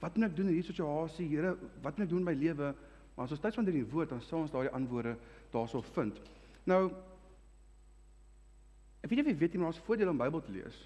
wat 0.00 0.16
moet 0.16 0.30
ek 0.30 0.36
doen 0.36 0.48
in 0.48 0.56
hierdie 0.56 0.70
situasie? 0.72 1.26
Here, 1.28 1.56
wat 1.84 1.98
moet 1.98 2.06
ek 2.06 2.12
doen 2.12 2.22
in 2.22 2.28
my 2.30 2.36
lewe? 2.38 2.70
Maar 3.14 3.26
as 3.26 3.34
ons 3.36 3.42
tyd 3.42 3.58
van 3.58 3.68
hierdie 3.68 3.88
woord, 3.90 4.14
dan 4.14 4.22
sal 4.24 4.46
ons 4.46 4.52
daardie 4.52 4.72
antwoorde 4.76 5.16
daarso 5.52 5.82
vind. 5.92 6.20
Nou 6.68 6.86
ek 9.00 9.08
weet 9.10 9.20
nie 9.20 9.24
of 9.24 9.30
jy 9.32 9.36
weet 9.40 9.54
nie, 9.56 9.60
maar 9.60 9.72
ons 9.72 9.84
voordeel 9.84 10.12
om 10.12 10.18
Bybel 10.20 10.42
te 10.44 10.52
lees. 10.52 10.80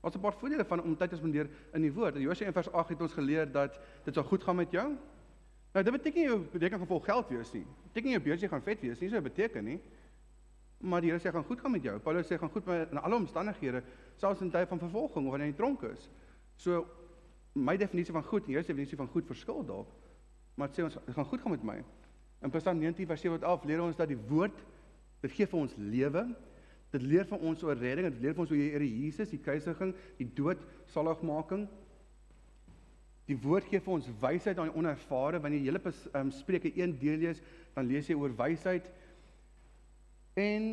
Ons 0.00 0.14
'n 0.14 0.20
paar 0.20 0.36
voordele 0.36 0.64
van 0.64 0.82
om 0.82 0.96
tyd 0.96 1.10
te 1.10 1.16
spandeer 1.16 1.48
in 1.74 1.82
die 1.82 1.92
woord. 1.92 2.16
In 2.16 2.22
Josua 2.22 2.46
1 2.46 2.52
vers 2.52 2.72
8 2.72 2.88
het 2.88 3.00
ons 3.00 3.12
geleer 3.12 3.52
dat 3.52 3.80
dit 4.04 4.14
sal 4.14 4.24
goed 4.24 4.44
gaan 4.44 4.56
met 4.56 4.70
jou. 4.70 4.96
Nou 5.72 5.84
dit 5.84 5.92
beteken 5.92 6.20
nie 6.20 6.28
jou 6.28 6.38
beteken 6.52 6.78
gevolg 6.78 7.04
geld 7.04 7.28
wees 7.28 7.52
nie. 7.52 7.66
Beteken 7.88 8.08
nie 8.08 8.16
jou 8.16 8.24
beursie 8.24 8.48
gaan 8.48 8.62
vet 8.62 8.80
wees 8.80 9.00
nie, 9.00 9.08
so 9.08 9.20
beteken 9.20 9.64
nie. 9.64 9.80
Maar 10.78 11.02
die 11.02 11.10
Here 11.10 11.22
sê 11.22 11.32
gaan 11.34 11.44
goed 11.44 11.60
gaan 11.60 11.74
met 11.74 11.82
jou. 11.82 11.98
Paulus 11.98 12.26
sê 12.26 12.38
gaan 12.38 12.50
goed 12.50 12.66
met 12.66 12.90
in 12.90 13.00
alle 13.02 13.16
omstandighede, 13.18 13.82
selfs 14.16 14.42
in 14.44 14.50
tye 14.50 14.66
van 14.66 14.78
vervolging 14.78 15.26
of 15.26 15.34
wanneer 15.34 15.50
jy 15.50 15.56
tronk 15.58 15.82
is. 15.90 16.08
So 16.56 16.86
my 17.58 17.76
definisie 17.76 18.14
van 18.14 18.26
goed 18.26 18.46
en 18.46 18.54
jou 18.54 18.62
definisie 18.62 18.98
van 18.98 19.10
goed 19.10 19.26
verskil 19.26 19.64
dalk. 19.66 19.90
Maar 20.54 20.70
sê 20.74 20.84
ons 20.86 20.98
gaan 21.06 21.30
goed 21.30 21.42
gaan 21.42 21.56
met 21.56 21.64
my. 21.66 21.78
In 22.42 22.54
Psalm 22.54 22.78
19 22.78 23.06
vers 23.06 23.20
7 23.20 23.40
tot 23.40 23.48
11 23.48 23.64
leer 23.70 23.82
ons 23.82 23.98
dat 23.98 24.10
die 24.10 24.20
woord 24.28 24.60
dit 25.22 25.32
gee 25.34 25.46
vir 25.50 25.58
ons 25.58 25.74
lewe 25.78 26.28
Dit 26.94 27.04
leer 27.04 27.26
van 27.28 27.42
ons 27.44 27.62
oor 27.66 27.76
redding, 27.76 28.06
dit 28.08 28.22
leer 28.24 28.36
van 28.36 28.46
ons 28.46 28.52
hoe 28.52 28.58
die 28.58 28.70
Here 28.72 28.86
Jesus, 28.88 29.28
die 29.28 29.40
kruisiging, 29.44 29.92
die 30.16 30.28
dood, 30.36 30.60
saligmaking. 30.94 31.66
Die 33.28 33.36
woord 33.42 33.68
gee 33.68 33.80
vir 33.84 33.98
ons 33.98 34.08
wysheid 34.22 34.56
aan 34.56 34.70
die 34.70 34.80
onervare 34.80 35.40
wanneer 35.44 35.60
jy 35.60 35.68
hele 35.68 35.92
um, 36.16 36.30
Spreuke 36.32 36.72
1 36.72 36.94
deel 37.02 37.20
lees, 37.26 37.42
dan 37.74 37.90
lees 37.90 38.08
jy 38.08 38.16
oor 38.16 38.32
wysheid 38.38 38.88
en 40.34 40.64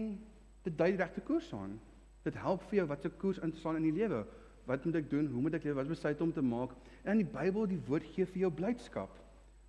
dit 0.66 0.78
dui 0.78 0.96
regte 0.96 1.22
koers 1.22 1.54
aan. 1.54 1.80
Dit 2.26 2.38
help 2.42 2.64
vir 2.70 2.82
jou 2.82 2.88
wat 2.90 3.02
se 3.02 3.10
koers 3.22 3.38
in 3.38 3.52
te 3.52 3.60
staan 3.60 3.76
in 3.76 3.86
die 3.86 3.94
lewe. 3.94 4.26
Wat 4.66 4.86
moet 4.86 4.96
ek 4.96 5.10
doen? 5.10 5.28
Hoe 5.30 5.42
moet 5.42 5.54
ek 5.54 5.64
lewe? 5.64 5.78
Wat 5.78 5.92
besluit 5.92 6.22
om 6.22 6.34
te 6.34 6.42
maak? 6.42 6.74
En 7.04 7.14
in 7.14 7.22
die 7.22 7.32
Bybel, 7.38 7.68
die 7.70 7.82
woord 7.86 8.08
gee 8.16 8.26
vir 8.26 8.48
jou 8.48 8.52
blydskap. 8.52 9.22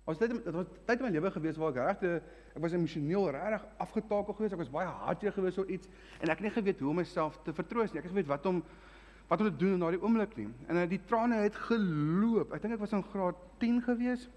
Was 0.07 0.17
dit 0.17 0.31
dit 0.31 0.53
was 0.55 0.69
tyd 0.87 1.01
in 1.01 1.05
my 1.05 1.11
lewe 1.11 1.29
gewees 1.35 1.57
waar 1.59 1.73
ek 1.75 1.79
regte 1.83 2.11
ek 2.55 2.61
was 2.63 2.73
emosioneel 2.73 3.25
regtig 3.35 3.65
afgetakel 3.83 4.37
geweest. 4.37 4.55
Ek 4.55 4.61
was 4.63 4.71
baie 4.71 4.87
hartseer 5.03 5.35
geweest 5.35 5.59
oor 5.59 5.73
iets 5.75 5.89
en 6.21 6.31
ek 6.31 6.39
het 6.39 6.45
nie 6.47 6.53
geweet 6.55 6.79
hoe 6.79 6.93
om 6.93 7.01
myself 7.01 7.35
te 7.43 7.53
vertroos 7.53 7.91
nie. 7.91 7.99
Ek 7.99 8.07
het 8.07 8.13
geweet 8.15 8.29
wat 8.31 8.47
om 8.47 8.61
wat 9.27 9.43
om 9.43 9.49
te 9.49 9.59
doen 9.59 9.75
in 9.75 9.83
daardie 9.83 9.99
oomblik 9.99 10.37
nie. 10.39 10.47
En 10.71 10.79
uh, 10.79 10.85
die 10.87 11.01
trane 11.09 11.41
het 11.43 11.55
geloop. 11.67 12.55
Ek 12.55 12.63
dink 12.63 12.77
ek 12.77 12.83
was 12.85 12.95
in 12.95 13.03
graad 13.11 13.41
10 13.59 13.81
geweest. 13.89 14.31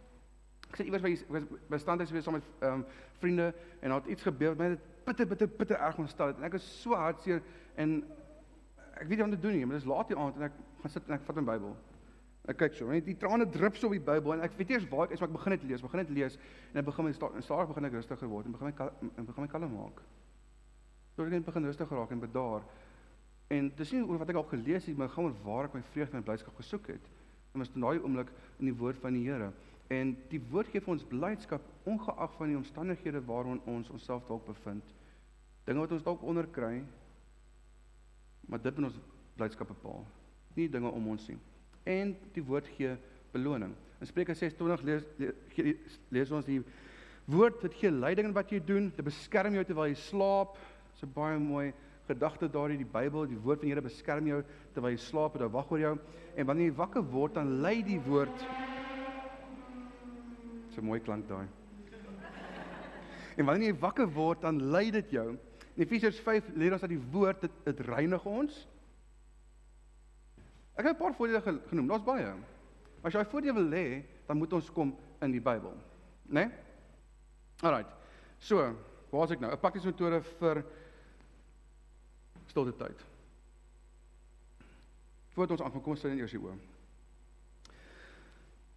Ek 0.73 0.81
sit 0.81 0.91
iewers 0.91 1.07
by 1.07 1.15
was 1.37 1.47
by 1.71 1.81
standhuis 1.85 2.11
geweest 2.11 2.27
saam 2.27 2.41
met 2.41 2.51
ehm 2.59 2.81
um, 2.81 2.85
vriende 3.23 3.47
en 3.81 3.93
daar 3.93 4.03
het 4.03 4.11
iets 4.17 4.27
gebeur 4.27 4.57
wat 4.57 4.65
my 4.65 4.75
bitter 5.11 5.29
bitter 5.29 5.53
bitter 5.61 5.79
erg 5.79 5.99
ontstel 5.99 6.33
het. 6.33 6.41
En 6.41 6.49
ek 6.49 6.57
is 6.59 6.67
so 6.81 6.99
hartseer 6.99 7.43
en 7.81 8.01
ek 9.01 9.07
weet 9.09 9.17
nie 9.17 9.23
wat 9.23 9.31
om 9.31 9.37
te 9.37 9.45
doen 9.45 9.57
nie, 9.57 9.67
maar 9.67 9.79
dit 9.79 9.85
is 9.85 9.91
laat 9.91 10.11
die 10.13 10.19
aand 10.19 10.37
en 10.39 10.49
ek 10.51 10.59
gaan 10.83 10.93
sit 10.97 11.09
en 11.09 11.17
ek 11.17 11.25
vat 11.29 11.41
my 11.41 11.47
Bybel. 11.53 11.77
Ek 12.51 12.59
kyk 12.61 12.77
so, 12.77 12.89
net 12.89 13.05
die 13.07 13.17
trane 13.21 13.47
drup 13.53 13.77
so 13.77 13.89
op 13.89 13.95
die 13.97 14.03
Bybel 14.05 14.35
en 14.37 14.45
ek 14.47 14.57
weet 14.59 14.73
nie 14.73 14.79
eens 14.79 14.89
waar 14.91 15.09
ek 15.09 15.15
is, 15.17 15.23
maar 15.23 15.31
ek 15.31 15.37
begin 15.37 15.55
dit 15.57 15.67
lees, 15.71 15.85
begin 15.85 16.03
dit 16.03 16.13
lees 16.19 16.39
en 16.73 16.83
ek 16.83 16.89
begin 16.89 17.09
my 17.09 17.15
stadig 17.17 17.47
sta, 17.47 17.59
begin 17.69 17.89
ek 17.91 17.97
rustiger 17.99 18.31
word 18.33 18.49
en 18.49 18.57
begin 18.57 18.71
my 18.71 18.89
en 19.11 19.29
begin 19.29 19.47
my 19.47 19.51
kalm 19.53 19.75
maak. 19.77 20.05
Tot 21.17 21.27
ek 21.27 21.35
net 21.35 21.49
begin 21.49 21.69
rustig 21.69 21.97
raak 21.97 22.15
en 22.15 22.23
bedaar. 22.23 22.65
En 23.51 23.73
dis 23.77 23.93
nie 23.97 24.05
oor 24.07 24.21
wat 24.23 24.31
ek 24.31 24.39
al 24.41 24.47
gelees 24.53 24.87
het, 24.87 24.97
maar 24.97 25.11
gaan 25.13 25.27
oor 25.27 25.37
waar 25.45 25.69
ek 25.69 25.75
my 25.77 25.83
vreugde 25.91 26.17
en 26.17 26.27
blydskap 26.27 26.57
gesoek 26.63 26.93
het. 26.95 27.11
En 27.51 27.65
was 27.65 27.73
in 27.75 27.83
daai 27.83 27.99
oomblik 27.99 28.31
in 28.61 28.71
die 28.71 28.77
woord 28.79 29.01
van 29.03 29.17
die 29.19 29.25
Here. 29.27 29.51
En 29.91 30.15
die 30.31 30.39
woord 30.53 30.71
gee 30.71 30.83
vir 30.85 30.95
ons 30.95 31.07
blydskap 31.11 31.65
ongeag 31.91 32.37
van 32.39 32.53
die 32.53 32.59
omstandighede 32.59 33.25
waarin 33.27 33.59
ons 33.67 33.91
onsself 33.91 34.23
dalk 34.29 34.47
bevind. 34.47 34.95
Dinge 35.65 35.85
wat 35.85 35.93
ons 35.93 36.03
dalk 36.07 36.23
onderkry. 36.23 36.81
Maar 38.49 38.63
dit 38.63 38.77
moet 38.77 38.91
ons 38.91 39.01
blydskap 39.37 39.69
bepaal. 39.69 40.05
Nie 40.57 40.69
dinge 40.69 40.91
om 40.91 41.09
ons 41.09 41.29
nie 41.29 41.39
en 41.89 42.15
die 42.35 42.45
woord 42.45 42.69
gee 42.77 42.95
beloning. 43.33 43.75
In 44.01 44.09
Spreuke 44.09 44.35
26 44.35 44.83
lees, 44.85 45.05
lees 45.21 45.99
lees 46.11 46.33
ons 46.33 46.49
die 46.49 46.61
woord 47.31 47.61
wat 47.63 47.77
gee 47.79 47.93
leiding 47.93 48.31
in 48.31 48.37
wat 48.37 48.51
jy 48.53 48.61
doen, 48.65 48.91
dit 48.97 49.07
beskerm 49.07 49.55
jou 49.55 49.65
terwyl 49.65 49.91
jy 49.91 49.99
slaap. 50.09 50.57
Dis 50.95 51.05
'n 51.05 51.13
baie 51.15 51.39
mooi 51.39 51.73
gedagte 52.09 52.49
daardie 52.49 52.79
die 52.79 52.93
Bybel, 52.93 53.27
die 53.27 53.39
woord 53.39 53.61
van 53.61 53.69
die 53.69 53.75
Here 53.75 53.83
beskerm 53.83 54.27
jou 54.27 54.43
terwyl 54.75 54.91
jy 54.91 54.99
slaap 54.99 55.35
en 55.35 55.43
dit 55.43 55.53
wag 55.53 55.71
oor 55.71 55.79
jou. 55.79 55.99
En 56.37 56.47
wanneer 56.47 56.67
jy 56.71 56.77
wakker 56.77 57.03
word, 57.03 57.35
dan 57.35 57.61
lei 57.63 57.83
die 57.83 58.01
woord 58.01 58.47
So 60.71 60.83
mooi 60.83 61.01
klank 61.01 61.27
daai. 61.29 61.49
En 63.37 63.45
wanneer 63.45 63.73
jy 63.73 63.79
wakker 63.81 64.07
word, 64.07 64.41
dan 64.43 64.71
lei 64.71 64.91
dit 64.91 65.11
jou. 65.11 65.37
In 65.81 65.87
Efesiërs 65.87 66.19
5 66.21 66.51
leer 66.61 66.75
ons 66.77 66.83
dat 66.85 66.93
die 66.93 67.01
woord 67.13 67.47
dit 67.47 67.61
dit 67.65 67.79
reinig 67.89 68.25
ons. 68.29 68.57
Ek 70.77 70.85
het 70.85 70.93
'n 70.93 71.01
paar 71.01 71.15
voordele 71.15 71.41
genoem. 71.69 71.87
Daar's 71.89 72.05
baie. 72.05 72.35
As 73.03 73.15
jy 73.15 73.21
'n 73.21 73.33
voordeel 73.33 73.55
wil 73.55 73.71
hê, 73.73 74.05
dan 74.27 74.37
moet 74.37 74.53
ons 74.53 74.71
kom 74.71 74.97
in 75.21 75.31
die 75.31 75.41
Bybel. 75.41 75.73
Né? 76.29 76.45
Nee? 76.45 76.51
Alrite. 77.63 77.91
So, 78.39 78.77
waar 79.11 79.25
is 79.25 79.31
ek 79.31 79.41
nou? 79.41 79.53
'n 79.53 79.59
Praktiese 79.59 79.87
metode 79.87 80.23
vir 80.23 80.65
stilte 82.47 82.77
tyd. 82.77 83.05
Voordat 85.31 85.51
ons 85.51 85.63
aankom, 85.63 85.83
kom 85.83 85.93
ons 85.93 86.01
sien 86.01 86.19
eers 86.19 86.31
die 86.31 86.41
oë. 86.41 86.59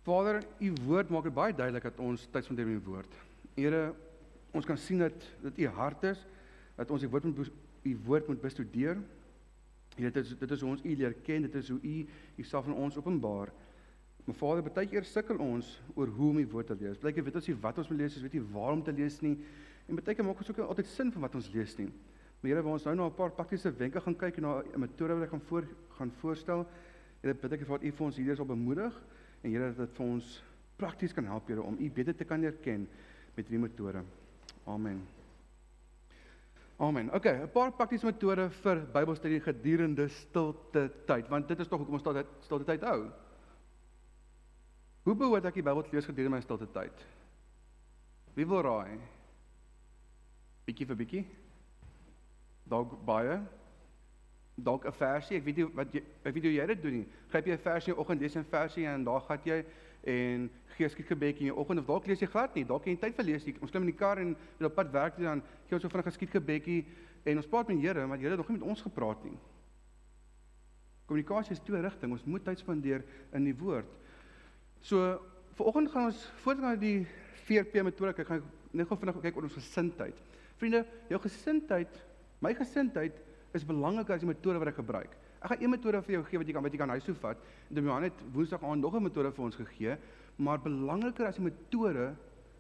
Vader, 0.03 0.43
u 0.59 0.73
woord 0.85 1.09
maak 1.09 1.23
dit 1.23 1.33
baie 1.33 1.53
duidelik 1.53 1.83
dat 1.83 1.99
ons 1.99 2.27
tyd 2.27 2.43
spandeer 2.43 2.65
met 2.65 2.81
u 2.81 2.85
woord. 2.85 3.13
Here, 3.55 3.93
ons 4.51 4.65
kan 4.65 4.77
sien 4.77 4.99
dat 4.99 5.25
dit 5.41 5.57
u 5.57 5.67
hart 5.67 6.03
is 6.03 6.25
dat 6.75 6.91
ons 6.91 7.03
u 7.03 7.07
woord 7.07 7.23
moet 7.23 7.51
u 7.83 7.97
woord 8.05 8.27
moet 8.27 8.41
bestudeer 8.41 8.97
En 9.95 10.03
dit 10.03 10.15
is 10.15 10.37
dit 10.37 10.51
is 10.51 10.61
hoe 10.61 10.69
ons 10.69 10.83
U 10.83 10.95
leer 10.95 11.13
ken, 11.25 11.45
dit 11.45 11.55
is 11.55 11.69
hoe 11.69 11.79
U 11.81 12.07
Uself 12.41 12.67
aan 12.67 12.79
ons 12.85 12.97
openbaar. 12.97 13.51
Maar 14.23 14.37
Vader, 14.39 14.63
baie 14.63 14.87
keer 14.87 15.05
sukkel 15.05 15.37
ons 15.43 15.75
oor 15.93 16.09
hoe 16.15 16.29
om 16.31 16.39
die 16.39 16.49
woord 16.49 16.71
te 16.71 16.77
lees. 16.79 16.97
Blyk 17.01 17.19
jy 17.19 17.25
weet 17.27 17.37
ons 17.41 17.49
nie 17.51 17.57
wat 17.65 17.81
ons 17.81 17.91
moet 17.91 17.99
lees, 18.01 18.15
ons 18.17 18.25
weet 18.25 18.37
nie 18.39 18.45
waar 18.55 18.73
om 18.73 18.83
te 18.83 18.95
lees 18.95 19.19
nie. 19.21 19.35
En 19.85 19.99
baie 19.99 20.15
keer 20.15 20.25
maak 20.25 20.41
ons 20.41 20.49
ook 20.53 20.63
altyd 20.65 20.89
sin 20.89 21.11
van 21.13 21.27
wat 21.27 21.37
ons 21.37 21.51
lees 21.53 21.77
nie. 21.81 21.89
Maar 22.41 22.51
Here, 22.51 22.63
waar 22.63 22.77
ons 22.79 22.85
nou 22.87 22.95
na 22.95 23.07
'n 23.07 23.15
paar 23.15 23.31
praktiese 23.31 23.71
wenke 23.71 24.01
gaan 24.01 24.15
kyk 24.15 24.37
en 24.37 24.43
na 24.43 24.63
'n 24.63 24.79
metode 24.79 25.13
wat 25.13 25.23
ek 25.23 25.29
gaan 25.29 25.47
voor 25.49 25.67
gaan 25.97 26.11
voorstel. 26.11 26.65
Here, 27.21 27.33
bid 27.33 27.53
ek 27.53 27.67
vir 27.67 27.83
U 27.83 27.91
vir 27.91 28.05
ons 28.05 28.17
hierdie 28.17 28.35
sal 28.35 28.45
bemoedig 28.45 28.93
en 29.43 29.51
Here 29.51 29.67
dat 29.67 29.77
dit 29.77 29.97
vir 29.97 30.05
ons 30.05 30.43
prakties 30.77 31.13
kan 31.13 31.25
help 31.25 31.47
Here 31.47 31.61
om 31.61 31.77
U 31.79 31.89
beter 31.89 32.15
te 32.15 32.25
kan 32.25 32.41
herken 32.41 32.87
met 33.35 33.47
hierdie 33.47 33.59
metode. 33.59 34.03
Amen. 34.65 35.22
Amen. 36.83 37.13
OK, 37.13 37.25
'n 37.25 37.51
paar 37.51 37.71
praktiese 37.71 38.05
metode 38.05 38.49
vir 38.49 38.81
Bybelstudie 38.91 39.39
gedurende 39.39 40.07
stilte 40.09 40.89
tyd, 41.07 41.29
want 41.29 41.47
dit 41.47 41.59
is 41.59 41.67
tog 41.67 41.79
hoekom 41.79 41.95
ons 41.95 42.03
stilte 42.03 42.25
stilte 42.43 42.65
tyd 42.65 42.83
hou. 42.83 43.11
Hoe 45.03 45.15
behoort 45.15 45.45
ek 45.45 45.53
die 45.53 45.63
Bybel 45.63 45.83
te 45.83 45.95
lees 45.95 46.05
gedurende 46.05 46.35
my 46.35 46.41
stilte 46.41 46.67
tyd? 46.75 47.05
Wie 48.35 48.47
wil 48.47 48.63
raai? 48.65 48.99
Bietjie 50.65 50.87
vir 50.89 50.99
bietjie. 50.99 51.23
Dalk 52.67 52.97
baie. 53.05 53.39
Dalk 54.55 54.85
'n 54.85 54.91
versie. 54.91 55.37
Ek 55.37 55.45
weet 55.45 55.57
nie 55.57 55.69
wat 55.75 55.93
jy 55.93 56.03
weet 56.23 56.43
hoe 56.43 56.53
jy 56.53 56.67
dit 56.67 56.81
doen 56.81 56.93
nie. 56.93 57.07
Gryp 57.29 57.45
jy 57.45 57.53
'n 57.53 57.63
versie 57.63 57.91
in 57.91 57.95
die 57.95 58.01
oggend, 58.01 58.21
lees 58.21 58.35
'n 58.35 58.43
versie 58.43 58.87
en 58.87 59.03
daar 59.03 59.21
gaan 59.21 59.39
jy 59.43 59.65
en 60.03 60.49
gee 60.75 60.89
skiet 60.89 61.07
gebed 61.07 61.39
in 61.39 61.49
die 61.49 61.55
oggend 61.55 61.79
of 61.79 61.87
dalk 61.87 62.07
lees 62.09 62.21
jy 62.23 62.27
glad 62.27 62.55
nie. 62.57 62.65
Dalk 62.67 62.85
jy 62.89 62.95
tyd 62.99 63.15
vir 63.15 63.27
lees. 63.29 63.45
Ons 63.61 63.71
klim 63.71 63.85
in 63.85 63.91
die 63.91 63.97
kar 63.97 64.19
en 64.21 64.35
op 64.59 64.75
pad 64.75 64.91
werk 64.91 65.15
toe 65.15 65.25
dan 65.25 65.43
gee 65.67 65.77
ons 65.77 65.83
so 65.85 65.89
vinnig 65.89 66.07
'n 66.07 66.17
skiet 66.17 66.31
gebedjie 66.31 66.85
en 67.23 67.37
ons 67.37 67.47
praat 67.47 67.67
met 67.67 67.77
die 67.77 67.87
Here, 67.87 68.07
maar 68.07 68.17
die 68.17 68.25
Here 68.25 68.35
het 68.35 68.41
nog 68.41 68.49
nie 68.49 68.59
met 68.59 68.67
ons 68.67 68.81
gepraat 68.81 69.23
nie. 69.23 69.37
Kommunikasie 71.05 71.51
is 71.51 71.59
twee 71.59 71.81
rigting. 71.81 72.11
Ons 72.11 72.23
moet 72.25 72.43
tyd 72.43 72.59
spandeer 72.59 73.03
in 73.33 73.43
die 73.43 73.55
woord. 73.55 73.87
So, 74.81 75.19
vanoggend 75.55 75.91
gaan 75.91 76.05
ons 76.05 76.31
voordat 76.43 76.63
na 76.63 76.75
die 76.75 77.07
4P 77.47 77.83
metode 77.83 78.13
kyk, 78.13 78.27
gaan 78.27 78.43
net 78.71 78.87
gou 78.87 78.97
vinnig 78.97 79.21
kyk 79.21 79.35
oor 79.35 79.43
ons 79.43 79.53
gesindheid. 79.59 80.15
Vriende, 80.57 80.85
jou 81.09 81.19
gesindheid, 81.19 81.99
my 82.43 82.53
gesindheid 82.53 83.19
is 83.53 83.65
belangriker 83.67 84.15
as 84.15 84.23
die 84.23 84.27
metode 84.27 84.59
wat 84.59 84.67
ek 84.73 84.81
gebruik. 84.81 85.13
Ek 85.43 85.51
gaan 85.51 85.61
een 85.61 85.73
metode 85.73 85.99
vir 86.05 86.15
jou 86.15 86.23
gee 86.23 86.39
wat 86.39 86.47
jy 86.47 86.53
kan 86.55 86.63
wat 86.63 86.71
jy 86.71 86.79
kan 86.79 86.93
huis 86.95 87.03
toe 87.03 87.15
vat. 87.19 87.39
En 87.69 87.75
dan 87.75 87.87
Johan 87.89 88.05
het 88.07 88.21
Woensdag 88.31 88.63
aan 88.63 88.79
nog 88.79 88.95
'n 88.95 89.03
metode 89.03 89.31
vir 89.31 89.43
ons 89.43 89.55
gegee, 89.55 89.97
maar 90.37 90.59
belangriker 90.59 91.27
as 91.27 91.35
die 91.35 91.43
metode 91.43 92.15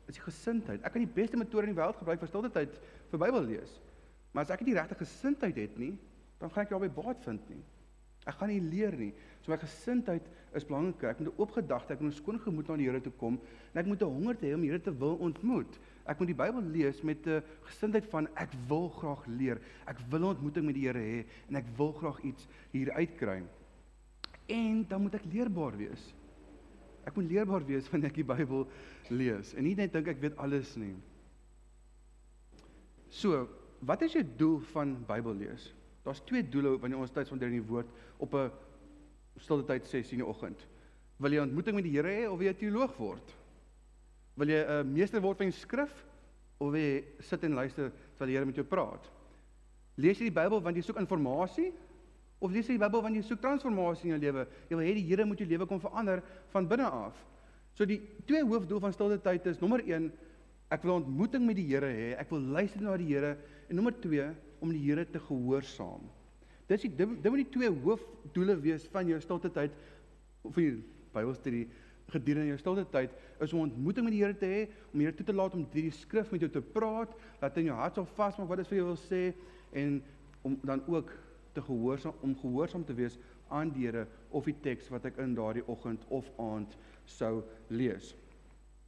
is 0.07 0.15
die 0.15 0.23
gesindheid. 0.23 0.83
Ek 0.83 0.91
kan 0.91 1.01
die 1.05 1.13
beste 1.15 1.37
metode 1.37 1.67
in 1.67 1.73
die 1.73 1.79
wêreld 1.79 1.97
gebruik 1.97 2.19
vir 2.19 2.27
stilte 2.27 2.51
tyd 2.51 2.79
vir 3.11 3.19
Bybel 3.19 3.45
lees. 3.47 3.79
Maar 4.33 4.43
as 4.43 4.49
ek 4.49 4.61
nie 4.61 4.73
die 4.73 4.79
regte 4.79 4.95
gesindheid 4.95 5.55
het 5.55 5.77
nie, 5.77 5.97
dan 6.39 6.51
gaan 6.51 6.63
ek 6.63 6.69
nie 6.69 6.79
albei 6.79 6.89
baat 6.89 7.23
vind 7.23 7.49
nie. 7.49 7.63
Ek 8.25 8.37
gaan 8.39 8.51
nie 8.53 8.61
leer 8.61 8.95
nie. 8.95 9.11
So 9.43 9.51
my 9.51 9.57
gesindheid 9.59 10.27
is 10.55 10.63
belangrik. 10.63 11.03
Ek 11.03 11.19
moet 11.19 11.33
'n 11.33 11.39
oopgedagte, 11.41 11.93
ek 11.93 12.01
moet 12.01 12.13
'n 12.13 12.15
skoon 12.15 12.39
gemoed 12.39 12.67
na 12.67 12.77
die 12.77 12.87
Here 12.87 13.01
toe 13.01 13.11
kom 13.11 13.39
en 13.73 13.79
ek 13.79 13.85
moet 13.85 14.01
'n 14.01 14.05
honger 14.05 14.35
hê 14.35 14.53
om 14.53 14.61
die 14.61 14.69
Here 14.69 14.81
te 14.81 14.97
wil 14.97 15.15
ontmoet. 15.15 15.79
Ek 16.05 16.19
moet 16.19 16.27
die 16.27 16.35
Bybel 16.35 16.61
lees 16.61 17.01
met 17.03 17.27
'n 17.27 17.43
gesindheid 17.63 18.05
van 18.05 18.27
ek 18.35 18.49
wil 18.67 18.89
graag 18.89 19.25
leer. 19.27 19.59
Ek 19.87 19.97
wil 20.09 20.19
'n 20.19 20.35
ontmoeting 20.35 20.65
met 20.65 20.75
die 20.75 20.87
Here 20.87 20.99
hê 20.99 21.25
en 21.49 21.55
ek 21.55 21.65
wil 21.77 21.91
graag 21.91 22.23
iets 22.23 22.47
hier 22.71 22.91
uitkry. 22.91 23.43
En 24.47 24.85
dan 24.87 25.01
moet 25.01 25.15
ek 25.15 25.25
leerbaar 25.25 25.77
wees. 25.77 26.13
Ek 27.05 27.15
moet 27.15 27.29
leerbaar 27.29 27.65
wees 27.65 27.89
wanneer 27.89 28.09
ek 28.09 28.15
die 28.15 28.23
Bybel 28.23 28.67
lees 29.09 29.53
en 29.53 29.63
nie 29.63 29.75
net 29.75 29.91
dink 29.91 30.07
ek 30.07 30.21
weet 30.21 30.37
alles 30.37 30.75
nie. 30.75 30.95
So, 33.09 33.47
wat 33.81 34.01
is 34.01 34.13
jou 34.13 34.23
doel 34.37 34.59
van 34.59 35.05
Bybel 35.05 35.35
lees? 35.35 35.73
Daar's 36.03 36.21
twee 36.27 36.43
doele 36.43 36.75
wanneer 36.79 36.99
ons 36.99 37.11
tyd 37.11 37.27
spandeer 37.27 37.51
in 37.53 37.61
die 37.61 37.67
woord 37.67 37.87
op 38.17 38.35
'n 38.35 38.51
stilte 39.39 39.65
tyd 39.65 39.87
sessie 39.87 40.17
in 40.17 40.23
die 40.23 40.27
oggend. 40.27 40.67
Wil 41.17 41.31
jy 41.31 41.39
'n 41.39 41.47
ontmoeting 41.47 41.75
met 41.75 41.83
die 41.83 41.95
Here 41.95 42.09
hê 42.09 42.29
of 42.29 42.37
wil 42.37 42.47
jy 42.47 42.53
teoloog 42.53 42.97
word? 42.97 43.35
Wil 44.35 44.47
jy 44.47 44.63
'n 44.65 44.93
meester 44.93 45.21
word 45.21 45.37
van 45.37 45.49
die 45.49 45.59
skrif 45.59 46.05
of 46.57 46.71
wil 46.71 46.79
jy 46.79 47.03
sit 47.19 47.43
en 47.43 47.53
luister 47.53 47.91
terwyl 48.15 48.27
die 48.27 48.35
Here 48.35 48.45
met 48.45 48.55
jou 48.55 48.65
praat? 48.65 49.09
Lees 49.95 50.19
jy 50.19 50.29
die 50.29 50.39
Bybel 50.39 50.61
want 50.61 50.75
jy 50.75 50.81
soek 50.81 50.97
inligting 50.97 51.73
of 52.39 52.51
lees 52.51 52.67
jy 52.67 52.77
die 52.77 52.85
Bybel 52.85 53.01
want 53.01 53.15
jy 53.15 53.21
soek 53.21 53.39
transformasie 53.39 54.11
in 54.11 54.19
jou 54.19 54.31
lewe? 54.31 54.47
Jy 54.69 54.75
wil 54.75 54.85
hê 54.85 54.93
die 54.93 55.07
Here 55.07 55.25
moet 55.25 55.39
jou 55.39 55.47
lewe 55.47 55.65
kom 55.65 55.79
verander 55.79 56.23
van 56.49 56.67
binne 56.67 56.89
af. 56.89 57.13
So 57.73 57.85
die 57.85 58.01
twee 58.25 58.43
hoofdoel 58.43 58.79
van 58.79 58.93
stilte 58.93 59.21
tyd 59.21 59.45
is 59.45 59.61
nommer 59.61 59.79
1 59.79 60.11
ek 60.73 60.83
wil 60.83 60.95
ontmoeting 60.95 61.45
met 61.45 61.55
die 61.55 61.67
Here 61.69 61.89
hê. 61.89 62.13
Ek 62.19 62.29
wil 62.33 62.39
luister 62.39 62.81
na 62.81 62.97
die 62.97 63.11
Here 63.11 63.37
en 63.73 63.79
nommer 63.81 63.95
2 63.97 64.29
om 64.61 64.69
die 64.69 64.83
Here 64.85 65.03
te 65.09 65.19
gehoorsaam. 65.19 66.05
Dis 66.69 66.85
die 66.85 66.91
dit 66.93 67.25
moet 67.25 67.41
die 67.41 67.53
twee 67.55 67.71
hoofdoele 67.73 68.55
wees 68.61 68.85
van 68.93 69.09
jou 69.09 69.17
stilte 69.21 69.49
tyd 69.51 69.73
of 70.45 70.53
vir 70.53 70.77
Bybelstudie 71.13 71.65
gedurende 72.13 72.51
jou 72.51 72.59
stilte 72.61 72.83
tyd 72.93 73.15
is 73.41 73.53
om 73.53 73.63
'n 73.63 73.71
ontmoeting 73.71 74.05
met 74.05 74.13
die 74.13 74.21
Here 74.21 74.37
te 74.37 74.45
hê, 74.45 74.61
om 74.93 74.99
die 74.99 75.07
Here 75.07 75.17
toe 75.17 75.25
te 75.25 75.33
laat 75.33 75.53
om 75.53 75.65
hierdie 75.73 75.91
skrif 75.91 76.31
met 76.31 76.41
jou 76.41 76.51
te 76.51 76.61
praat, 76.61 77.09
laat 77.41 77.57
in 77.57 77.65
jou 77.65 77.75
hart 77.75 77.95
sal 77.95 78.05
vasmaak 78.05 78.47
wat 78.47 78.57
dit 78.57 78.67
vir 78.67 78.77
jou 78.77 78.85
wil 78.85 79.01
sê 79.09 79.33
en 79.73 80.03
om 80.43 80.59
dan 80.63 80.83
ook 80.87 81.09
te 81.53 81.61
gehoorsaam 81.61 82.13
om 82.21 82.35
gehoorsaam 82.35 82.85
te 82.85 82.93
wees 82.93 83.17
aan 83.49 83.71
die 83.71 83.85
Here 83.87 84.07
of 84.29 84.45
die 84.45 84.59
teks 84.61 84.89
wat 84.89 85.05
ek 85.05 85.17
in 85.17 85.33
daardie 85.33 85.67
oggend 85.67 86.05
of 86.09 86.29
aand 86.37 86.77
sou 87.05 87.43
lees. 87.69 88.15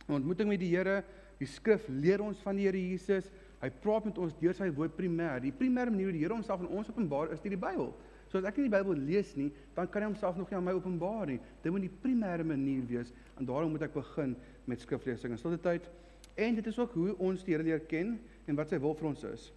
'n 0.08 0.14
Ontmoeting 0.14 0.50
met 0.50 0.60
die 0.60 0.76
Here, 0.76 1.04
die 1.40 1.48
skrif 1.48 1.88
leer 1.88 2.22
ons 2.22 2.38
van 2.40 2.56
die 2.56 2.66
Here 2.66 2.78
Jesus. 2.78 3.32
Hy 3.66 3.72
praat 3.82 4.06
met 4.06 4.20
ons 4.22 4.34
deur 4.38 4.54
sy 4.54 4.68
woord 4.78 4.94
primêr. 4.94 5.40
Die 5.42 5.54
primêre 5.56 5.90
manier 5.90 6.12
hoe 6.12 6.14
die 6.14 6.22
Here 6.22 6.36
homself 6.36 6.62
aan 6.62 6.70
ons 6.70 6.90
openbaar 6.92 7.32
is 7.34 7.42
deur 7.42 7.56
die 7.56 7.62
Bybel. 7.64 7.88
So 8.30 8.38
as 8.38 8.46
ek 8.46 8.60
nie 8.60 8.68
die 8.68 8.74
Bybel 8.76 9.00
lees 9.08 9.32
nie, 9.40 9.48
dan 9.74 9.90
kan 9.90 10.04
hy 10.04 10.10
homself 10.12 10.38
nog 10.38 10.52
nie 10.52 10.60
aan 10.60 10.68
my 10.68 10.76
openbaar 10.78 11.32
nie. 11.32 11.40
Dit 11.64 11.74
moet 11.74 11.88
die 11.88 11.94
primêre 12.04 12.46
manier 12.46 12.86
wees 12.90 13.10
en 13.40 13.50
daarom 13.50 13.74
moet 13.74 13.88
ek 13.88 13.96
begin 13.96 14.36
met 14.70 14.86
skriflesing 14.86 15.34
en 15.34 15.42
stilte 15.42 15.62
tyd. 15.66 15.90
En 16.38 16.58
dit 16.58 16.70
is 16.70 16.78
ook 16.78 16.94
hoe 16.94 17.16
ons 17.26 17.46
die 17.46 17.56
Here 17.56 17.66
leer 17.66 17.82
ken 17.90 18.20
en 18.46 18.60
wat 18.60 18.70
sy 18.70 18.78
wil 18.84 18.94
vir 19.00 19.10
ons 19.10 19.26
is. 19.32 19.48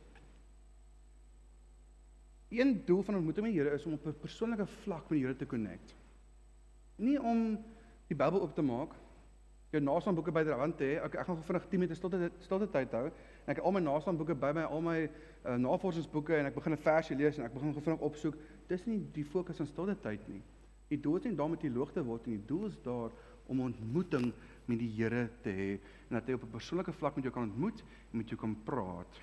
Een 2.48 2.78
doel 2.88 3.02
van 3.04 3.20
ontmoeting 3.20 3.44
met 3.44 3.52
die 3.52 3.60
Here 3.60 3.76
is 3.76 3.84
om 3.84 3.98
op 3.98 4.06
'n 4.06 4.20
persoonlike 4.24 4.66
vlak 4.86 5.10
met 5.10 5.18
die 5.18 5.26
Here 5.26 5.36
te 5.36 5.46
connect. 5.46 5.94
Nie 6.96 7.20
om 7.20 7.58
die 8.08 8.16
Bybel 8.16 8.40
oop 8.40 8.54
te 8.54 8.62
maak, 8.62 8.96
jou 9.70 9.80
nasaamboeke 9.84 10.32
byderhand 10.32 10.76
te 10.78 10.84
hê. 10.84 10.98
Ek 11.04 11.18
ek 11.20 11.26
gaan 11.28 11.40
vinnig 11.44 11.66
10 11.68 11.82
minute 11.82 11.96
stilte 11.98 12.30
stilte 12.44 12.68
tyd 12.72 12.94
hou 12.96 13.06
en 13.08 13.52
ek 13.52 13.58
het 13.60 13.64
al 13.64 13.74
my 13.76 13.82
nasaamboeke 13.84 14.36
by 14.40 14.52
my, 14.56 14.64
al 14.64 14.84
my 14.84 14.98
uh, 15.04 15.56
navorsingsboeke 15.60 16.36
en 16.38 16.48
ek 16.48 16.54
begin 16.56 16.72
'n 16.72 16.84
versie 16.84 17.16
lees 17.16 17.38
en 17.38 17.44
ek 17.44 17.54
begin 17.54 17.74
vinnig 17.74 18.00
opsoek 18.00 18.38
dis 18.68 18.86
nie 18.86 19.00
die 19.12 19.24
fokus 19.24 19.60
aan 19.60 19.66
stilte 19.66 19.96
tyd 20.00 20.28
nie. 20.28 20.42
Die 20.88 21.00
doel 21.00 21.16
is 21.16 21.24
nie 21.24 21.36
daarmee 21.36 21.60
die 21.60 21.70
loog 21.70 21.92
te 21.92 22.04
word 22.04 22.26
nie. 22.26 22.38
Die 22.38 22.46
doel 22.46 22.66
is 22.66 22.78
daar 22.82 23.12
om 23.48 23.60
ontmoeting 23.60 24.32
met 24.68 24.78
die 24.78 24.88
Here 24.96 25.28
te 25.42 25.50
hê 25.50 25.70
en 26.08 26.16
dat 26.16 26.26
hy 26.26 26.34
op 26.34 26.44
'n 26.44 26.56
persoonlike 26.56 26.92
vlak 26.92 27.16
met 27.16 27.24
jou 27.24 27.32
kan 27.34 27.42
ontmoet 27.42 27.84
en 28.12 28.18
met 28.18 28.28
jou 28.28 28.40
kan 28.40 28.56
praat. 28.64 29.20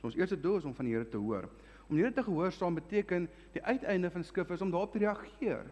So 0.00 0.06
ons 0.06 0.16
eerste 0.16 0.40
doel 0.40 0.56
is 0.56 0.64
om 0.64 0.74
van 0.74 0.84
die 0.84 0.94
Here 0.94 1.08
te 1.08 1.16
hoor. 1.16 1.48
Om 1.88 1.96
die 1.96 2.04
Here 2.04 2.14
te 2.14 2.22
gehoorsaam 2.22 2.74
beteken 2.74 3.28
die 3.52 3.62
uiteinde 3.62 4.10
van 4.10 4.24
skrif 4.24 4.50
is 4.50 4.60
om 4.60 4.70
daarop 4.70 4.92
te 4.92 4.98
reageer. 4.98 5.64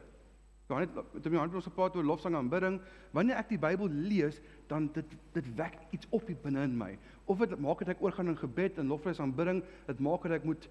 Dan 0.67 0.83
het 0.83 0.95
met 0.95 1.29
my 1.31 1.39
hand 1.39 1.55
ons 1.55 1.69
gepraat 1.69 1.97
oor 1.97 2.05
lofsang 2.05 2.35
en 2.35 2.41
aanbidding. 2.41 2.81
Wanneer 3.15 3.39
ek 3.39 3.53
die 3.53 3.61
Bybel 3.63 3.89
lees, 3.89 4.41
dan 4.67 4.89
dit 4.93 5.13
dit 5.37 5.51
wek 5.55 5.79
iets 5.95 6.09
op 6.11 6.27
binne 6.43 6.65
in 6.67 6.75
my. 6.77 6.97
Of 7.25 7.39
dit 7.39 7.59
maak 7.63 7.85
dat 7.85 7.95
ek 7.95 8.03
oorgaan 8.03 8.33
in 8.33 8.41
gebed 8.41 8.79
en 8.79 8.91
lofprys 8.91 9.23
aanbidding, 9.23 9.63
dit 9.87 10.03
maak 10.03 10.27
dat 10.27 10.41
ek 10.41 10.49
moet 10.49 10.69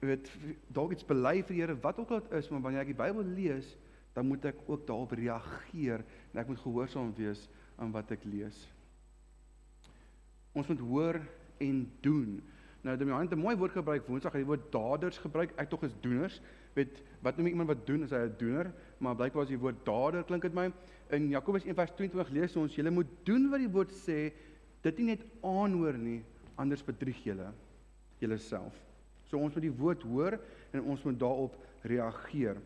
weet 0.00 0.30
dalk 0.70 0.94
iets 0.94 1.06
bely 1.06 1.40
vir 1.42 1.54
die 1.54 1.62
Here 1.64 1.74
wat 1.82 1.98
ook 1.98 2.12
al 2.14 2.22
dit 2.22 2.38
is, 2.38 2.48
maar 2.50 2.62
wanneer 2.62 2.84
ek 2.84 2.92
die 2.92 3.00
Bybel 3.02 3.26
lees, 3.34 3.74
dan 4.14 4.28
moet 4.30 4.44
ek 4.46 4.60
ook 4.70 4.86
daarop 4.86 5.16
reageer 5.18 6.04
en 6.32 6.42
ek 6.42 6.50
moet 6.52 6.62
gehoorsaam 6.62 7.10
wees 7.18 7.48
aan 7.82 7.90
wat 7.94 8.12
ek 8.14 8.22
lees. 8.30 8.58
Ons 10.54 10.70
moet 10.70 10.82
hoor 10.86 11.18
en 11.58 11.80
doen. 12.06 12.36
Nou, 12.84 12.96
dit 12.96 13.08
het 13.08 13.32
'n 13.32 13.40
mooi 13.40 13.56
woord 13.56 13.72
gebruik 13.72 14.06
Woensdag, 14.06 14.32
hy 14.32 14.44
woord 14.44 14.70
daders 14.70 15.18
gebruik. 15.18 15.52
Ek 15.56 15.70
tog 15.70 15.82
is 15.82 15.96
doeners. 16.00 16.40
Weet 16.74 17.02
wat 17.22 17.36
noem 17.36 17.46
iemand 17.46 17.68
wat 17.68 17.86
doen 17.86 18.02
is 18.02 18.10
hy 18.10 18.18
'n 18.18 18.34
doener, 18.38 18.72
maar 18.98 19.16
blykbaar 19.16 19.42
as 19.42 19.52
die 19.52 19.60
woord 19.60 19.84
dader 19.86 20.24
klink 20.24 20.42
dit 20.42 20.54
my. 20.54 20.68
In 21.14 21.28
Jakobus 21.32 21.64
1:22 21.64 22.32
lees 22.32 22.56
ons: 22.56 22.74
"Julle 22.74 22.90
moet 22.90 23.10
doen 23.24 23.50
wat 23.50 23.60
die 23.60 23.70
woord 23.70 23.92
sê, 23.92 24.32
dit 24.82 24.98
nie 24.98 25.06
net 25.06 25.24
aanhoor 25.42 25.98
nie, 25.98 26.22
anders 26.56 26.82
bedrieg 26.82 27.24
julle 27.24 27.52
julleself." 28.18 28.74
So 29.28 29.38
ons 29.38 29.54
moet 29.54 29.62
die 29.62 29.78
woord 29.78 30.02
hoor 30.02 30.38
en 30.72 30.82
ons 30.82 31.02
moet 31.02 31.18
daarop 31.18 31.56
reageer. 31.82 32.56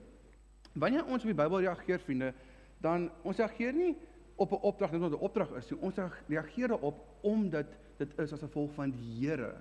Wanneer 0.74 1.06
ons 1.06 1.22
op 1.22 1.30
die 1.30 1.34
Bybel 1.34 1.60
reageer, 1.60 1.98
vriende, 1.98 2.32
dan 2.80 3.10
ons 3.22 3.36
reageer 3.36 3.72
nie 3.72 3.96
op 4.36 4.52
'n 4.52 4.62
opdrag 4.62 4.92
net 4.92 5.00
omdat 5.00 5.18
'n 5.18 5.24
opdrag 5.24 5.50
is 5.56 5.70
nie. 5.70 5.80
Ons 5.80 5.96
reageer 6.28 6.68
daarop 6.68 7.06
omdat 7.20 7.66
dit 7.96 8.18
is 8.18 8.32
as 8.32 8.40
gevolg 8.40 8.72
van 8.74 8.90
die 8.90 9.26
Here. 9.26 9.54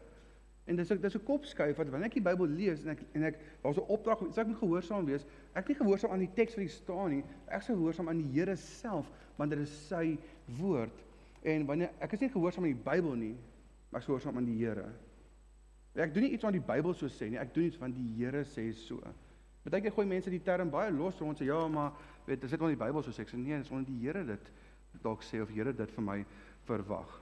En 0.67 0.75
dis 0.75 0.91
ek 0.91 1.01
dis 1.01 1.15
'n 1.15 1.23
kopskuif 1.23 1.77
wat 1.77 1.89
wanneer 1.89 2.09
ek 2.09 2.19
die 2.19 2.21
Bybel 2.21 2.47
lees 2.47 2.83
en 2.83 2.89
ek 2.91 3.01
en 3.13 3.23
ek 3.23 3.39
daar's 3.63 3.77
'n 3.77 3.87
opdrag, 3.87 4.21
as 4.27 4.37
ek 4.37 4.47
moet 4.47 4.59
gehoorsaam 4.59 5.05
wees, 5.05 5.25
ek 5.55 5.67
nie 5.67 5.75
gehoorsaam 5.75 6.11
aan 6.11 6.25
die 6.25 6.33
teks 6.33 6.55
wat 6.55 6.65
hier 6.65 6.69
staan 6.69 7.09
nie. 7.11 7.23
Ek 7.47 7.61
sou 7.61 7.75
gehoorsaam 7.75 8.09
aan 8.09 8.17
die 8.17 8.31
Here 8.39 8.55
self, 8.55 9.11
want 9.37 9.51
dit 9.51 9.59
is 9.59 9.87
sy 9.87 10.17
woord. 10.59 11.03
En 11.43 11.65
wanneer 11.65 11.89
ek 11.99 12.13
is 12.13 12.19
nie 12.19 12.29
gehoorsaam 12.29 12.63
aan 12.63 12.73
die 12.73 12.83
Bybel 12.91 13.15
nie, 13.15 13.35
maar 13.91 14.01
gehoorsaam 14.01 14.37
aan 14.37 14.45
die 14.45 14.57
Here. 14.65 14.91
Ek 15.95 16.13
doen 16.13 16.23
nie 16.23 16.31
iets 16.31 16.43
wat 16.43 16.53
die 16.53 16.61
Bybel 16.61 16.93
so 16.93 17.07
sê 17.07 17.29
nie. 17.29 17.39
Ek 17.39 17.53
doen 17.53 17.63
iets 17.63 17.77
wat 17.77 17.95
die 17.95 18.09
Here 18.17 18.43
sê 18.43 18.73
so. 18.73 18.99
Partykeer 19.63 19.91
gooi 19.91 20.05
mense 20.07 20.29
die 20.29 20.43
term 20.43 20.69
baie 20.69 20.91
los 20.91 21.17
vir 21.19 21.27
ons 21.27 21.39
sê 21.41 21.45
ja, 21.45 21.67
maar 21.67 21.91
weet, 22.25 22.41
dit 22.41 22.43
is 22.43 22.51
net 22.51 22.61
wat 22.61 22.69
die 22.69 22.83
Bybel 22.83 23.03
so 23.03 23.11
sê. 23.11 23.25
Ek 23.25 23.29
sê 23.29 23.39
nee, 23.39 23.55
dit 23.55 23.65
is 23.65 23.71
omdat 23.71 23.87
die 23.87 23.99
Here 24.03 24.23
dit 24.27 24.51
dalk 25.03 25.23
sê 25.23 25.41
of 25.41 25.49
die 25.49 25.55
Here 25.55 25.73
dit 25.73 25.91
vir 25.91 26.03
my 26.03 26.25
verwag. 26.67 27.17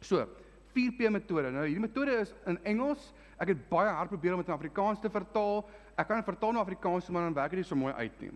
So, 0.00 0.24
4P 0.74 1.10
metode. 1.14 1.52
Nou 1.54 1.66
hierdie 1.66 1.84
metode 1.86 2.18
is 2.24 2.34
in 2.50 2.58
Engels. 2.74 3.12
Ek 3.38 3.50
het 3.52 3.68
baie 3.70 3.92
hard 3.94 4.12
probeer 4.12 4.34
om 4.34 4.42
dit 4.42 4.50
in 4.50 4.56
Afrikaans 4.56 5.02
te 5.02 5.10
vertaal. 5.10 5.62
Ek 5.94 6.08
kan 6.08 6.20
dit 6.20 6.26
vertaal 6.26 6.56
na 6.56 6.64
Afrikaans, 6.64 7.10
maar 7.10 7.28
dan 7.28 7.36
werk 7.36 7.54
dit 7.54 7.62
nie 7.62 7.68
so 7.68 7.78
mooi 7.78 7.94
uit 7.94 8.20
nie. 8.24 8.34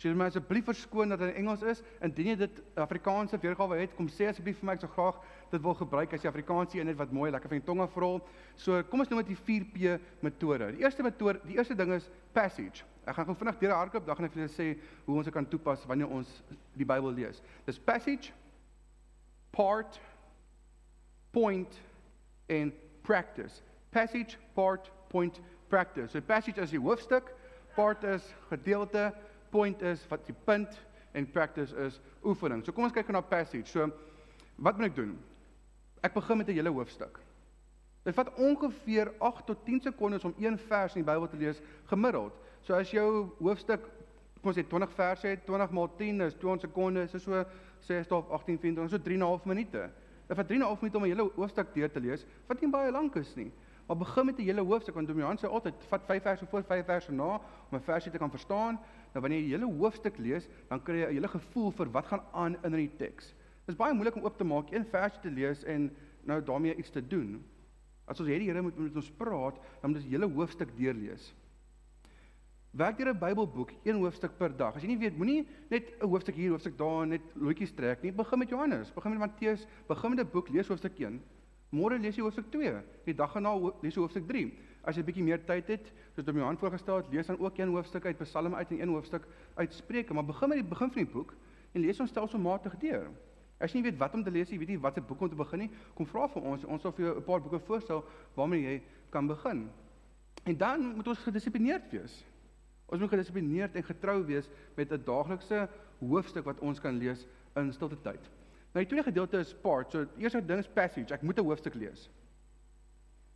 So 0.00 0.08
jy 0.08 0.16
moet 0.16 0.30
asseblief 0.30 0.64
verskoon 0.64 1.12
dat 1.12 1.20
dit 1.20 1.28
in 1.34 1.42
Engels 1.42 1.60
is. 1.68 1.82
Indien 2.00 2.30
jy 2.30 2.36
dit 2.40 2.60
Afrikaanse 2.80 3.36
weergawe 3.42 3.76
het, 3.82 3.92
kom 3.98 4.06
sê 4.08 4.30
asseblief 4.30 4.56
vir 4.62 4.70
my 4.70 4.76
ek 4.78 4.86
sou 4.86 4.88
graag 4.94 5.18
dit 5.50 5.60
wil 5.60 5.76
gebruik 5.76 6.14
as 6.16 6.24
jy 6.24 6.30
Afrikaans 6.30 6.76
een 6.76 6.88
het 6.88 6.96
wat 6.96 7.12
mooi 7.12 7.28
lekker 7.34 7.52
van 7.52 7.60
die 7.60 7.66
tonge 7.66 7.84
vrol. 7.92 8.16
So 8.56 8.80
kom 8.88 9.04
ons 9.04 9.12
noem 9.12 9.20
dit 9.20 9.34
die 9.34 9.40
4P 9.44 9.98
metode. 10.24 10.70
Die 10.78 10.86
eerste 10.86 11.04
metode, 11.04 11.42
die 11.44 11.58
eerste 11.60 11.76
ding 11.76 11.92
is 11.98 12.08
passage. 12.32 12.86
Ek 13.04 13.18
gaan 13.18 13.28
gou 13.28 13.36
vinnig 13.42 13.60
deur 13.60 13.76
hardloop, 13.76 14.06
dan 14.08 14.16
gaan 14.16 14.30
ek 14.30 14.38
vir 14.38 14.44
julle 14.46 14.54
sê 14.54 14.68
hoe 15.04 15.18
ons 15.20 15.28
dit 15.28 15.36
kan 15.36 15.48
toepas 15.52 15.84
wanneer 15.90 16.16
ons 16.16 16.32
die 16.80 16.88
Bybel 16.88 17.12
lees. 17.20 17.44
Dis 17.68 17.80
passage, 17.84 18.32
part, 19.52 20.00
point 21.30 21.80
en 22.46 22.72
practice. 23.02 23.62
Passage, 23.90 24.36
part, 24.54 24.90
point, 25.08 25.40
practice. 25.68 26.12
So 26.12 26.20
passage 26.20 26.58
is 26.58 26.70
die 26.70 26.80
hoofstuk, 26.80 27.32
part 27.74 28.04
is 28.04 28.34
gedeelte, 28.50 29.12
point 29.50 29.82
is 29.82 30.02
wat 30.10 30.26
die 30.26 30.36
punt 30.44 30.78
en 31.12 31.26
practice 31.30 31.74
is 31.74 32.00
oefening. 32.24 32.64
So 32.64 32.72
kom 32.72 32.86
ons 32.86 32.94
kyk 32.94 33.10
na 33.14 33.22
passage. 33.22 33.70
So 33.70 33.90
wat 34.60 34.78
moet 34.78 34.90
ek 34.90 34.98
doen? 34.98 35.16
Ek 36.06 36.14
begin 36.14 36.38
met 36.38 36.48
'n 36.48 36.58
hele 36.58 36.70
hoofstuk. 36.70 37.20
Dit 38.02 38.14
vat 38.14 38.34
ongeveer 38.34 39.12
8 39.18 39.46
tot 39.46 39.64
10 39.64 39.80
sekondes 39.80 40.24
om 40.24 40.34
een 40.38 40.58
vers 40.58 40.94
in 40.94 41.02
die 41.04 41.12
Bybel 41.12 41.28
te 41.28 41.36
lees 41.36 41.60
gemiddeld. 41.84 42.32
So 42.62 42.74
as 42.74 42.90
jou 42.90 43.30
hoofstuk 43.38 43.80
kom 44.40 44.52
ons 44.52 44.56
sê 44.56 44.64
20 44.64 44.92
verse 44.96 45.26
het, 45.28 45.44
20 45.44 45.70
maal 45.70 45.90
10 45.96 46.20
is 46.20 46.34
200 46.40 46.60
sekondes, 46.60 47.14
is 47.14 47.22
so 47.22 47.44
6 47.86 48.12
of 48.16 48.30
18 48.30 48.58
20, 48.58 48.88
so 48.88 48.98
3 48.98 49.14
en 49.14 49.20
'n 49.20 49.26
half 49.26 49.44
minute. 49.44 49.90
Dit 50.30 50.38
vat 50.38 50.46
3 50.46 50.60
en 50.60 50.62
'n 50.62 50.68
half 50.68 50.80
minute 50.80 50.96
om 50.96 51.04
'n 51.04 51.08
hele 51.08 51.30
hoofstuk 51.34 51.74
deur 51.74 51.90
te 51.90 52.00
lees, 52.00 52.24
wat 52.46 52.60
nie 52.60 52.70
baie 52.70 52.90
lank 52.90 53.14
is 53.16 53.34
nie. 53.34 53.50
Maar 53.86 53.96
begin 53.96 54.26
met 54.26 54.38
'n 54.38 54.42
hele 54.42 54.60
hoofstuk 54.60 54.94
want 54.94 55.08
Dominee 55.08 55.36
sê 55.36 55.48
altyd 55.48 55.74
vat 55.88 56.02
5 56.06 56.22
verse 56.22 56.46
voor 56.46 56.62
5 56.62 56.84
verse 56.84 57.12
na 57.12 57.40
om 57.70 57.78
'n 57.78 57.80
versie 57.80 58.12
te 58.12 58.18
kan 58.18 58.30
verstaan. 58.30 58.78
Nou 59.12 59.20
wanneer 59.22 59.40
jy 59.40 59.44
die 59.44 59.56
hele 59.56 59.74
hoofstuk 59.78 60.18
lees, 60.18 60.48
dan 60.68 60.82
kry 60.82 60.94
jy 60.94 61.06
'n 61.06 61.12
hele 61.14 61.28
gevoel 61.28 61.70
vir 61.70 61.90
wat 61.90 62.06
gaan 62.06 62.22
aan 62.32 62.56
in 62.62 62.72
die 62.72 62.96
teks. 62.96 63.34
Dit 63.66 63.68
is 63.68 63.76
baie 63.76 63.92
moeilik 63.92 64.14
om 64.14 64.22
oop 64.22 64.36
te 64.36 64.44
maak, 64.44 64.70
een 64.70 64.84
versie 64.84 65.20
te 65.20 65.30
lees 65.30 65.64
en 65.64 65.96
nou 66.22 66.42
daarmee 66.42 66.76
iets 66.76 66.90
te 66.90 67.06
doen. 67.06 67.44
As 68.06 68.20
ons 68.20 68.28
hierdie 68.28 68.48
Here 68.48 68.62
moet 68.62 68.78
met 68.78 68.96
ons 68.96 69.10
praat, 69.10 69.54
dan 69.80 69.90
moet 69.90 70.00
ons 70.00 70.08
die 70.08 70.16
hele 70.16 70.32
hoofstuk 70.32 70.76
deurlees. 70.76 71.34
Werk 72.70 72.98
deur 72.98 73.08
'n 73.10 73.18
Bybelboek, 73.18 73.70
een 73.82 73.96
hoofstuk 73.96 74.36
per 74.36 74.56
dag. 74.56 74.74
As 74.74 74.82
jy 74.82 74.88
nie 74.88 74.98
weet, 74.98 75.16
moenie 75.16 75.46
net 75.68 75.90
'n 76.00 76.06
hoofstuk 76.06 76.34
hier, 76.34 76.50
hoofstuk 76.50 76.78
daar 76.78 77.06
net 77.06 77.20
loetjies 77.34 77.74
trek 77.74 78.02
nie. 78.02 78.12
Begin 78.12 78.38
met 78.38 78.48
Johannes, 78.48 78.92
begin 78.92 79.10
met 79.10 79.18
Matteus, 79.18 79.66
begin 79.88 80.10
met 80.10 80.20
'n 80.20 80.30
boek, 80.30 80.48
lees 80.48 80.68
hoofstuk 80.68 80.98
1. 80.98 81.20
Môre 81.70 81.98
lees 81.98 82.16
jy 82.16 82.22
hoofstuk 82.22 82.50
2. 82.50 82.82
Die 83.04 83.14
dag 83.14 83.32
daarna 83.32 83.72
lees 83.82 83.94
jy 83.94 84.00
hoofstuk 84.00 84.26
3. 84.28 84.58
As 84.82 84.96
jy 84.96 85.02
'n 85.02 85.04
bietjie 85.04 85.24
meer 85.24 85.44
tyd 85.44 85.66
het, 85.66 85.92
soos 86.14 86.28
om 86.28 86.36
Johan 86.36 86.58
voorgestel 86.58 86.96
het, 86.96 87.06
lees 87.10 87.26
dan 87.26 87.38
ook 87.38 87.58
een 87.58 87.68
hoofstuk 87.68 88.06
uit 88.06 88.18
Psalme 88.18 88.56
uit 88.56 88.70
en 88.70 88.80
een 88.80 88.88
hoofstuk 88.88 89.26
uit 89.54 89.74
Spreuke, 89.74 90.14
maar 90.14 90.24
begin 90.24 90.48
met 90.48 90.58
die 90.58 90.68
begin 90.68 90.90
van 90.90 91.04
die 91.04 91.12
boek 91.12 91.34
en 91.72 91.80
lees 91.80 91.98
hom 91.98 92.06
stelselmatig 92.06 92.78
deur. 92.78 93.10
As 93.58 93.72
jy 93.72 93.80
nie 93.80 93.90
weet 93.90 93.98
wat 93.98 94.14
om 94.14 94.22
te 94.22 94.30
lees 94.30 94.50
nie, 94.50 94.58
weet 94.58 94.68
jy 94.68 94.78
watter 94.78 95.02
boek 95.02 95.20
om 95.20 95.28
te 95.28 95.34
begin 95.34 95.58
nie, 95.58 95.70
kom 95.94 96.06
vra 96.06 96.28
vir 96.28 96.42
ons. 96.42 96.64
Ons 96.64 96.82
sal 96.82 96.92
vir 96.92 97.04
jou 97.04 97.16
'n 97.16 97.24
paar 97.24 97.40
boeke 97.40 97.58
voorstel 97.58 98.04
waarmee 98.34 98.62
jy 98.62 98.82
kan 99.10 99.26
begin. 99.26 99.70
En 100.44 100.56
dan 100.56 100.94
moet 100.96 101.08
ons 101.08 101.18
gedissiplineerd 101.18 101.90
wees. 101.90 102.24
Ons 102.90 103.00
moet 103.00 103.12
gedissiplineerd 103.12 103.76
en 103.78 103.86
getrou 103.86 104.24
wees 104.26 104.48
met 104.76 104.92
'n 104.92 105.02
daaglikse 105.04 105.68
hoofstuk 105.98 106.44
wat 106.44 106.58
ons 106.58 106.80
kan 106.80 106.96
lees 106.96 107.26
in 107.56 107.72
stilte 107.72 108.00
tyd. 108.02 108.20
Nou 108.72 108.84
die 108.84 108.86
tweede 108.86 109.08
gedeelte 109.10 109.38
is 109.38 109.54
part. 109.54 109.92
So 109.92 110.06
eerste 110.18 110.42
ding 110.46 110.58
is 110.58 110.68
passage. 110.68 111.14
Ek 111.14 111.22
moet 111.22 111.38
'n 111.38 111.44
hoofstuk 111.44 111.74
lees. 111.74 112.10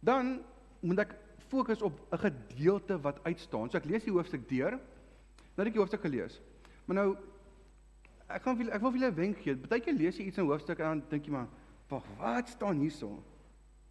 Dan 0.01 0.43
moet 0.81 0.99
ek 0.99 1.14
fokus 1.49 1.83
op 1.83 2.01
'n 2.12 2.19
gedeelte 2.19 3.01
wat 3.01 3.25
uitstaan. 3.25 3.71
So 3.71 3.79
ek 3.79 3.85
lees 3.85 4.05
die 4.05 4.12
hoofstuk 4.12 4.49
deur. 4.49 4.71
Nou 4.71 5.62
het 5.62 5.67
ek 5.67 5.73
die 5.73 5.81
hoofstuk 5.81 6.01
gelees. 6.01 6.40
Maar 6.85 6.97
nou 6.97 7.17
ek 8.29 8.43
gaan 8.43 8.57
vir 8.57 8.73
ek 8.73 8.81
wil 8.81 8.90
vir 8.90 9.01
julle 9.01 9.12
'n 9.12 9.17
wenk 9.17 9.38
gee. 9.38 9.57
Partykeer 9.57 9.95
lees 9.95 10.17
jy 10.17 10.25
iets 10.25 10.38
in 10.38 10.45
'n 10.45 10.49
hoofstuk 10.49 10.79
en 10.79 10.85
dan 10.85 11.03
dink 11.09 11.25
jy 11.25 11.33
maar, 11.33 11.49
"Wag, 11.88 12.05
wat 12.19 12.49
staan 12.49 12.79
hierso?" 12.79 13.23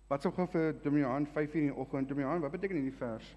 Wat 0.08 0.21
sou 0.21 0.34
gou 0.34 0.47
vir 0.47 0.76
Dominee 0.84 1.26
5:00 1.26 1.56
in 1.56 1.62
die 1.62 1.76
oggend, 1.76 2.08
Dominee, 2.08 2.39
wat 2.39 2.52
beteken 2.52 2.76
hierdie 2.76 2.97
vers? 2.97 3.36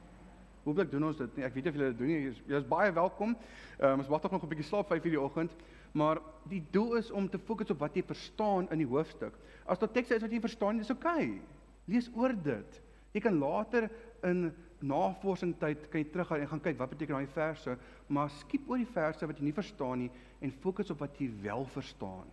Hoekom 0.66 0.88
doen 0.90 1.05
ons 1.07 1.18
dit 1.20 1.37
nie? 1.38 1.44
Ek 1.46 1.55
weet 1.55 1.68
nie 1.68 1.70
of 1.70 1.76
julle 1.79 1.88
dit 1.92 1.98
doen 2.00 2.09
nie. 2.11 2.31
Jy 2.50 2.59
is 2.59 2.64
baie 2.66 2.90
welkom. 2.90 3.37
Ehm 3.79 3.92
um, 3.92 4.00
ons 4.02 4.09
wag 4.11 4.22
tog 4.24 4.33
nog 4.35 4.42
'n 4.42 4.50
bietjie 4.50 4.66
slaap 4.66 4.88
5:00 4.90 5.05
in 5.07 5.14
die 5.14 5.20
oggend. 5.20 5.52
Maar 5.94 6.18
die 6.50 6.62
doel 6.70 6.96
is 6.96 7.11
om 7.11 7.29
te 7.31 7.38
fokus 7.38 7.70
op 7.70 7.79
wat 7.79 7.94
jy 7.94 8.02
verstaan 8.02 8.66
in 8.70 8.79
die 8.79 8.87
hoofstuk. 8.87 9.33
As 9.64 9.79
daar 9.79 9.92
tekste 9.92 10.14
is 10.14 10.22
wat 10.22 10.33
jy 10.33 10.40
verstaan, 10.40 10.76
dis 10.76 10.90
oukei. 10.90 11.12
Okay. 11.12 11.40
Lees 11.87 12.11
oor 12.14 12.35
dit. 12.42 12.83
Jy 13.12 13.20
kan 13.20 13.38
later 13.38 13.90
in 14.22 14.52
navorsing 14.83 15.55
tyd 15.59 15.88
kan 15.88 16.00
jy 16.00 16.11
teruggaan 16.11 16.40
en 16.40 16.48
gaan 16.48 16.61
kyk 16.61 16.79
wat 16.79 16.90
beteken 16.90 17.14
daai 17.14 17.26
verse, 17.26 17.79
maar 18.07 18.31
skiep 18.31 18.68
oor 18.68 18.76
die 18.76 18.92
verse 18.92 19.26
wat 19.26 19.38
jy 19.38 19.44
nie 19.44 19.57
verstaan 19.57 19.98
nie 19.98 20.11
en 20.40 20.52
fokus 20.52 20.90
op 20.90 20.98
wat 20.98 21.16
jy 21.20 21.31
wel 21.42 21.64
verstaan. 21.64 22.26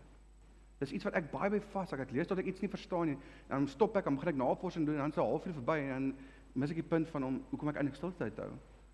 Dis 0.79 0.91
iets 0.91 1.05
wat 1.07 1.15
ek 1.15 1.31
baie 1.31 1.49
by 1.53 1.61
vas, 1.71 1.93
ek 1.93 2.11
lees 2.11 2.27
tot 2.27 2.41
ek 2.41 2.49
iets 2.51 2.61
nie 2.61 2.71
verstaan 2.71 3.13
nie, 3.13 3.17
dan 3.47 3.67
stop 3.71 3.95
ek, 3.95 4.03
dan 4.09 4.15
begin 4.15 4.33
ek 4.33 4.41
navorsing 4.41 4.85
doen 4.85 4.95
en 4.95 5.05
dan 5.05 5.11
is 5.11 5.17
'n 5.17 5.21
halfuur 5.21 5.53
verby 5.53 5.77
en 5.79 5.89
dan 5.89 6.13
mis 6.53 6.71
ek 6.71 6.81
die 6.81 6.89
punt 6.89 7.09
van 7.09 7.25
hom 7.27 7.41
hoekom 7.49 7.71
ek 7.71 7.81
eintlik 7.81 7.97
stilte 7.97 8.29
hou. 8.37 8.53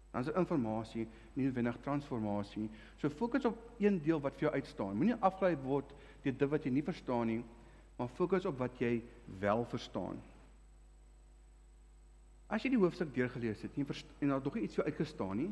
Dan 0.10 0.24
is 0.24 0.30
dit 0.32 0.38
inligting, 0.40 1.10
nie 1.36 1.46
noodwendig 1.46 1.78
transformasie. 1.86 2.70
So 2.98 3.10
fokus 3.10 3.46
op 3.46 3.58
een 3.78 4.00
deel 4.02 4.22
wat 4.22 4.40
vir 4.40 4.48
jou 4.48 4.54
uitstaan. 4.56 4.96
Moenie 4.98 5.18
afgelei 5.22 5.56
word 5.62 5.94
deur 6.24 6.34
dit 6.34 6.50
wat 6.50 6.66
jy 6.66 6.72
nie 6.74 6.84
verstaan 6.84 7.30
nie, 7.30 7.44
maar 8.00 8.10
fokus 8.18 8.48
op 8.50 8.58
wat 8.58 8.80
jy 8.82 9.04
wel 9.40 9.66
verstaan. 9.70 10.18
As 12.50 12.64
jy 12.66 12.72
die 12.74 12.82
hoofstuk 12.82 13.14
deurgelees 13.14 13.62
het 13.62 13.78
en 13.78 13.86
en 13.86 14.30
daar 14.34 14.42
nog 14.44 14.58
iets 14.58 14.76
vir 14.76 14.86
uitgestaan 14.86 15.38
nie, 15.38 15.52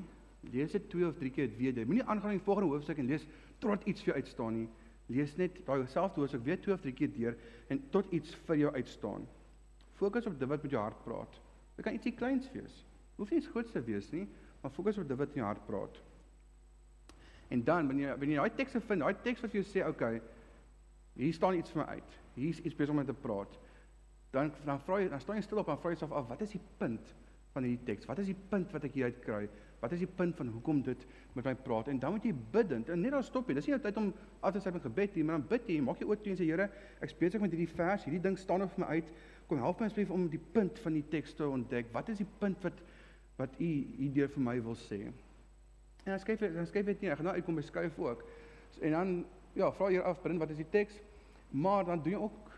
lees 0.52 0.72
dit 0.72 0.90
2 0.90 1.08
of 1.08 1.18
3 1.20 1.32
keer 1.32 1.52
weer. 1.58 1.86
Moenie 1.86 2.04
aangaan 2.04 2.32
in 2.32 2.40
die 2.40 2.46
volgende 2.46 2.74
hoofstuk 2.74 2.98
en 2.98 3.06
lees 3.06 3.28
tot 3.60 3.84
iets 3.86 4.02
vir 4.02 4.14
jou 4.14 4.22
uitstaan 4.24 4.54
nie. 4.54 4.70
Lees 5.08 5.36
net 5.38 5.66
daai 5.66 5.86
selfde 5.88 6.22
hoofstuk 6.22 6.44
weer 6.44 6.58
2 6.62 6.74
of 6.74 6.82
3 6.82 6.94
keer 6.94 7.12
deur 7.14 7.38
en 7.70 7.84
tot 7.92 8.10
iets 8.12 8.34
vir 8.48 8.58
jou 8.58 8.74
uitstaan. 8.74 9.28
Fokus 9.94 10.26
op 10.26 10.40
dit 10.40 10.50
wat 10.50 10.64
met 10.64 10.72
jou 10.72 10.82
hart 10.82 11.04
praat. 11.04 11.40
Dit 11.78 11.86
kan 11.86 11.94
ietsie 11.94 12.16
kleins 12.18 12.50
wees. 12.54 12.82
Hoef 13.18 13.30
nie 13.32 13.40
iets 13.42 13.50
groots 13.54 13.74
te 13.74 13.82
wees 13.86 14.10
nie, 14.14 14.26
maar 14.62 14.74
fokus 14.74 14.98
op 14.98 15.08
dit 15.10 15.18
wat 15.18 15.36
in 15.36 15.44
jou 15.44 15.48
hart 15.48 15.66
praat. 15.66 16.00
En 17.54 17.64
dan 17.64 17.88
wanneer 17.88 18.18
wanneer 18.18 18.36
jy 18.36 18.48
daai 18.48 18.58
tekste 18.58 18.82
vind, 18.82 19.06
daai 19.06 19.22
teks 19.24 19.44
wat 19.46 19.54
vir 19.54 19.62
jou 19.62 19.70
sê, 19.70 19.86
okay, 19.88 20.20
hier 21.18 21.34
staan 21.34 21.58
iets 21.58 21.74
vir 21.74 21.84
my 21.84 21.88
uit. 21.98 22.18
Hier's 22.38 22.60
iets 22.66 22.76
besig 22.76 22.94
om 22.94 23.00
met 23.02 23.08
te 23.10 23.16
praat. 23.16 23.54
Dan 24.34 24.52
dan 24.66 24.82
vra 24.86 25.00
jy, 25.02 25.08
dan 25.14 25.22
staan 25.24 25.40
jy 25.40 25.46
stil 25.46 25.62
op 25.62 25.70
en 25.72 25.80
vra 25.82 25.94
jouself 25.94 26.18
af, 26.18 26.28
wat 26.34 26.44
is 26.46 26.58
die 26.58 26.64
punt 26.82 27.14
van 27.54 27.66
hierdie 27.66 27.86
teks? 27.88 28.10
Wat 28.10 28.20
is 28.22 28.30
die 28.30 28.38
punt 28.52 28.74
wat 28.76 28.86
ek 28.86 28.98
hieruit 28.98 29.22
kry? 29.24 29.46
Wat 29.82 29.94
is 29.94 30.02
die 30.02 30.10
punt 30.20 30.36
van 30.38 30.50
hoekom 30.50 30.82
dit 30.86 31.06
met 31.38 31.46
my 31.46 31.54
praat? 31.66 31.90
En 31.94 32.00
dan 32.02 32.16
moet 32.16 32.26
jy 32.26 32.34
bidend. 32.54 32.90
En 32.90 33.02
net 33.02 33.14
daar 33.14 33.26
stop 33.26 33.50
jy. 33.50 33.56
Dis 33.58 33.70
nie 33.70 33.76
jou 33.76 33.82
tyd 33.82 33.98
om 34.02 34.12
af 34.42 34.54
te 34.54 34.62
sy 34.62 34.74
met 34.74 34.86
gebed 34.86 35.18
nie, 35.18 35.26
maar 35.26 35.38
dan 35.38 35.48
bid 35.50 35.70
jy, 35.70 35.78
maak 35.86 36.02
jy 36.02 36.10
oop 36.10 36.24
teen 36.26 36.38
sy 36.38 36.50
Here. 36.50 36.70
Ek 37.02 37.14
besig 37.20 37.44
met 37.44 37.54
hierdie 37.54 37.70
vers, 37.78 38.06
hierdie 38.06 38.24
ding 38.24 38.38
staan 38.42 38.66
op 38.66 38.78
my 38.82 38.98
uit. 38.98 39.12
Kom 39.48 39.62
help 39.64 39.80
my 39.80 39.88
asseblief 39.88 40.12
om 40.12 40.28
die 40.32 40.42
punt 40.54 40.80
van 40.84 40.98
die 40.98 41.06
teks 41.12 41.34
te 41.38 41.48
ontdek. 41.48 41.92
Wat 41.96 42.10
is 42.12 42.20
die 42.20 42.30
punt 42.40 42.64
wat 42.66 42.84
wat 43.38 43.54
u 43.62 43.68
hierdeur 44.00 44.32
vir 44.34 44.42
my 44.42 44.56
wil 44.66 44.76
sê. 44.82 44.98
En 45.06 46.10
dan 46.10 46.20
skryf 46.20 46.42
dan 46.42 46.66
skryf 46.66 46.88
dit 46.88 47.04
nie, 47.04 47.12
ek 47.14 47.20
gaan 47.20 47.28
nou 47.30 47.36
uitkom 47.38 47.60
by 47.60 47.64
skryf 47.68 48.00
ook. 48.02 48.24
En 48.82 48.96
dan 48.96 49.12
ja, 49.54 49.70
vra 49.78 49.92
jy 49.94 50.02
af 50.02 50.24
binne 50.24 50.42
wat 50.42 50.54
is 50.56 50.62
die 50.64 50.72
teks? 50.74 50.98
Maar 51.54 51.86
dan 51.86 52.02
doen 52.02 52.16
jy 52.16 52.22
ook 52.26 52.54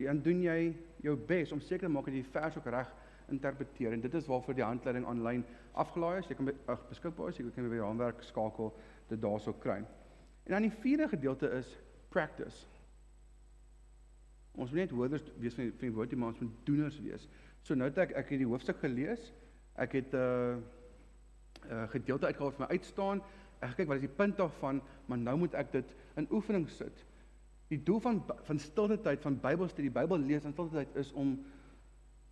dan 0.00 0.20
doen 0.24 0.40
jy 0.42 0.58
jou 1.06 1.14
bes 1.28 1.52
om 1.54 1.60
seker 1.62 1.86
te 1.86 1.92
maak 1.92 2.08
dat 2.08 2.16
jy 2.16 2.24
die 2.24 2.32
vers 2.34 2.56
ook 2.58 2.66
reg 2.74 2.90
interpreteer 3.32 3.94
en 3.94 4.02
dit 4.02 4.14
is 4.18 4.26
waarvoor 4.26 4.56
die 4.58 4.66
handleiding 4.66 5.06
aanlyn 5.08 5.44
afgelaai 5.80 6.18
is. 6.18 6.28
Jy 6.28 6.36
kan 6.40 6.50
ag 6.74 6.82
beskikbaar 6.90 7.30
is, 7.30 7.38
jy 7.38 7.46
kan 7.54 7.68
by 7.70 7.78
die 7.78 7.84
handwerk 7.84 8.26
skakel 8.26 8.72
dit 9.08 9.22
daarso 9.22 9.54
kry. 9.62 9.78
En 10.44 10.56
dan 10.56 10.66
die 10.66 10.74
vierde 10.82 11.08
gedeelte 11.08 11.48
is 11.56 11.70
practice. 12.12 12.66
Ons 14.54 14.70
moet 14.70 14.84
net 14.84 14.94
hoorders 14.94 15.24
wees 15.42 15.56
van 15.58 15.70
die 15.80 15.92
woord, 15.94 16.12
maar 16.14 16.34
ons 16.34 16.42
moet 16.44 16.58
doeners 16.66 16.98
wees. 17.02 17.26
So 17.66 17.74
nou 17.74 17.88
het 17.88 17.98
ek 17.98 18.12
ek 18.20 18.34
het 18.34 18.42
die 18.42 18.48
hoofstuk 18.48 18.78
gelees. 18.82 19.32
Ek 19.80 19.96
het 19.98 20.12
'n 20.14 20.16
uh, 20.16 20.56
uh, 21.70 21.88
gedeelte 21.90 22.26
uitgehaal 22.26 22.52
vir 22.52 22.66
my 22.66 22.70
uitstaan. 22.76 23.22
Ek 23.60 23.76
kyk 23.76 23.88
wat 23.88 23.96
is 23.96 24.06
die 24.06 24.16
punt 24.16 24.36
daarvan, 24.36 24.82
maar 25.06 25.18
nou 25.18 25.36
moet 25.38 25.54
ek 25.54 25.72
dit 25.72 25.94
in 26.16 26.28
oefening 26.30 26.68
sit. 26.68 27.04
Die 27.68 27.82
doel 27.82 28.00
van 28.00 28.22
van 28.44 28.58
stilte 28.58 29.00
tyd 29.00 29.22
van 29.22 29.40
Bybelstudie, 29.40 29.90
Bybel 29.90 30.18
lees 30.18 30.44
in 30.44 30.52
stilte 30.52 30.76
tyd 30.76 30.96
is 30.96 31.12
om 31.12 31.38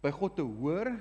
by 0.02 0.10
God 0.10 0.36
te 0.36 0.42
hoor 0.42 0.92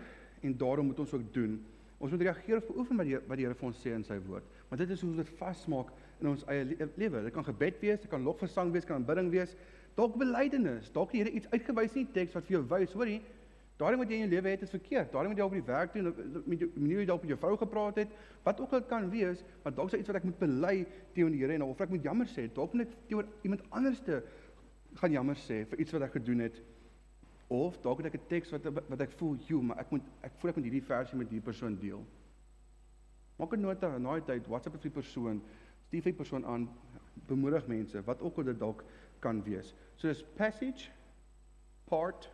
en 0.42 0.58
daarom 0.58 0.86
moet 0.86 1.00
ons 1.00 1.14
ook 1.14 1.34
doen. 1.34 1.60
Ons 2.02 2.12
moet 2.12 2.22
reageer 2.22 2.58
op 2.58 2.78
oefen 2.78 2.98
wat 2.98 3.06
die 3.06 3.20
wat 3.20 3.38
die 3.38 3.46
Here 3.46 3.58
vir 3.58 3.68
ons 3.68 3.82
sê 3.84 3.94
in 3.94 4.04
sy 4.04 4.18
woord. 4.26 4.46
Want 4.70 4.82
dit 4.82 4.90
is 4.90 5.02
hoe 5.02 5.12
ons 5.12 5.22
dit 5.22 5.34
vasmaak 5.38 5.92
in 6.22 6.32
ons 6.32 6.46
eie 6.50 6.90
lewe. 6.98 7.24
Dit 7.28 7.34
kan 7.34 7.46
gebed 7.46 7.82
wees, 7.82 8.02
dit 8.02 8.10
kan 8.10 8.24
lofgesang 8.26 8.72
wees, 8.74 8.86
kan 8.86 9.02
aanbidding 9.02 9.30
wees, 9.34 9.54
dalk 9.96 10.18
belydenis, 10.18 10.92
dalk 10.92 11.12
die 11.12 11.24
Here 11.24 11.32
iets 11.32 11.50
uitgewys 11.52 11.96
in 11.96 12.06
die 12.06 12.14
teks 12.14 12.34
wat 12.34 12.46
vir 12.46 12.58
jou 12.58 12.66
wys, 12.68 12.94
hoorie, 12.94 13.22
Daarom 13.82 14.04
wat 14.04 14.12
jy 14.12 14.20
in 14.20 14.28
jou 14.28 14.34
lewe 14.36 14.52
het 14.54 14.62
is 14.62 14.74
verkeerd. 14.74 15.10
Daarom 15.10 15.32
wat 15.32 15.40
jy 15.40 15.46
op 15.48 15.56
die 15.56 15.66
werk 15.66 15.94
doen, 15.96 16.12
met 16.46 16.60
die 16.62 16.68
manier 16.76 17.00
hoe 17.00 17.02
jy 17.02 17.08
dalk 17.10 17.24
met 17.24 17.32
jou 17.34 17.38
vrou 17.42 17.56
gepraat 17.58 17.98
het, 18.04 18.12
wat 18.46 18.60
ook 18.62 18.76
al 18.78 18.84
kan 18.86 19.08
wees, 19.10 19.42
maar 19.64 19.74
dalk 19.74 19.90
is 19.90 20.04
iets 20.04 20.12
wat 20.12 20.20
ek 20.20 20.28
moet 20.28 20.38
bely 20.38 20.74
teenoor 21.16 21.34
die 21.34 21.42
Here 21.42 21.56
en 21.58 21.66
of 21.66 21.82
ek 21.82 21.94
moet 21.94 22.06
jammer 22.06 22.30
sê, 22.30 22.46
dalk 22.54 22.76
moet 22.76 22.86
ek 22.86 22.94
teenoor 23.10 23.32
iemand 23.48 23.64
anderste 23.80 24.20
gaan 25.02 25.16
jammer 25.16 25.40
sê 25.48 25.64
vir 25.72 25.82
iets 25.82 25.96
wat 25.96 26.06
ek 26.06 26.14
gedoen 26.20 26.46
het. 26.46 26.62
Of 27.52 27.80
dalk 27.82 28.04
het 28.04 28.12
ek 28.12 28.20
'n 28.20 28.28
teks 28.30 28.54
wat 28.54 28.70
wat 28.70 29.02
ek 29.02 29.18
voel, 29.18 29.38
"Jo, 29.48 29.62
maar 29.62 29.80
ek 29.80 29.92
moet 29.92 30.04
ek 30.22 30.38
voel 30.38 30.50
ek 30.50 30.56
moet 30.56 30.66
hierdie 30.66 30.86
versie 30.86 31.18
met 31.18 31.30
hierdie 31.30 31.46
persoon 31.50 31.78
deel." 31.80 32.06
Maak 33.40 33.54
'n 33.54 33.62
nota 33.62 33.98
na 33.98 34.14
die 34.20 34.26
tyd, 34.26 34.48
WhatsApp 34.48 34.76
vir 34.76 34.92
die 34.92 35.02
persoon, 35.02 35.42
stuur 35.88 36.02
vir 36.02 36.12
die 36.12 36.22
persoon 36.24 36.46
aan, 36.46 36.70
bemoedig 37.28 37.68
mense, 37.68 38.04
wat 38.06 38.22
ook 38.22 38.38
al 38.38 38.44
dit 38.44 38.60
dalk 38.60 38.84
kan 39.22 39.44
wees. 39.46 39.74
So 39.98 40.08
dis 40.08 40.24
passage 40.38 40.90
part 41.90 42.30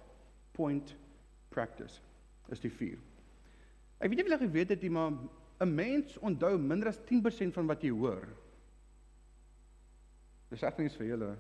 point 0.54 0.96
practice 1.50 2.00
is 2.52 2.64
die 2.64 2.72
4. 2.72 2.98
Ek 3.98 4.10
weet 4.10 4.20
nie 4.20 4.26
of 4.26 4.32
julle 4.32 4.46
geweet 4.46 4.74
het 4.74 4.82
nie, 4.86 4.94
maar 4.94 5.12
'n 5.60 5.74
mens 5.74 6.18
onthou 6.22 6.58
minder 6.58 6.88
as 6.88 7.00
10% 7.06 7.54
van 7.54 7.68
wat 7.68 7.82
jy 7.82 7.90
hoor. 7.90 8.28
Dis 10.50 10.64
ek 10.64 10.78
nie 10.78 10.90
vir 10.90 11.08
julle. 11.08 11.32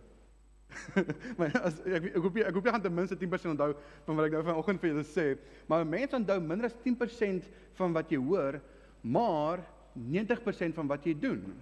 maar 1.38 1.53
as 1.63 1.79
ek 1.86 2.10
ek 2.12 2.17
hoop 2.19 2.36
jy 2.36 2.43
ek 2.43 2.57
hoop 2.57 2.65
jy 2.65 2.73
gaan 2.75 2.83
ten 2.83 2.95
minste 2.95 3.15
10% 3.15 3.53
onthou 3.53 3.69
van 4.05 4.17
wat 4.17 4.25
ek 4.25 4.33
nou 4.36 4.43
vanoggend 4.49 4.81
vir 4.81 4.89
julle 4.91 5.05
sê, 5.07 5.27
maar 5.67 5.86
'n 5.86 5.89
mens 5.89 6.13
onthou 6.13 6.39
minder 6.41 6.67
as 6.67 6.75
10% 6.83 7.47
van 7.79 7.93
wat 7.93 8.12
jy 8.12 8.19
hoor, 8.19 8.60
maar 9.01 9.63
90% 9.95 10.75
van 10.75 10.88
wat 10.88 11.05
jy 11.05 11.13
doen. 11.13 11.55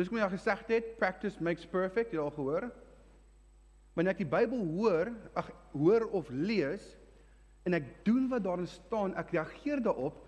Dis 0.00 0.08
kom 0.08 0.16
jy 0.16 0.24
al 0.24 0.32
gesê 0.32 0.54
het, 0.70 0.94
practice 0.96 1.42
makes 1.44 1.66
perfect, 1.68 2.14
jy 2.14 2.22
al 2.22 2.32
gehoor? 2.32 2.70
Wanneer 3.98 4.14
ek 4.14 4.22
die 4.22 4.32
Bybel 4.32 4.62
hoor, 4.78 5.10
ag 5.36 5.50
hoor 5.74 6.06
of 6.16 6.30
lees 6.32 6.86
en 7.68 7.76
ek 7.76 7.90
doen 8.06 8.30
wat 8.30 8.46
daarin 8.46 8.68
staan, 8.70 9.12
ek 9.20 9.34
reageer 9.34 9.82
daarop, 9.84 10.22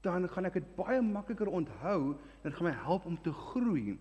dan 0.00 0.24
gaan 0.32 0.48
ek 0.48 0.56
dit 0.56 0.70
baie 0.78 1.02
makliker 1.04 1.50
onthou 1.52 2.14
en 2.14 2.46
dit 2.46 2.56
gaan 2.56 2.70
my 2.70 2.76
help 2.86 3.04
om 3.10 3.18
te 3.20 3.34
groei. 3.36 3.98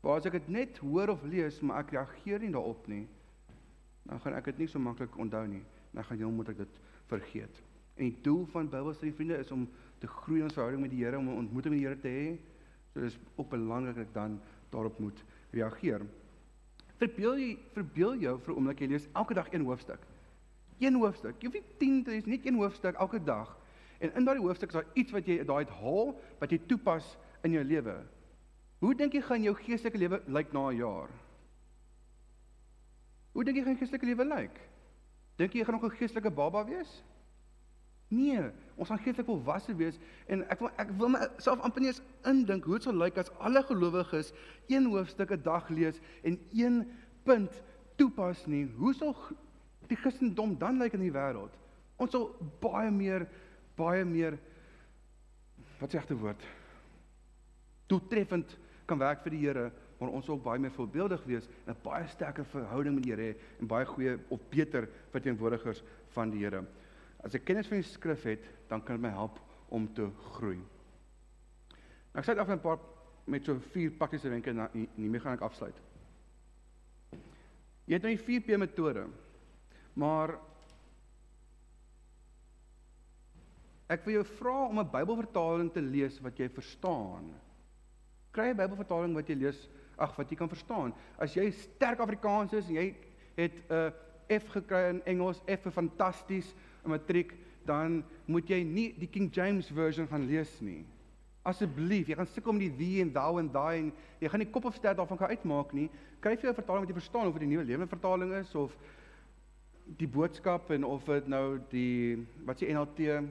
Maar 0.00 0.22
as 0.22 0.28
ek 0.30 0.38
dit 0.38 0.48
net 0.54 0.80
hoor 0.80 1.12
of 1.12 1.24
lees, 1.28 1.60
maar 1.60 1.82
ek 1.82 1.92
reageer 1.98 2.40
nie 2.40 2.54
daarop 2.54 2.88
nie, 2.88 3.04
dan 4.08 4.22
gaan 4.24 4.38
ek 4.38 4.48
dit 4.54 4.62
nie 4.64 4.70
so 4.72 4.80
maklik 4.80 5.18
onthou 5.20 5.44
nie. 5.50 5.64
Dan 5.92 6.06
gaan 6.08 6.22
jy 6.22 6.30
moet 6.32 6.54
ek 6.54 6.62
dit 6.62 6.80
vergeet. 7.10 7.60
En 7.98 8.06
die 8.06 8.22
doel 8.24 8.46
van 8.54 8.70
Bybelstudie 8.72 9.12
vriende 9.12 9.42
is 9.42 9.52
om 9.52 9.66
te 10.00 10.08
groei 10.08 10.40
in 10.40 10.46
ons 10.48 10.56
verhouding 10.56 10.86
met 10.86 10.94
die 10.94 11.02
Here, 11.02 11.18
om 11.18 11.28
'n 11.28 11.42
ontmoeting 11.44 11.74
met 11.74 11.82
die 11.82 11.88
Here 11.88 12.00
te 12.00 12.08
hê. 12.08 12.56
So 12.92 13.00
dis 13.00 13.18
ook 13.36 13.50
belangrik 13.50 13.94
dat 13.96 14.06
ek 14.06 14.14
dan 14.14 14.40
daarop 14.70 14.98
moet 14.98 15.24
reageer. 15.50 16.04
Verbeel 16.98 17.38
jy 17.38 17.50
verbeel 17.76 18.16
jou 18.24 18.34
vir 18.44 18.54
oomblik 18.54 18.80
jy 18.82 18.90
lees 18.92 19.08
elke 19.12 19.34
dag 19.38 19.52
een 19.52 19.64
hoofstuk. 19.64 20.02
Een 20.78 20.94
hoofstuk. 20.94 21.38
Jy 21.38 21.50
hoef 21.50 21.58
nie 21.58 21.78
10 21.78 22.02
te 22.04 22.10
lees, 22.10 22.26
net 22.26 22.46
een 22.46 22.58
hoofstuk 22.58 22.98
elke 22.98 23.20
dag. 23.22 23.56
En 23.98 24.14
in 24.14 24.24
daardie 24.24 24.44
hoofstuk 24.44 24.70
is 24.70 24.78
daar 24.78 24.92
iets 24.94 25.14
wat 25.14 25.26
jy 25.26 25.40
daai 25.44 25.64
uithaal 25.66 26.14
wat 26.38 26.50
jy 26.54 26.60
toepas 26.70 27.16
in 27.46 27.54
jou 27.56 27.64
lewe. 27.64 27.96
Hoe 28.78 28.94
dink 28.94 29.14
jy 29.14 29.22
gaan 29.26 29.42
jou 29.42 29.54
geestelike 29.58 29.98
lewe 29.98 30.20
lyk 30.26 30.52
na 30.52 30.68
'n 30.70 30.76
jaar? 30.76 31.10
Hoe 33.32 33.44
dink 33.44 33.56
jy 33.56 33.62
gaan 33.62 33.74
jou 33.74 33.80
geestelike 33.80 34.06
lewe 34.06 34.24
lyk? 34.24 34.60
Dink 35.36 35.52
jy 35.52 35.58
jy 35.58 35.64
gaan 35.64 35.74
nog 35.74 35.84
'n 35.84 35.98
geestelike 35.98 36.30
baba 36.30 36.64
wees? 36.64 37.02
Nee, 38.08 38.40
ons 38.74 38.88
gaan 38.88 39.00
geestelik 39.02 39.28
volwasse 39.28 39.74
wees 39.76 39.98
en 40.32 40.44
ek 40.48 40.62
wil 40.64 40.70
ek 40.80 40.92
wil 40.96 41.10
myself 41.12 41.60
amper 41.66 41.84
nie 41.84 41.90
eens 41.90 42.00
indink 42.30 42.64
hoe 42.64 42.78
dit 42.78 42.86
sou 42.88 42.94
lyk 42.96 43.18
as 43.20 43.28
alle 43.44 43.60
gelowiges 43.68 44.32
een 44.72 44.88
hoofstuk 44.88 45.34
'n 45.36 45.42
dag 45.44 45.68
lees 45.68 46.00
en 46.24 46.38
een 46.52 46.86
punt 47.24 47.62
toepas 47.96 48.46
nie. 48.46 48.64
Hoe 48.76 48.94
sou 48.94 49.14
die 49.88 49.96
Christendom 49.96 50.56
dan 50.58 50.78
lyk 50.78 50.94
in 50.94 51.04
die 51.04 51.12
wêreld? 51.12 51.52
Ons 51.96 52.10
sal 52.10 52.30
baie 52.60 52.90
meer 52.90 53.28
baie 53.76 54.04
meer 54.04 54.38
wat 55.78 55.90
sê 55.90 56.00
regte 56.00 56.16
woord? 56.16 56.42
Doeltreffend 57.86 58.56
kan 58.86 58.98
werk 58.98 59.22
vir 59.22 59.30
die 59.30 59.46
Here, 59.46 59.70
maar 60.00 60.08
ons 60.08 60.28
ook 60.28 60.42
baie 60.42 60.58
meer 60.58 60.72
voorbeeldig 60.72 61.24
wees 61.24 61.48
en 61.66 61.74
'n 61.74 61.82
baie 61.82 62.08
sterker 62.08 62.44
verhouding 62.44 62.94
met 62.94 63.04
die 63.04 63.12
Here 63.12 63.36
en 63.60 63.66
baie 63.66 63.84
goeie 63.84 64.18
of 64.28 64.40
beter 64.48 64.88
verteenwoordigers 65.10 65.82
van 66.08 66.30
die 66.30 66.44
Here. 66.44 66.64
As 67.28 67.36
ek 67.36 67.44
kennis 67.44 67.68
van 67.68 67.82
die 67.82 67.86
skrif 67.86 68.24
het, 68.24 68.46
dan 68.70 68.80
kan 68.80 68.96
dit 68.96 69.04
my 69.04 69.12
help 69.12 69.36
om 69.74 69.84
te 69.94 70.06
groei. 70.38 70.56
Nou, 70.58 72.22
ek 72.22 72.24
sê 72.24 72.36
af 72.38 72.48
'n 72.48 72.60
paar 72.64 72.80
met 73.26 73.44
so 73.44 73.58
vier 73.74 73.90
praktiese 73.90 74.30
wenke 74.32 74.50
en 74.50 74.88
nie 74.96 75.08
meer 75.08 75.20
gaan 75.20 75.36
ek 75.36 75.44
afsluit. 75.44 75.76
Jy 77.84 77.94
het 77.94 78.02
nou 78.02 78.16
die 78.16 78.24
4P 78.24 78.56
metode. 78.56 79.06
Maar 79.94 80.38
ek 83.88 84.04
wil 84.04 84.14
jou 84.14 84.24
vra 84.24 84.66
om 84.68 84.80
'n 84.80 84.90
Bybelvertaling 84.90 85.72
te 85.72 85.80
lees 85.80 86.20
wat 86.20 86.38
jy 86.38 86.48
verstaan 86.48 87.34
kry 88.38 88.52
'n 88.52 88.58
Bybelvertaling 88.58 89.14
wat 89.18 89.28
jy 89.28 89.36
lees, 89.40 89.68
ag 89.98 90.14
wat 90.16 90.30
jy 90.30 90.36
kan 90.38 90.50
verstaan. 90.50 90.94
As 91.18 91.34
jy 91.34 91.50
sterk 91.50 92.00
Afrikaans 92.04 92.52
is 92.54 92.68
en 92.68 92.74
jy 92.78 92.94
het 93.36 93.56
'n 93.68 93.74
uh, 93.74 93.90
F 94.38 94.48
gekry 94.52 94.88
in 94.90 95.02
Engels, 95.06 95.40
F 95.46 95.62
vir 95.64 95.72
fantasties 95.72 96.54
in 96.84 96.92
matriek, 96.94 97.34
dan 97.68 98.02
moet 98.26 98.48
jy 98.48 98.62
nie 98.64 98.92
die 98.98 99.08
King 99.10 99.28
James 99.34 99.68
version 99.74 100.08
gaan 100.08 100.26
lees 100.28 100.52
nie. 100.64 100.84
Asseblief, 101.48 102.08
jy 102.08 102.16
gaan 102.18 102.28
sukkel 102.28 102.56
met 102.56 102.66
die 102.66 102.76
thee 102.78 103.02
en 103.04 103.12
thou 103.12 103.38
en 103.40 103.48
thy 103.52 103.72
en 103.78 103.90
jy 104.20 104.30
gaan 104.30 104.42
nie 104.42 104.50
kop 104.52 104.68
of 104.68 104.76
stert 104.76 104.98
daarvan 104.98 105.20
kan 105.20 105.32
uitmaak 105.32 105.72
nie. 105.76 105.88
Kry 106.20 106.36
vir 106.36 106.50
jou 106.50 106.54
vertaling 106.58 106.84
wat 106.84 106.92
jy 106.92 106.98
verstaan 107.00 107.28
of 107.28 107.36
dit 107.36 107.46
die 107.46 107.52
nuwe 107.54 107.66
lewende 107.68 107.90
vertaling 107.90 108.34
is 108.40 108.54
of 108.58 108.74
die 109.98 110.08
boodskap 110.08 110.70
en 110.74 110.84
of 110.84 111.06
dit 111.08 111.28
nou 111.32 111.58
die 111.72 112.26
wat 112.48 112.60
sê 112.60 112.68
NLT 112.72 113.22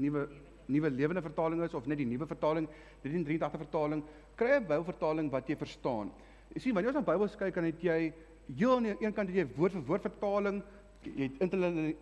nuwe 0.00 0.28
nuwe 0.66 0.90
lewende 0.90 1.22
vertaling 1.22 1.62
is 1.62 1.74
of 1.74 1.86
net 1.86 2.00
die 2.00 2.08
nuwe 2.08 2.26
vertaling, 2.26 2.68
die 3.02 3.10
83 3.12 3.60
vertaling, 3.66 4.02
kry 4.36 4.56
'n 4.56 4.66
Bybelvertaling 4.66 5.30
wat 5.30 5.48
jy 5.48 5.56
verstaan. 5.56 6.10
Jy 6.54 6.60
sien 6.60 6.74
wanneer 6.74 6.94
ons 6.94 7.04
na 7.04 7.12
Bybel 7.12 7.28
kyk, 7.28 7.54
het 7.54 7.82
jy 7.82 8.12
heel 8.56 8.76
aan 8.76 8.82
die 8.82 8.96
een 9.00 9.12
kant 9.12 9.28
het 9.28 9.36
jy 9.36 9.46
woord 9.56 9.72
vir 9.72 9.82
woord 9.82 10.02
vertaling, 10.02 10.62
jy 11.06 11.28
het 11.28 11.40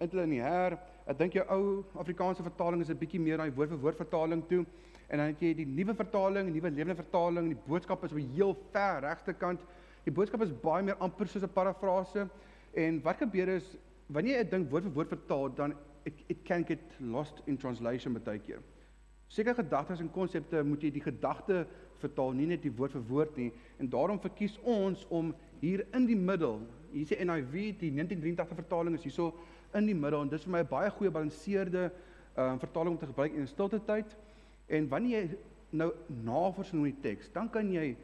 interlineêr. 0.00 0.78
Ek 1.06 1.18
dink 1.18 1.36
jou 1.36 1.44
ou 1.50 1.84
Afrikaanse 1.98 2.42
vertaling 2.42 2.80
is 2.80 2.90
'n 2.90 2.98
bietjie 2.98 3.20
meer 3.20 3.38
daai 3.38 3.50
woord 3.50 3.70
vir 3.70 3.78
woord 3.78 3.96
vertaling 3.96 4.42
toe. 4.48 4.64
En 5.08 5.18
dan 5.18 5.26
het 5.26 5.40
jy 5.40 5.54
die 5.54 5.66
nuwe 5.66 5.94
vertaling, 5.94 6.46
die 6.46 6.54
nuwe 6.60 6.70
lewende 6.70 7.02
vertaling, 7.02 7.48
die 7.48 7.62
boodskap 7.66 8.04
is 8.04 8.12
op 8.12 8.18
heel 8.18 8.56
ver 8.72 9.00
regte 9.00 9.32
kant. 9.32 9.60
Die 10.04 10.12
boodskap 10.12 10.42
is 10.42 10.52
baie 10.52 10.82
meer 10.82 10.96
amper 10.96 11.28
soos 11.28 11.42
'n 11.42 11.52
parafrase. 11.52 12.28
En 12.74 13.02
wat 13.02 13.16
gebeur 13.16 13.48
is 13.48 13.76
wanneer 14.08 14.38
jy 14.38 14.44
'n 14.44 14.50
ding 14.50 14.70
woord 14.70 14.84
vir 14.84 14.92
woord 14.92 15.08
vertaal, 15.08 15.54
dan 15.54 15.74
it, 16.04 16.14
it 16.28 16.44
can 16.44 16.64
get 16.64 16.80
lost 16.98 17.42
in 17.46 17.56
translation 17.56 18.12
baie 18.12 18.38
keer. 18.38 18.62
Sekere 19.28 19.54
gedagtes 19.54 20.00
en 20.00 20.10
konsepte 20.10 20.62
moet 20.64 20.82
jy 20.82 20.90
die 20.90 21.00
gedagte 21.00 21.66
vertaal, 22.02 22.32
nie 22.32 22.46
net 22.46 22.62
die 22.62 22.72
woord 22.76 22.92
vir 22.92 23.04
woord 23.08 23.36
nie. 23.36 23.52
En 23.78 23.88
daarom 23.88 24.20
verkies 24.20 24.58
ons 24.68 25.06
om 25.08 25.34
hier 25.60 25.86
in 25.96 26.06
die 26.06 26.16
middel, 26.16 26.60
hier 26.92 27.06
sê 27.08 27.18
NIV, 27.24 27.52
die 27.80 27.90
1983 27.90 28.56
vertaling 28.56 28.94
is 28.94 29.04
hierso 29.06 29.32
in 29.74 29.88
die 29.88 29.96
middel 29.96 30.22
en 30.22 30.28
dis 30.32 30.44
vir 30.44 30.52
my 30.52 30.62
'n 30.62 30.68
baie 30.68 30.90
goeie 30.90 31.10
balanseerde 31.10 31.90
uh 32.36 32.58
vertaling 32.58 32.94
om 32.94 32.98
te 32.98 33.06
gebruik 33.06 33.32
in 33.34 33.46
stilte 33.46 33.80
tyd. 33.84 34.16
En 34.68 34.88
wanneer 34.88 35.22
jy 35.22 35.38
nou 35.70 35.92
navorsing 36.24 36.80
oor 36.80 36.90
die 36.90 37.00
teks, 37.00 37.30
dan 37.32 37.48
kan 37.50 37.70
jy 37.72 37.96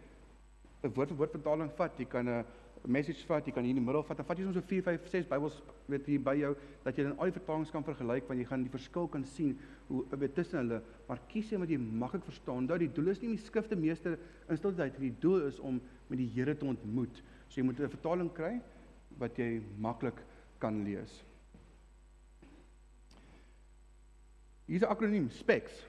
'n 0.82 0.92
woord 0.94 1.08
vir 1.08 1.16
woord 1.16 1.30
vertaling 1.30 1.70
vat. 1.76 1.98
Jy 1.98 2.04
kan 2.04 2.28
'n 2.28 2.44
message 2.86 3.26
vat, 3.26 3.44
jy 3.46 3.52
kan 3.52 3.64
hier 3.64 3.74
in 3.74 3.80
die 3.80 3.84
middel 3.84 4.02
vat. 4.02 4.16
Dan 4.16 4.26
vat 4.26 4.38
jy 4.38 4.44
soms 4.44 4.56
so 4.56 4.62
4, 4.62 4.82
5, 4.82 5.08
6 5.08 5.26
Bybels 5.26 5.62
weet 5.86 6.06
hier 6.06 6.20
by 6.20 6.34
jou 6.36 6.54
dat 6.84 6.96
jy 6.96 7.04
dan 7.04 7.18
al 7.18 7.24
die 7.24 7.38
vertalings 7.38 7.70
kan 7.70 7.84
vergelyk 7.84 8.28
want 8.28 8.40
jy 8.40 8.46
gaan 8.46 8.62
die 8.62 8.70
verskil 8.70 9.08
kan 9.08 9.24
sien 9.24 9.58
hoe 9.88 10.04
weet 10.10 10.34
tussen 10.34 10.58
hulle. 10.58 10.82
Maar 11.08 11.18
kies 11.28 11.50
jy 11.50 11.58
wat 11.58 11.68
jy 11.68 11.78
maklik 11.78 12.24
verstaan. 12.24 12.66
Dat 12.66 12.78
die 12.78 12.92
doel 12.92 13.08
is 13.08 13.20
nie 13.20 13.28
om 13.28 13.36
die 13.36 13.44
skrifte 13.44 13.76
meester 13.76 14.18
in 14.48 14.56
stiltyd, 14.56 14.98
die 14.98 15.14
doel 15.20 15.46
is 15.46 15.58
om 15.58 15.80
met 16.08 16.18
die 16.18 16.30
Here 16.34 16.56
te 16.56 16.64
ontmoet. 16.64 17.22
So 17.48 17.60
jy 17.60 17.66
moet 17.66 17.80
'n 17.80 17.88
vertaling 17.88 18.32
kry 18.32 18.60
wat 19.18 19.36
jy 19.36 19.62
maklik 19.78 20.20
kan 20.58 20.82
lees. 20.84 21.24
Hier's 24.66 24.82
'n 24.82 24.92
akroniem 24.92 25.30
SPECS. 25.30 25.86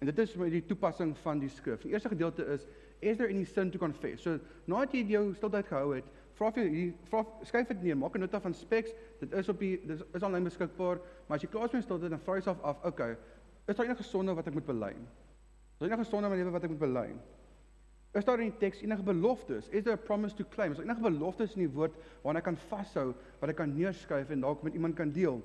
En 0.00 0.06
dit 0.06 0.18
is 0.18 0.34
met 0.34 0.50
die 0.50 0.66
toepassing 0.66 1.16
van 1.18 1.38
die 1.38 1.48
skrif. 1.48 1.80
Die 1.80 1.90
eerste 1.92 2.08
gedeelte 2.08 2.44
is 2.44 2.66
is 3.00 3.16
there 3.16 3.28
any 3.30 3.44
sin 3.44 3.70
to 3.70 3.78
confess? 3.78 4.22
So 4.22 4.38
nadat 4.64 4.92
jy 4.92 5.04
jou 5.08 5.34
stiltyd 5.34 5.66
gehou 5.66 5.94
het, 5.94 6.04
vra 6.36 6.50
vir 6.52 6.68
hier 6.68 6.92
vra 7.08 7.24
skryf 7.48 7.68
dit 7.68 7.82
neer, 7.82 7.96
maak 7.96 8.14
'n 8.14 8.20
nota 8.20 8.40
van 8.40 8.54
specs. 8.54 8.92
Dit 9.20 9.32
is 9.32 9.48
op 9.48 9.58
die 9.58 9.80
dit 9.86 10.04
is 10.14 10.22
aanlyn 10.22 10.44
beskikbaar, 10.44 11.00
maar 11.26 11.36
as 11.36 11.42
jy 11.42 11.48
klaar 11.48 11.64
is 11.64 11.72
met 11.72 11.82
stiltyd 11.82 12.10
dan 12.10 12.20
vra 12.20 12.34
jy 12.34 12.40
self 12.40 12.62
af, 12.62 12.84
okay, 12.84 13.16
is 13.66 13.76
daar 13.76 13.86
enige 13.86 14.02
sonde 14.02 14.34
wat 14.34 14.46
ek 14.46 14.54
moet 14.54 14.66
bely? 14.66 14.90
Is 14.90 15.78
daar 15.78 15.88
enige 15.88 16.04
sonde 16.04 16.26
in 16.26 16.32
my 16.32 16.38
lewe 16.38 16.50
wat 16.50 16.64
ek 16.64 16.70
moet 16.70 16.78
bely? 16.78 17.08
Is 18.12 18.24
daar 18.26 18.40
in 18.42 18.50
die 18.50 18.58
teks 18.58 18.80
enige 18.82 19.02
beloftes? 19.06 19.68
Is 19.68 19.84
there 19.84 19.94
a 19.94 20.02
promise 20.06 20.34
to 20.34 20.44
claim? 20.50 20.72
Is 20.72 20.78
daar 20.80 20.86
enige 20.86 21.00
beloftes 21.00 21.54
in 21.54 21.62
die 21.62 21.70
woord 21.70 21.94
waarna 22.24 22.40
ek 22.42 22.48
kan 22.48 22.58
vashou, 22.70 23.12
wat 23.38 23.52
ek 23.52 23.60
kan 23.60 23.70
neerskryf 23.70 24.32
en 24.34 24.42
dalk 24.42 24.64
met 24.66 24.74
iemand 24.74 24.96
kan 24.98 25.12
deel? 25.14 25.38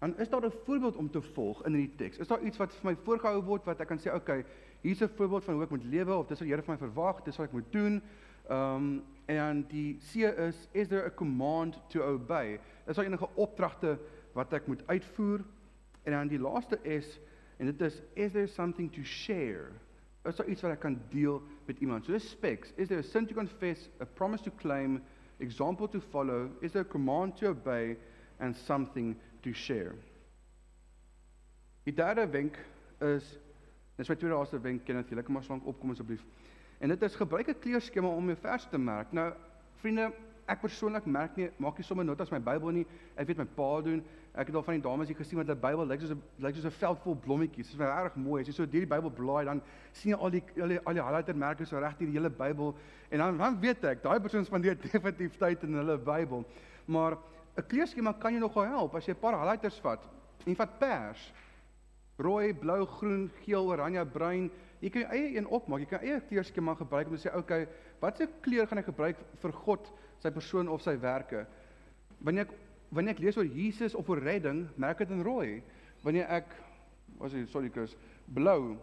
En 0.00 0.14
is 0.16 0.30
daar 0.30 0.46
'n 0.46 0.54
voorbeeld 0.64 0.96
om 0.96 1.10
te 1.10 1.20
volg 1.20 1.64
in 1.66 1.74
hierdie 1.74 1.96
teks? 1.96 2.18
Is 2.18 2.28
daar 2.28 2.42
iets 2.42 2.56
wat 2.56 2.72
vir 2.72 2.90
my 2.90 2.96
voorgehou 2.96 3.42
word 3.44 3.64
wat 3.64 3.80
ek 3.80 3.88
kan 3.88 3.98
sê, 3.98 4.14
okay, 4.14 4.44
hier's 4.80 5.02
'n 5.02 5.08
voorbeeld 5.08 5.44
van 5.44 5.54
hoe 5.54 5.62
ek 5.62 5.70
moet 5.70 5.84
lewe 5.84 6.14
of 6.14 6.26
dis 6.26 6.38
wat 6.38 6.48
die 6.48 6.54
Here 6.54 6.62
van 6.62 6.74
my 6.74 6.80
verwag, 6.80 7.22
dis 7.24 7.36
wat 7.36 7.46
ek 7.46 7.52
moet 7.52 7.72
doen. 7.72 8.02
Ehm 8.48 8.74
um, 8.74 9.04
en 9.26 9.66
die 9.68 9.98
C 9.98 10.14
is 10.38 10.68
is 10.72 10.88
there 10.88 11.04
a 11.04 11.10
command 11.10 11.80
to 11.88 12.00
obey? 12.02 12.60
Is 12.86 12.96
daar 12.96 13.04
enige 13.04 13.28
opdragte 13.34 13.98
wat 14.32 14.52
ek 14.52 14.66
moet 14.66 14.86
uitvoer? 14.86 15.44
En 16.02 16.12
dan 16.12 16.28
die 16.28 16.38
laaste 16.38 16.78
is 16.82 17.20
en 17.58 17.66
dit 17.66 17.80
is 17.80 18.02
is 18.14 18.32
there 18.32 18.46
something 18.46 18.92
to 18.92 19.02
share? 19.02 19.72
Is 20.24 20.36
daar 20.36 20.46
iets 20.46 20.62
wat 20.62 20.72
ek 20.72 20.80
kan 20.80 21.00
deel 21.10 21.42
met 21.66 21.78
iemand? 21.78 22.04
So 22.04 22.12
dis 22.12 22.30
specs. 22.30 22.72
Is 22.76 22.88
there 22.88 23.00
a 23.00 23.02
sin 23.02 23.26
to 23.26 23.34
confess, 23.34 23.88
a 24.00 24.04
promise 24.04 24.42
to 24.42 24.50
claim, 24.50 25.02
example 25.38 25.88
to 25.88 26.00
follow? 26.00 26.50
Is 26.60 26.72
there 26.72 26.82
a 26.82 26.88
command 26.88 27.36
to 27.36 27.48
obey 27.48 27.96
and 28.38 28.56
something 28.56 29.16
to 29.42 29.52
share? 29.52 29.94
Die 31.84 31.94
derde 31.94 32.26
wenk 32.30 32.58
is 33.00 33.38
Dis 33.98 34.06
my 34.06 34.14
tweede 34.14 34.36
laaste 34.36 34.60
wenk, 34.62 34.84
Kenneth, 34.86 35.08
julle 35.10 35.24
kom 35.26 35.34
maar 35.34 35.42
slank 35.42 35.64
opkom 35.66 35.90
asseblief. 35.90 36.22
En 36.78 36.92
dit 36.92 37.02
is 37.02 37.16
gebruik 37.18 37.48
'n 37.50 37.58
kleurskema 37.58 38.08
om 38.08 38.28
jou 38.30 38.36
vers 38.38 38.66
te 38.70 38.78
merk. 38.78 39.12
Nou, 39.12 39.32
vriende, 39.80 40.12
ek 40.48 40.62
persoonlik 40.62 41.06
merk 41.06 41.36
nie 41.36 41.50
maak 41.60 41.76
nie 41.78 41.84
sommer 41.84 42.06
notas 42.06 42.30
my 42.32 42.40
Bybel 42.40 42.72
nie. 42.72 42.86
Ek 43.16 43.28
weet 43.28 43.40
my 43.42 43.46
pa 43.56 43.68
doen. 43.84 44.00
Ek 44.38 44.48
het 44.48 44.56
al 44.56 44.64
van 44.64 44.78
die 44.78 44.84
dames 44.84 45.10
hier 45.10 45.18
gesien 45.18 45.38
met 45.40 45.48
hulle 45.48 45.60
Bybel 45.60 45.88
lyk 45.90 46.00
soos 46.00 46.14
'n 46.14 46.22
lyk 46.44 46.56
soos 46.56 46.68
'n 46.70 46.78
veld 46.80 47.00
vol 47.04 47.16
blommetjies. 47.16 47.70
Dit 47.70 47.80
is 47.80 47.86
regtig 47.86 48.16
mooi. 48.16 48.40
As 48.40 48.48
jy 48.48 48.54
so 48.54 48.66
deur 48.66 48.84
die 48.86 48.92
Bybel 48.94 49.10
blaai, 49.10 49.44
dan 49.44 49.62
sien 49.92 50.12
jy 50.12 50.18
al 50.18 50.30
die 50.30 50.42
al 50.62 50.68
die, 50.68 50.78
al 50.84 50.94
die 50.94 51.02
highlighter 51.02 51.36
merke 51.36 51.64
so 51.66 51.78
reg 51.78 51.96
deur 51.98 52.08
die 52.08 52.18
hele 52.18 52.30
Bybel 52.30 52.74
en 53.10 53.18
dan 53.18 53.38
dan 53.38 53.60
weet 53.60 53.84
ek, 53.84 54.02
daai 54.02 54.20
persoon 54.20 54.44
spandeer 54.44 54.76
definitief 54.84 55.36
tyd 55.36 55.62
in 55.62 55.74
hulle 55.74 55.98
Bybel. 55.98 56.44
Maar 56.86 57.18
'n 57.58 57.66
kleurskema 57.66 58.12
kan 58.12 58.32
jou 58.32 58.40
nogal 58.40 58.64
help 58.64 58.94
as 58.94 59.06
jy 59.06 59.12
'n 59.12 59.20
paar 59.20 59.34
highlighters 59.34 59.80
vat. 59.80 60.00
En 60.46 60.56
vat 60.56 60.78
pers, 60.78 61.32
rooi, 62.16 62.54
blou, 62.54 62.86
groen, 62.86 63.30
geel, 63.44 63.66
oranje, 63.66 64.04
bruin. 64.06 64.50
Jy 64.80 64.90
kan 64.90 65.02
jou 65.02 65.10
eie 65.12 65.36
een 65.36 65.46
opmaak. 65.46 65.80
Jy 65.80 65.86
kan 65.86 66.00
eie 66.00 66.20
kleurskema 66.20 66.74
gebruik 66.74 67.08
om 67.08 67.16
te 67.16 67.28
sê, 67.28 67.30
"Oké, 67.30 67.38
okay, 67.38 67.68
watse 68.00 68.28
kleur 68.40 68.66
gaan 68.66 68.78
ek 68.78 68.84
gebruik 68.84 69.16
vir 69.40 69.52
God, 69.52 69.92
sy 70.18 70.30
persoon 70.30 70.68
of 70.68 70.82
sy 70.82 70.98
werke?" 71.00 71.46
Wanneer 72.18 72.48
ek 72.48 72.54
wanneer 72.90 73.14
ek 73.14 73.20
lees 73.20 73.36
oor 73.36 73.46
Jesus 73.46 73.94
of 73.94 74.08
oor 74.08 74.20
redding, 74.24 74.66
merk 74.76 74.98
dit 74.98 75.10
in 75.10 75.22
rooi. 75.22 75.62
Wanneer 76.02 76.26
ek 76.38 76.54
was 77.18 77.32
dit 77.32 77.48
sorry 77.50 77.70
Chris, 77.72 77.96
blou. 78.34 78.76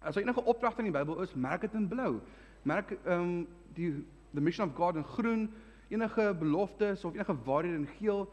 As 0.00 0.14
daar 0.14 0.24
enige 0.24 0.44
opdragte 0.44 0.82
in 0.82 0.90
die 0.90 0.96
Bybel 0.96 1.20
is, 1.22 1.34
merk 1.34 1.60
dit 1.66 1.74
in 1.76 1.88
blou. 1.88 2.20
Merk 2.62 2.94
ehm 3.04 3.20
um, 3.20 3.48
die 3.76 3.92
the 4.34 4.40
mission 4.40 4.68
of 4.68 4.74
God 4.74 4.96
in 4.96 5.04
groen, 5.04 5.48
enige 5.88 6.34
beloftes 6.38 7.04
of 7.04 7.14
enige 7.14 7.34
waarhede 7.44 7.74
in 7.74 7.86
geel 7.98 8.28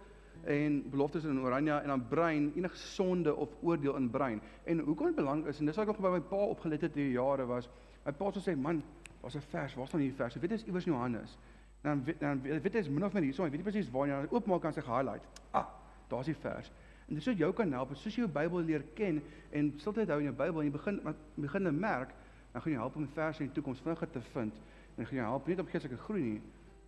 en 0.45 0.89
beloftes 0.89 1.25
in 1.25 1.39
oranje 1.41 1.73
en 1.73 1.87
dan 1.87 2.07
bruin, 2.07 2.51
enige 2.55 2.77
sonde 2.77 3.35
of 3.35 3.49
oordeel 3.61 3.95
in 3.95 4.09
bruin. 4.09 4.41
En 4.63 4.79
hoekom 4.79 5.05
dit 5.05 5.15
belangrik 5.15 5.47
is 5.47 5.59
en 5.59 5.65
dis 5.65 5.75
wat 5.75 5.87
ek 5.87 5.93
nog 5.93 6.01
by 6.05 6.13
my 6.17 6.21
pa 6.29 6.43
opgelet 6.53 6.85
het 6.85 6.95
hierdie 6.95 7.17
jare 7.17 7.45
was, 7.49 7.69
my 8.05 8.13
pa 8.13 8.29
het 8.29 8.37
gesê, 8.37 8.55
"Man, 8.55 8.83
daar's 9.21 9.35
'n 9.35 9.41
vers, 9.49 9.75
waar 9.75 9.87
staan 9.87 10.01
hierdie 10.01 10.17
vers? 10.17 10.35
Ek 10.35 10.41
weet 10.41 10.49
dit 10.49 10.59
is 10.59 10.65
iewers 10.65 10.85
in 10.85 10.93
Johannes." 10.93 11.37
Dan 11.81 12.03
dan 12.19 12.41
weet 12.41 12.73
jy 12.73 12.79
is 12.79 12.89
min 12.89 13.05
of 13.05 13.13
meer 13.13 13.23
hierso, 13.23 13.45
ek 13.45 13.51
weet 13.51 13.63
nie 13.63 13.71
presies 13.71 13.91
waar 13.91 14.07
jy 14.07 14.27
oopmaak 14.29 14.61
kan 14.61 14.73
sy 14.73 14.81
highlight. 14.81 15.25
Ah, 15.51 15.67
daar's 16.09 16.25
die 16.25 16.35
vers. 16.35 16.71
En 17.07 17.15
dit 17.15 17.23
sou 17.23 17.35
jou 17.35 17.53
kan 17.53 17.71
help, 17.71 17.95
soos 17.95 18.15
jy 18.15 18.25
jou 18.25 18.31
Bybel 18.31 18.65
leer 18.67 18.83
ken 18.95 19.21
en 19.55 19.73
stiltyd 19.79 20.09
hou 20.11 20.19
in 20.19 20.27
jou 20.27 20.35
Bybel 20.35 20.61
en 20.61 20.67
jy 20.67 20.71
begin 20.71 21.01
begin 21.35 21.79
merk, 21.79 22.15
dan 22.53 22.61
gaan 22.61 22.73
jy 22.73 22.79
help 22.79 22.95
om 22.95 23.03
'n 23.03 23.13
vers 23.13 23.39
in 23.39 23.47
die 23.47 23.55
toekoms 23.55 23.79
vinniger 23.79 24.09
te 24.09 24.21
vind 24.33 24.53
en 24.97 25.05
gaan 25.05 25.17
jy 25.17 25.23
help 25.23 25.47
nie 25.47 25.59
om 25.59 25.67
geestelike 25.67 25.97
groei 25.97 26.21
nie, 26.21 26.41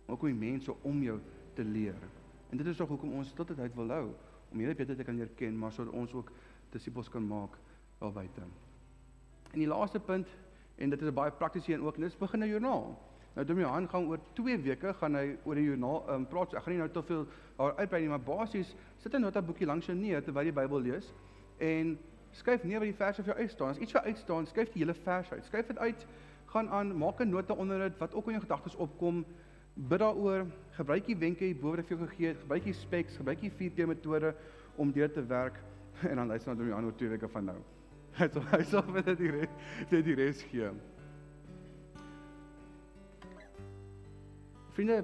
maar 0.06 0.16
ook 0.16 0.22
om 0.22 0.28
die 0.28 0.50
mense 0.50 0.74
om 0.82 1.02
jou 1.02 1.20
te 1.54 1.64
leer. 1.64 1.94
En 2.50 2.56
dit 2.56 2.66
is 2.66 2.76
tog 2.76 2.88
hoekom 2.88 3.12
ons 3.12 3.34
dit 3.34 3.74
wil 3.74 3.88
hou 3.88 4.14
om 4.52 4.58
Here 4.58 4.74
beter 4.74 4.96
te 4.96 5.04
kan 5.04 5.16
leer 5.16 5.30
ken, 5.36 5.58
maar 5.58 5.72
sodat 5.72 5.94
ons 5.94 6.12
ook 6.12 6.32
disippels 6.70 7.08
kan 7.08 7.26
maak 7.26 7.56
daar 8.00 8.12
buite. 8.12 8.40
En 9.52 9.58
die 9.58 9.68
laaste 9.68 10.00
punt 10.00 10.28
en 10.76 10.90
dit 10.90 11.02
is 11.02 11.08
'n 11.08 11.14
baie 11.14 11.30
praktiese 11.30 11.72
een 11.72 11.82
ook, 11.82 11.94
en 11.94 12.00
dit 12.00 12.10
is 12.10 12.18
begin 12.18 12.42
'n 12.42 12.48
joernaal. 12.48 13.09
Nou 13.34 13.46
Dominee 13.46 13.70
Han 13.70 13.88
gaan 13.88 14.06
oor 14.10 14.18
2 14.34 14.58
weke 14.58 14.92
gaan 14.98 15.14
hy 15.14 15.36
oor 15.44 15.54
die 15.54 15.64
joernaal 15.64 16.14
um, 16.14 16.26
praat. 16.26 16.54
Ek 16.54 16.64
gaan 16.64 16.74
nie 16.74 16.82
nou 16.82 16.90
te 16.90 17.02
veel 17.06 17.26
daar 17.56 17.76
uitbrei 17.78 18.02
nie, 18.02 18.10
maar 18.10 18.24
basies 18.24 18.74
sit 18.98 19.14
'n 19.14 19.22
notaboekie 19.22 19.66
langs 19.66 19.86
jou 19.86 19.96
neer 19.96 20.22
terwyl 20.22 20.44
jy 20.44 20.52
die 20.52 20.60
Bybel 20.60 20.80
lees 20.80 21.12
en 21.58 21.98
skryf 22.32 22.64
neer 22.64 22.80
wat 22.80 22.90
die 22.90 22.96
verse 22.96 23.22
vir 23.22 23.34
jou 23.34 23.42
uitstaan. 23.42 23.70
As 23.70 23.78
iets 23.78 23.92
vir 23.92 24.02
uitstaan, 24.02 24.46
skryf 24.46 24.72
die 24.72 24.82
hele 24.82 24.94
vers 24.94 25.32
uit. 25.32 25.44
Skryf 25.44 25.66
dit 25.66 25.78
uit. 25.78 26.06
Gaan 26.46 26.68
aan, 26.68 26.96
maak 26.96 27.20
'n 27.20 27.30
nota 27.30 27.54
onder 27.54 27.78
dit 27.78 27.98
wat 27.98 28.14
ook 28.14 28.26
in 28.26 28.38
jou 28.38 28.42
gedagtes 28.42 28.76
opkom. 28.76 29.24
Bid 29.74 29.98
daaroor. 29.98 30.46
Gebruik 30.70 31.06
die 31.06 31.16
wenke 31.16 31.44
hierbo 31.44 31.70
wat 31.70 31.78
ek 31.78 31.86
vir 31.86 31.96
jou 31.96 32.08
gegee 32.08 32.28
het. 32.28 32.38
Gebruik 32.38 32.64
die 32.64 32.72
specs, 32.72 33.16
gebruik 33.16 33.40
die 33.40 33.50
4T 33.50 33.86
metode 33.86 34.34
om 34.76 34.92
deur 34.92 35.12
te 35.12 35.26
werk 35.26 35.60
en 36.10 36.16
dan 36.16 36.26
luister 36.26 36.50
na 36.50 36.56
Dominee 36.56 36.74
Han 36.74 36.84
oor 36.84 36.96
2 36.96 37.08
weke 37.08 37.28
van 37.28 37.44
nou. 37.44 37.58
Hy 38.18 38.28
sal 38.28 38.42
hy 38.50 38.62
sal 38.62 38.82
vir 38.82 39.02
dit 39.02 39.18
die 39.18 39.30
res, 39.30 39.50
die 39.90 40.14
res 40.14 40.42
gee. 40.42 40.70
Vriende, 44.74 45.02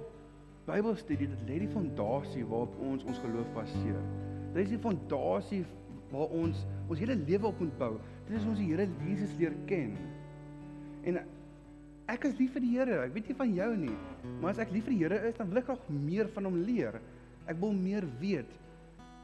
Bybelstudie 0.66 1.28
dit 1.30 1.42
lê 1.46 1.60
die 1.62 1.70
fondasie 1.70 2.42
waarop 2.46 2.74
ons 2.82 3.04
ons 3.06 3.18
geloof 3.22 3.48
baseer. 3.54 3.98
Dit 4.54 4.64
is 4.64 4.72
die 4.74 4.82
fondasie 4.82 5.62
waar 6.10 6.32
ons 6.34 6.64
ons 6.86 7.00
hele 7.02 7.16
lewe 7.18 7.50
op 7.50 7.62
moet 7.62 7.74
bou. 7.78 7.92
Dit 8.26 8.36
is 8.40 8.46
ons 8.46 8.58
die 8.58 8.68
Here 8.72 8.86
Jesus 9.06 9.34
leer 9.38 9.54
ken. 9.70 9.94
En 11.06 11.20
ek 12.10 12.26
is 12.26 12.34
lief 12.38 12.54
vir 12.54 12.64
die 12.64 12.72
Here. 12.74 13.00
Ek 13.06 13.14
weet 13.14 13.30
nie 13.30 13.38
van 13.38 13.54
jou 13.54 13.70
nie, 13.86 13.96
maar 14.40 14.54
as 14.54 14.62
ek 14.62 14.74
lief 14.74 14.86
vir 14.88 14.94
die 14.96 15.02
Here 15.04 15.20
is, 15.30 15.38
dan 15.38 15.50
wil 15.50 15.62
ek 15.62 15.68
graag 15.70 15.90
meer 15.94 16.30
van 16.34 16.50
hom 16.50 16.58
leer. 16.66 16.98
Ek 17.46 17.58
wil 17.62 17.74
meer 17.78 18.06
weet. 18.22 18.58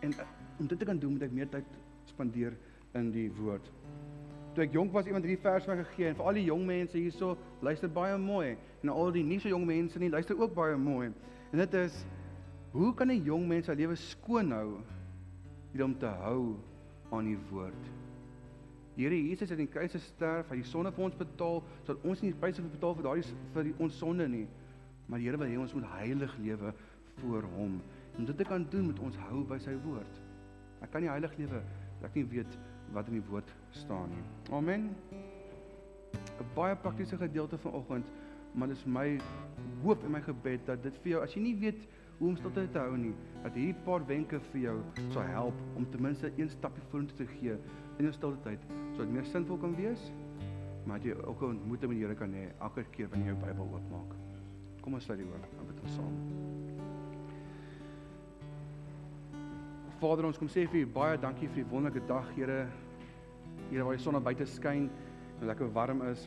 En 0.02 0.14
om 0.58 0.70
dit 0.70 0.78
te 0.78 0.86
kan 0.86 0.98
doen, 0.98 1.16
moet 1.16 1.26
ek 1.26 1.34
meer 1.34 1.50
tyd 1.50 1.78
spandeer 2.10 2.58
in 2.98 3.10
die 3.14 3.28
woord. 3.38 3.66
Toe 4.52 4.64
ek 4.66 4.74
jonk 4.76 4.92
was, 4.92 5.06
iemand 5.08 5.24
hierdie 5.24 5.40
vers 5.40 5.66
my 5.68 5.78
gegee 5.80 6.10
en 6.10 6.16
vir 6.18 6.26
al 6.28 6.36
die 6.36 6.44
jong 6.44 6.64
mense 6.68 6.98
hierso, 6.98 7.36
luister 7.64 7.88
baie 7.88 8.18
mooi. 8.20 8.56
En 8.82 8.92
al 8.92 9.12
die 9.14 9.24
nie 9.24 9.38
so 9.40 9.48
jong 9.48 9.64
mense 9.68 10.00
nie, 10.00 10.10
luister 10.12 10.36
ook 10.36 10.52
baie 10.54 10.76
mooi. 10.76 11.08
En 11.52 11.62
dit 11.62 11.74
is 11.80 12.02
hoe 12.72 12.94
kan 12.94 13.08
'n 13.08 13.24
jong 13.24 13.46
mens 13.48 13.66
sy 13.66 13.74
lewe 13.74 13.96
skoon 13.96 14.52
hou 14.52 14.80
hier 15.72 15.84
om 15.84 15.98
te 15.98 16.06
hou 16.06 16.56
aan 17.10 17.24
die 17.24 17.38
woord? 17.50 17.90
Die 18.96 19.04
Here 19.04 19.16
Jesus 19.16 19.50
het 19.50 19.58
in 19.58 19.66
die 19.66 19.72
kruis 19.72 19.92
gesterf, 19.92 20.48
hy 20.48 20.56
het 20.56 20.64
die 20.64 20.70
sonde 20.70 20.92
vir 20.92 21.04
ons 21.04 21.16
betaal, 21.16 21.62
sodat 21.84 22.04
ons 22.04 22.20
nie 22.22 22.32
die 22.32 22.38
pryse 22.38 22.62
moet 22.62 22.72
betaal 22.72 22.94
vir 22.94 23.02
daardie 23.02 23.36
vir 23.54 23.64
die, 23.64 23.74
ons 23.78 23.98
sonde 23.98 24.28
nie. 24.28 24.46
Maar 25.06 25.18
die 25.18 25.28
Here 25.28 25.38
wil 25.38 25.48
hê 25.48 25.58
ons 25.58 25.74
moet 25.74 25.88
heilig 25.96 26.36
lewe 26.38 26.74
voor 27.20 27.42
hom. 27.42 27.80
En 28.18 28.24
dit 28.24 28.36
te 28.36 28.44
kan 28.44 28.66
doen 28.70 28.86
met 28.86 28.98
ons 28.98 29.16
hou 29.16 29.44
by 29.44 29.58
sy 29.58 29.76
woord. 29.84 30.20
Ek 30.82 30.90
kan 30.90 31.00
nie 31.00 31.08
heilig 31.08 31.36
lewe 31.38 31.62
as 31.96 32.04
ek 32.04 32.14
nie 32.14 32.24
weet 32.24 32.58
wat 32.92 33.08
in 33.08 33.18
die 33.18 33.28
woord 33.28 33.54
staan 33.70 34.08
nie. 34.08 34.24
Amen. 34.50 34.90
'n 36.40 36.46
Baie 36.54 36.76
praktiese 36.76 37.16
gedeelte 37.16 37.58
vanoggend, 37.58 38.06
maar 38.52 38.68
dit 38.68 38.76
is 38.76 38.84
my 38.84 39.20
hoop 39.82 40.04
en 40.04 40.10
my 40.10 40.20
gebed 40.20 40.66
dat 40.66 40.82
dit 40.82 40.98
vir 41.02 41.10
jou, 41.12 41.22
as 41.22 41.34
jy 41.34 41.42
nie 41.42 41.56
weet 41.56 41.86
hoe 42.18 42.28
om 42.28 42.36
stilte 42.36 42.70
te 42.70 42.78
hou 42.78 42.96
nie, 42.96 43.14
dat 43.42 43.54
hierdie 43.54 43.84
paar 43.86 44.04
wenke 44.06 44.40
vir 44.52 44.60
jou 44.60 44.76
sal 45.10 45.22
help 45.22 45.54
om 45.76 45.86
ten 45.90 46.02
minste 46.02 46.32
een 46.36 46.50
stapie 46.50 46.82
vorentoe 46.90 47.16
te 47.16 47.26
gee 47.26 47.56
in 47.98 48.04
jou 48.04 48.12
stilte 48.12 48.42
tyd, 48.44 48.66
sodat 48.92 49.12
meer 49.12 49.24
sinvol 49.24 49.58
kan 49.58 49.76
wees, 49.76 50.12
maar 50.86 50.98
jy 51.00 51.14
ook 51.14 51.42
'n 51.42 51.56
ontmoeting 51.56 51.90
met 51.90 51.98
die 51.98 52.06
Here 52.06 52.14
kan 52.14 52.32
hê 52.32 52.50
elke 52.60 52.84
keer 52.90 53.08
wanneer 53.08 53.32
jy 53.32 53.38
jou 53.38 53.46
Bybel 53.46 53.68
oopmaak. 53.72 54.16
Kom 54.82 54.94
ons 54.94 55.04
sluit 55.04 55.18
die 55.18 55.26
woord 55.26 55.44
aan 55.58 55.66
met 55.66 55.80
ons 55.80 55.94
saam. 55.94 56.16
Vader, 60.00 60.24
ons 60.26 60.38
kom 60.38 60.48
sê 60.48 60.66
vir 60.66 60.80
U 60.80 60.86
baie 60.86 61.18
dankie 61.18 61.48
vir 61.48 61.62
die 61.62 61.70
wonderlike 61.70 62.06
dag, 62.06 62.26
Here. 62.34 62.66
Here 63.72 63.86
waar 63.88 63.96
die 63.96 64.02
son 64.04 64.18
buite 64.20 64.44
skyn 64.44 64.90
en 65.40 65.46
lekker 65.48 65.70
warm 65.72 66.02
is. 66.10 66.26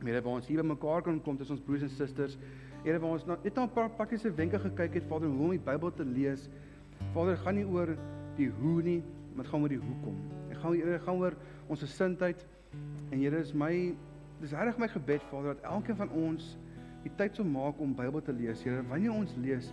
Here 0.00 0.22
waar 0.24 0.38
ons 0.38 0.46
hier 0.48 0.62
bymekaar 0.62 1.02
kan 1.04 1.18
kom 1.20 1.36
tussen 1.36 1.58
ons 1.58 1.64
broers 1.66 1.84
en 1.84 1.90
susters. 1.92 2.38
Here 2.86 2.96
waar 3.02 3.18
ons 3.18 3.26
nou 3.28 3.36
net 3.42 3.54
na 3.54 3.66
'n 3.66 3.74
paar 3.74 3.90
praktiese 3.90 4.32
wenke 4.32 4.58
gekyk 4.58 4.94
het, 4.94 5.04
Vader, 5.04 5.28
hoe 5.28 5.44
om 5.44 5.50
die 5.50 5.58
Bybel 5.58 5.92
te 5.92 6.04
lees. 6.04 6.48
Vader, 7.12 7.36
gaan 7.36 7.54
nie 7.54 7.66
oor 7.66 7.96
die 8.36 8.48
hoe 8.48 8.82
nie, 8.82 9.02
maar 9.34 9.44
gaan 9.44 9.60
oor 9.60 9.68
die 9.68 9.78
hoekom. 9.78 10.16
Ek 10.50 10.56
gaan 10.56 10.72
Here 10.72 10.98
gaan 10.98 11.16
oor 11.16 11.34
ons 11.68 11.80
gesindheid. 11.80 12.46
En 13.10 13.18
Here 13.18 13.38
is 13.38 13.52
my 13.52 13.94
dis 14.40 14.52
reg 14.52 14.78
my 14.78 14.88
gebed, 14.88 15.22
Vader, 15.30 15.54
dat 15.54 15.62
elkeen 15.64 15.96
van 15.96 16.10
ons 16.10 16.56
die 17.02 17.12
tyd 17.16 17.36
sou 17.36 17.44
maak 17.46 17.78
om 17.78 17.94
Bybel 17.94 18.22
te 18.22 18.32
lees. 18.32 18.62
Here, 18.62 18.82
wanneer 18.88 19.12
ons 19.12 19.34
lees, 19.36 19.72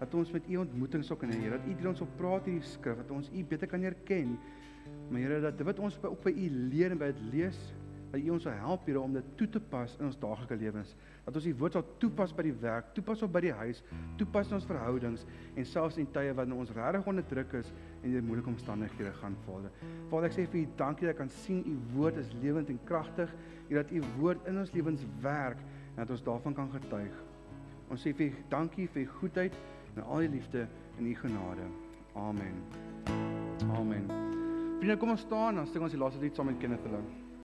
dat 0.00 0.14
ons 0.14 0.32
met 0.32 0.42
u 0.48 0.56
ontmoetings 0.56 1.12
ook 1.12 1.22
in 1.22 1.30
die 1.30 1.40
Here, 1.40 1.58
dat 1.58 1.66
u 1.68 1.74
deur 1.74 1.88
ons 1.88 2.00
op 2.00 2.16
praat 2.16 2.44
hierdie 2.44 2.66
skrif, 2.66 2.96
dat 2.96 3.10
ons 3.10 3.30
u 3.30 3.44
beter 3.44 3.68
kan 3.68 3.82
herken. 3.82 4.38
Maar 5.10 5.20
Here, 5.20 5.40
dat 5.40 5.60
wat 5.66 5.78
ons 5.78 5.98
ook 6.02 6.22
by 6.22 6.30
u 6.30 6.48
leer 6.70 6.94
en 6.94 6.98
by 6.98 7.10
dit 7.10 7.22
lees, 7.32 7.58
dat 8.10 8.20
u 8.20 8.30
ons 8.34 8.42
sal 8.42 8.58
help 8.58 8.86
Here 8.86 9.00
om 9.00 9.12
dit 9.14 9.26
toe 9.38 9.48
te 9.48 9.60
pas 9.60 9.96
in 9.98 10.06
ons 10.06 10.18
daaglikse 10.18 10.56
lewens. 10.58 10.94
Dat 11.24 11.38
ons 11.38 11.46
die 11.46 11.54
woord 11.54 11.76
sal 11.76 11.84
toepas 12.02 12.34
by 12.34 12.44
die 12.46 12.54
werk, 12.62 12.92
toepas 12.94 13.22
op 13.26 13.32
by 13.34 13.42
die 13.44 13.54
huis, 13.54 13.82
toepas 14.18 14.50
in 14.50 14.58
ons 14.58 14.66
verhoudings 14.70 15.26
en 15.54 15.66
selfs 15.66 15.98
in 16.02 16.08
tye 16.14 16.34
wanneer 16.34 16.62
ons 16.62 16.74
regtig 16.74 17.10
onder 17.10 17.26
druk 17.30 17.54
is 17.60 17.72
en 18.00 18.14
in 18.14 18.26
moeilike 18.26 18.50
omstandighede 18.50 19.12
gaan, 19.20 19.36
Vader. 19.46 19.74
Vader, 20.10 20.30
ek 20.30 20.38
sê 20.38 20.46
vir 20.50 20.62
u 20.62 20.64
dankie 20.80 21.06
dat 21.06 21.14
ek 21.14 21.22
kan 21.22 21.34
sien 21.42 21.62
u 21.66 21.76
woord 21.94 22.18
is 22.22 22.34
lewend 22.42 22.70
en 22.72 22.80
kragtig, 22.88 23.34
en 23.68 23.78
dat 23.78 23.94
u 23.94 24.02
woord 24.18 24.50
in 24.50 24.58
ons 24.62 24.74
lewens 24.74 25.06
werk 25.22 25.62
en 25.94 26.02
dat 26.02 26.14
ons 26.16 26.26
daarvan 26.26 26.58
kan 26.58 26.72
getuig. 26.74 27.22
Ons 27.90 28.06
sê 28.06 28.14
vir 28.14 28.30
u 28.30 28.44
dankie 28.50 28.86
vir 28.90 29.06
u 29.06 29.14
goedheid 29.20 29.62
en 29.94 30.04
al 30.06 30.26
die 30.26 30.34
liefde 30.38 30.66
en 30.98 31.06
u 31.06 31.14
genade. 31.22 31.70
Amen. 32.18 32.62
Amen. 33.70 34.39
Vriende, 34.80 34.96
kom 34.96 35.10
ons 35.12 35.20
staan, 35.20 35.58
dan 35.60 35.66
sing 35.68 35.82
ons 35.84 35.92
die 35.92 35.98
laaste 36.00 36.22
lied 36.22 36.38
saam 36.38 36.46
met 36.48 36.56
Kenneth 36.56 36.86
Lou. 36.88 37.02